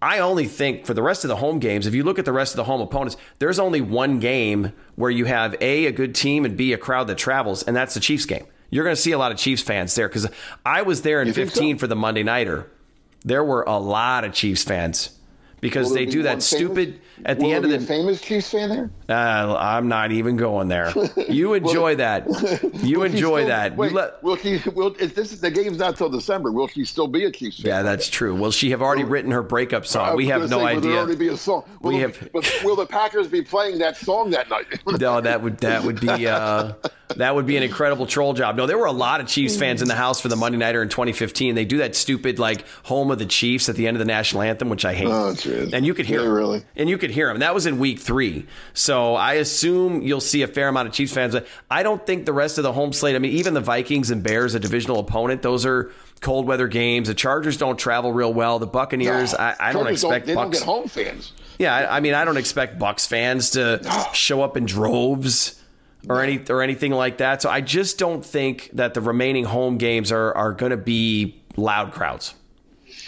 I 0.00 0.18
only 0.18 0.46
think 0.46 0.84
for 0.84 0.94
the 0.94 1.02
rest 1.02 1.22
of 1.22 1.28
the 1.28 1.36
home 1.36 1.60
games, 1.60 1.86
if 1.86 1.94
you 1.94 2.02
look 2.02 2.18
at 2.18 2.24
the 2.24 2.32
rest 2.32 2.54
of 2.54 2.56
the 2.56 2.64
home 2.64 2.80
opponents, 2.80 3.16
there's 3.38 3.60
only 3.60 3.80
one 3.80 4.18
game 4.18 4.72
where 4.96 5.12
you 5.12 5.26
have 5.26 5.54
A, 5.60 5.86
a 5.86 5.92
good 5.92 6.16
team, 6.16 6.44
and 6.44 6.56
B, 6.56 6.72
a 6.72 6.78
crowd 6.78 7.06
that 7.06 7.18
travels, 7.18 7.62
and 7.62 7.76
that's 7.76 7.94
the 7.94 8.00
Chiefs 8.00 8.26
game. 8.26 8.44
You're 8.70 8.82
going 8.82 8.96
to 8.96 9.00
see 9.00 9.12
a 9.12 9.18
lot 9.18 9.30
of 9.30 9.38
Chiefs 9.38 9.62
fans 9.62 9.94
there 9.94 10.08
because 10.08 10.26
I 10.66 10.82
was 10.82 11.02
there 11.02 11.22
in 11.22 11.28
You 11.28 11.34
15 11.34 11.76
so? 11.76 11.80
for 11.80 11.86
the 11.86 11.94
Monday 11.94 12.24
Nighter. 12.24 12.68
There 13.24 13.44
were 13.44 13.62
a 13.62 13.78
lot 13.78 14.24
of 14.24 14.32
Chiefs 14.32 14.64
fans 14.64 15.16
because 15.60 15.92
there 15.92 16.04
they 16.04 16.10
do 16.10 16.22
that 16.24 16.42
stupid 16.42 17.00
at 17.24 17.38
the 17.38 17.44
will 17.46 17.54
end 17.54 17.64
of 17.64 17.70
the 17.70 17.80
famous 17.80 18.20
Chiefs 18.20 18.50
fan 18.50 18.68
there. 18.68 18.90
uh, 19.08 19.56
I'm 19.58 19.88
not 19.88 20.12
even 20.12 20.36
going 20.36 20.68
there. 20.68 20.92
You 21.28 21.54
enjoy 21.54 21.96
that. 21.96 22.26
You 22.82 23.02
enjoy 23.04 23.40
still- 23.42 23.48
that. 23.48 23.72
You 23.72 23.90
let- 23.90 24.22
will 24.22 24.34
he? 24.36 24.60
Will 24.74 24.94
if 24.98 25.14
this 25.14 25.32
is 25.32 25.40
the 25.40 25.50
game's 25.50 25.78
not 25.78 25.96
till 25.96 26.08
December? 26.10 26.50
Will 26.52 26.68
she 26.68 26.84
still 26.84 27.08
be 27.08 27.24
a 27.24 27.30
Chiefs 27.30 27.58
fan? 27.58 27.66
yeah, 27.66 27.82
that's 27.82 28.08
true. 28.08 28.34
Will 28.34 28.50
she 28.50 28.70
have 28.70 28.82
already 28.82 29.04
written 29.04 29.30
her 29.30 29.42
breakup 29.42 29.86
song? 29.86 30.16
We 30.16 30.26
have 30.26 30.42
no 30.50 30.58
say, 30.58 30.74
Will 30.74 30.80
there 30.80 30.92
already 30.92 31.12
idea. 31.12 31.16
be 31.16 31.28
a 31.28 31.36
song? 31.36 31.64
Will 31.80 31.92
We 31.92 31.96
the- 31.96 32.02
have- 32.08 32.32
but 32.32 32.60
will 32.64 32.76
the 32.76 32.86
Packers 32.86 33.28
be 33.28 33.42
playing 33.42 33.78
that 33.78 33.96
song 33.96 34.30
that 34.30 34.48
night? 34.50 34.66
No, 35.00 35.20
that 35.20 35.42
would 35.42 35.58
that 35.58 35.84
would 35.84 36.00
be 36.00 36.26
uh, 36.28 36.72
that 37.16 37.34
would 37.34 37.46
be 37.46 37.56
an 37.56 37.62
incredible 37.62 38.06
troll 38.06 38.32
job. 38.34 38.56
No, 38.56 38.66
there 38.66 38.78
were 38.78 38.86
a 38.86 38.92
lot 38.92 39.20
of 39.20 39.26
Chiefs 39.26 39.56
fans 39.56 39.80
in 39.82 39.88
the 39.88 39.94
house 39.94 40.20
for 40.20 40.28
the 40.28 40.36
Monday 40.36 40.58
Nighter 40.58 40.82
in 40.82 40.88
2015. 40.88 41.54
They 41.54 41.64
do 41.64 41.78
that 41.78 41.94
stupid 41.96 42.38
like 42.38 42.64
home 42.84 43.10
of 43.10 43.18
the 43.18 43.26
Chiefs 43.26 43.68
at 43.68 43.76
the 43.76 43.86
end 43.86 43.96
of 43.96 43.98
the 44.00 44.04
national 44.06 44.42
anthem, 44.42 44.68
which 44.68 44.84
I 44.84 44.94
hate. 44.94 45.08
Oh, 45.08 45.34
and 45.72 45.84
you 45.86 45.94
could 45.94 46.06
hear 46.06 46.22
Yeah, 46.22 46.28
really? 46.28 46.64
and 46.76 46.88
you 46.88 46.98
could 46.98 47.10
hear 47.12 47.28
them. 47.28 47.38
That 47.40 47.54
was 47.54 47.66
in 47.66 47.78
week 47.78 47.98
three, 47.98 48.46
so 48.74 49.14
I 49.14 49.34
assume 49.34 50.02
you'll 50.02 50.20
see 50.20 50.42
a 50.42 50.46
fair 50.46 50.68
amount 50.68 50.88
of 50.88 50.94
Chiefs 50.94 51.12
fans. 51.12 51.34
But 51.34 51.46
I 51.70 51.82
don't 51.82 52.04
think 52.06 52.26
the 52.26 52.32
rest 52.32 52.58
of 52.58 52.64
the 52.64 52.72
home 52.72 52.92
slate. 52.92 53.14
I 53.14 53.18
mean, 53.18 53.32
even 53.32 53.54
the 53.54 53.60
Vikings 53.60 54.10
and 54.10 54.22
Bears, 54.22 54.54
a 54.54 54.60
divisional 54.60 54.98
opponent, 54.98 55.42
those 55.42 55.64
are 55.66 55.92
cold 56.20 56.46
weather 56.46 56.68
games. 56.68 57.08
The 57.08 57.14
Chargers 57.14 57.56
don't 57.56 57.78
travel 57.78 58.12
real 58.12 58.32
well. 58.32 58.58
The 58.58 58.66
Buccaneers, 58.66 59.34
I, 59.34 59.54
I 59.58 59.72
don't 59.72 59.86
expect 59.86 60.26
They 60.26 60.34
don't 60.34 60.46
Bucks. 60.50 60.60
get 60.60 60.66
home 60.66 60.88
fans. 60.88 61.32
Yeah, 61.58 61.74
I, 61.74 61.96
I 61.96 62.00
mean, 62.00 62.14
I 62.14 62.24
don't 62.24 62.36
expect 62.36 62.78
Bucks 62.78 63.06
fans 63.06 63.50
to 63.50 63.80
show 64.12 64.42
up 64.42 64.56
in 64.56 64.64
droves 64.66 65.60
or 66.08 66.20
any 66.22 66.40
or 66.48 66.62
anything 66.62 66.92
like 66.92 67.18
that. 67.18 67.42
So 67.42 67.50
I 67.50 67.60
just 67.60 67.98
don't 67.98 68.24
think 68.24 68.70
that 68.72 68.94
the 68.94 69.00
remaining 69.00 69.44
home 69.44 69.78
games 69.78 70.10
are 70.10 70.32
are 70.34 70.52
going 70.52 70.70
to 70.70 70.76
be 70.76 71.40
loud 71.56 71.92
crowds. 71.92 72.34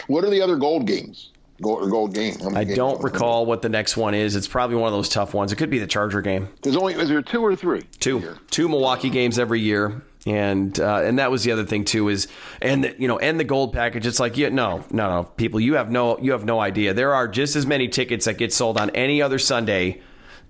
What 0.07 0.23
are 0.23 0.29
the 0.29 0.41
other 0.41 0.55
gold 0.57 0.87
games? 0.87 1.31
Gold, 1.61 1.89
gold 1.89 2.13
game. 2.13 2.35
I 2.53 2.65
don't 2.65 3.01
recall 3.01 3.45
what 3.45 3.61
the 3.61 3.69
next 3.69 3.95
one 3.95 4.13
is. 4.13 4.35
It's 4.35 4.47
probably 4.47 4.75
one 4.75 4.87
of 4.87 4.93
those 4.93 5.07
tough 5.07 5.33
ones. 5.33 5.53
It 5.53 5.55
could 5.55 5.69
be 5.69 5.79
the 5.79 5.87
Charger 5.87 6.21
game. 6.21 6.49
There's 6.61 6.75
only 6.75 6.95
is 6.95 7.07
there 7.07 7.21
two 7.21 7.43
or 7.43 7.55
three? 7.55 7.83
Two, 7.99 8.19
Here. 8.19 8.37
two 8.51 8.67
Milwaukee 8.67 9.09
games 9.09 9.39
every 9.39 9.61
year, 9.61 10.01
and 10.25 10.77
uh, 10.77 10.97
and 10.97 11.17
that 11.19 11.31
was 11.31 11.45
the 11.45 11.53
other 11.53 11.63
thing 11.63 11.85
too 11.85 12.09
is 12.09 12.27
and 12.61 12.83
the, 12.83 12.95
you 12.99 13.07
know 13.07 13.19
and 13.19 13.39
the 13.39 13.45
gold 13.45 13.71
package. 13.71 14.05
It's 14.05 14.19
like 14.19 14.35
yeah, 14.35 14.49
no, 14.49 14.83
no, 14.91 15.09
no, 15.09 15.23
people, 15.23 15.61
you 15.61 15.75
have 15.75 15.89
no 15.89 16.19
you 16.19 16.33
have 16.33 16.43
no 16.43 16.59
idea. 16.59 16.93
There 16.93 17.13
are 17.13 17.27
just 17.27 17.55
as 17.55 17.65
many 17.65 17.87
tickets 17.87 18.25
that 18.25 18.37
get 18.37 18.51
sold 18.51 18.77
on 18.77 18.89
any 18.89 19.21
other 19.21 19.39
Sunday 19.39 20.01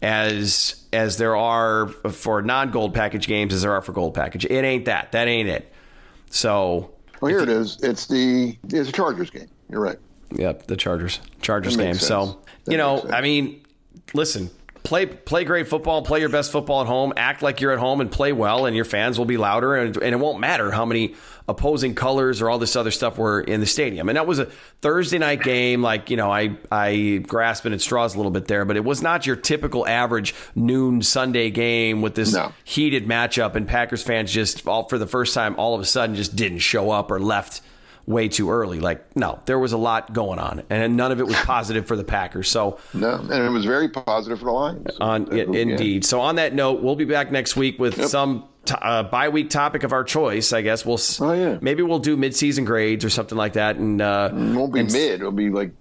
as 0.01 0.85
as 0.91 1.17
there 1.17 1.35
are 1.35 1.87
for 1.87 2.41
non 2.41 2.71
gold 2.71 2.95
package 2.95 3.27
games 3.27 3.53
as 3.53 3.61
there 3.61 3.73
are 3.73 3.81
for 3.81 3.91
gold 3.91 4.15
package. 4.15 4.45
It 4.45 4.63
ain't 4.63 4.85
that. 4.85 5.11
That 5.11 5.27
ain't 5.27 5.49
it. 5.49 5.71
So. 6.29 6.91
Well, 7.21 7.29
here 7.29 7.39
it 7.39 7.49
is. 7.49 7.77
It's 7.81 8.07
the 8.07 8.57
it's 8.69 8.89
a 8.89 8.91
Chargers 8.91 9.29
game. 9.29 9.47
You're 9.69 9.81
right. 9.81 9.97
Yep, 10.35 10.67
the 10.67 10.75
Chargers, 10.75 11.19
Chargers 11.41 11.77
game. 11.77 11.91
makes 11.91 12.05
So. 12.05 12.39
That 12.65 12.71
you 12.71 12.77
know. 12.77 13.03
I 13.11 13.21
mean, 13.21 13.63
listen, 14.13 14.49
play 14.83 15.05
play 15.05 15.43
great 15.43 15.67
football, 15.67 16.01
play 16.01 16.19
your 16.19 16.29
best 16.29 16.51
football 16.51 16.81
at 16.81 16.87
home, 16.87 17.13
act 17.17 17.41
like 17.41 17.61
you're 17.61 17.71
at 17.71 17.79
home, 17.79 18.01
and 18.01 18.11
play 18.11 18.33
well, 18.33 18.65
and 18.65 18.75
your 18.75 18.85
fans 18.85 19.17
will 19.17 19.25
be 19.25 19.37
louder, 19.37 19.75
and, 19.75 19.95
and 19.97 20.13
it 20.13 20.17
won't 20.17 20.39
matter 20.39 20.71
how 20.71 20.85
many 20.85 21.15
opposing 21.47 21.93
colors 21.93 22.41
or 22.41 22.49
all 22.49 22.57
this 22.57 22.75
other 22.75 22.89
stuff 22.89 23.19
were 23.19 23.39
in 23.39 23.59
the 23.59 23.67
stadium. 23.67 24.09
And 24.09 24.15
that 24.17 24.25
was 24.25 24.39
a 24.39 24.45
Thursday 24.81 25.19
night 25.19 25.43
game. 25.43 25.83
Like 25.83 26.09
you 26.09 26.17
know, 26.17 26.31
I 26.31 26.57
I 26.71 27.23
grasping 27.27 27.73
at 27.73 27.81
straws 27.81 28.15
a 28.15 28.17
little 28.17 28.31
bit 28.31 28.47
there, 28.47 28.65
but 28.65 28.77
it 28.77 28.83
was 28.83 29.01
not 29.03 29.27
your 29.27 29.35
typical 29.35 29.87
average 29.87 30.33
noon 30.55 31.01
Sunday 31.03 31.51
game 31.51 32.01
with 32.01 32.15
this 32.15 32.33
No. 32.33 32.51
heated 32.63 33.05
matchup, 33.05 33.55
and 33.55 33.67
Packers 33.67 34.01
fans 34.01 34.31
just 34.31 34.67
all 34.67 34.87
for 34.89 34.97
the 34.97 35.07
first 35.07 35.33
time 35.33 35.55
all 35.57 35.75
of 35.75 35.81
a 35.81 35.85
sudden 35.85 36.15
just 36.15 36.35
didn't 36.35 36.59
show 36.59 36.89
up 36.89 37.11
or 37.11 37.19
left 37.19 37.61
way 38.07 38.27
too 38.27 38.51
early. 38.51 38.79
Like, 38.79 39.15
no, 39.15 39.39
there 39.45 39.57
was 39.57 39.73
a 39.73 39.77
lot 39.77 40.13
going 40.13 40.37
on, 40.39 40.63
and 40.69 40.95
none 40.95 41.11
of 41.11 41.19
it 41.19 41.25
was 41.27 41.35
positive 41.37 41.87
for 41.87 41.95
the 41.95 42.03
Packers. 42.03 42.49
So, 42.49 42.77
No, 42.93 43.15
and 43.15 43.31
it 43.31 43.49
was 43.49 43.65
very 43.65 43.89
positive 43.89 44.39
for 44.39 44.45
the 44.45 44.51
Lions. 44.51 44.91
on 45.01 45.27
Yeah. 45.35 45.43
indeed. 45.45 46.05
So, 46.05 46.21
on 46.21 46.35
that 46.35 46.53
note, 46.53 46.81
we'll 46.83 46.95
be 46.95 47.05
back 47.05 47.31
next 47.31 47.55
week 47.55 47.79
with 47.79 48.05
some 48.07 48.43
t- 48.65 48.75
uh, 48.81 49.03
bye 49.03 49.29
week 49.29 49.49
topic 49.49 49.83
of 49.83 49.91
our 49.91 50.03
choice. 50.03 50.53
I 50.53 50.61
guess 50.61 50.85
we'll. 50.85 50.99
Oh, 51.21 51.33
yeah. 51.33 51.57
Maybe 51.61 51.81
we'll 51.83 51.99
do 51.99 52.15
mid 52.15 52.35
season 52.35 52.63
grades 52.65 53.03
or 53.03 53.09
something 53.09 53.37
like 53.37 53.53
that, 53.53 53.77
and 53.77 54.01
uh, 54.01 54.29
It 54.31 54.35
won't 54.55 54.71
be 54.73 54.81
and 54.81 54.91
mid. 54.93 55.21
It'll 55.21 55.31
be 55.31 55.49
like 55.49 55.71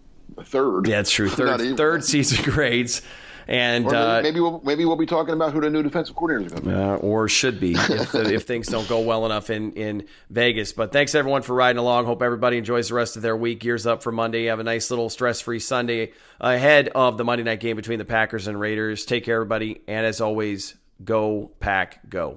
third. 0.45 0.87
Yeah, 0.89 1.01
it's 1.01 1.11
true. 1.11 1.29
Third 1.31 1.77
third 1.77 2.05
season 2.05 2.43
grades, 2.51 3.03
and 3.47 3.85
maybe, 3.85 3.97
uh, 3.97 4.23
maybe 4.23 4.41
we'll 4.41 4.61
maybe 4.65 4.85
we'll 4.85 4.97
be 4.97 5.07
talking 5.07 5.35
about 5.35 5.53
who 5.53 5.61
the 5.61 5.71
new 5.71 5.83
defensive 5.83 6.17
coordinator 6.17 6.47
is 6.47 6.53
going 6.53 6.65
to 6.65 6.71
be. 6.71 6.75
uh, 6.75 6.97
or 6.97 7.29
should 7.29 7.61
be 7.61 7.75
if, 7.75 8.15
if 8.15 8.45
things 8.45 8.69
don't 8.69 8.89
go 8.89 9.01
well 9.01 9.27
enough 9.27 9.51
in, 9.51 9.73
in 9.73 10.07
Vegas. 10.31 10.73
But 10.73 10.93
thanks 10.93 11.15
everyone 11.15 11.43
for 11.43 11.55
riding 11.55 11.79
along. 11.79 12.07
Hope 12.07 12.23
everybody 12.23 12.59
enjoys 12.59 12.89
the 12.89 12.95
rest 12.95 13.17
of 13.17 13.23
their 13.23 13.37
week. 13.37 13.61
Gears 13.61 13.87
up 13.87 14.03
for 14.03 14.13
Monday. 14.13 14.47
Have 14.47 14.61
a 14.61 14.65
nice 14.65 14.91
little 14.91 15.11
stress 15.11 15.41
free 15.41 15.59
Sunday 15.61 16.13
ahead 16.41 16.89
of 16.95 17.19
the 17.19 17.25
Monday 17.25 17.45
night 17.45 17.61
game 17.61 17.77
between 17.77 17.99
the 17.99 18.05
Packers 18.05 18.47
and 18.47 18.59
Raiders. 18.59 19.05
Take 19.05 19.25
care, 19.25 19.37
everybody. 19.37 19.81
And 19.89 20.07
as 20.07 20.21
always, 20.21 20.75
go, 21.05 21.51
Pack, 21.61 22.09
go. 22.09 22.37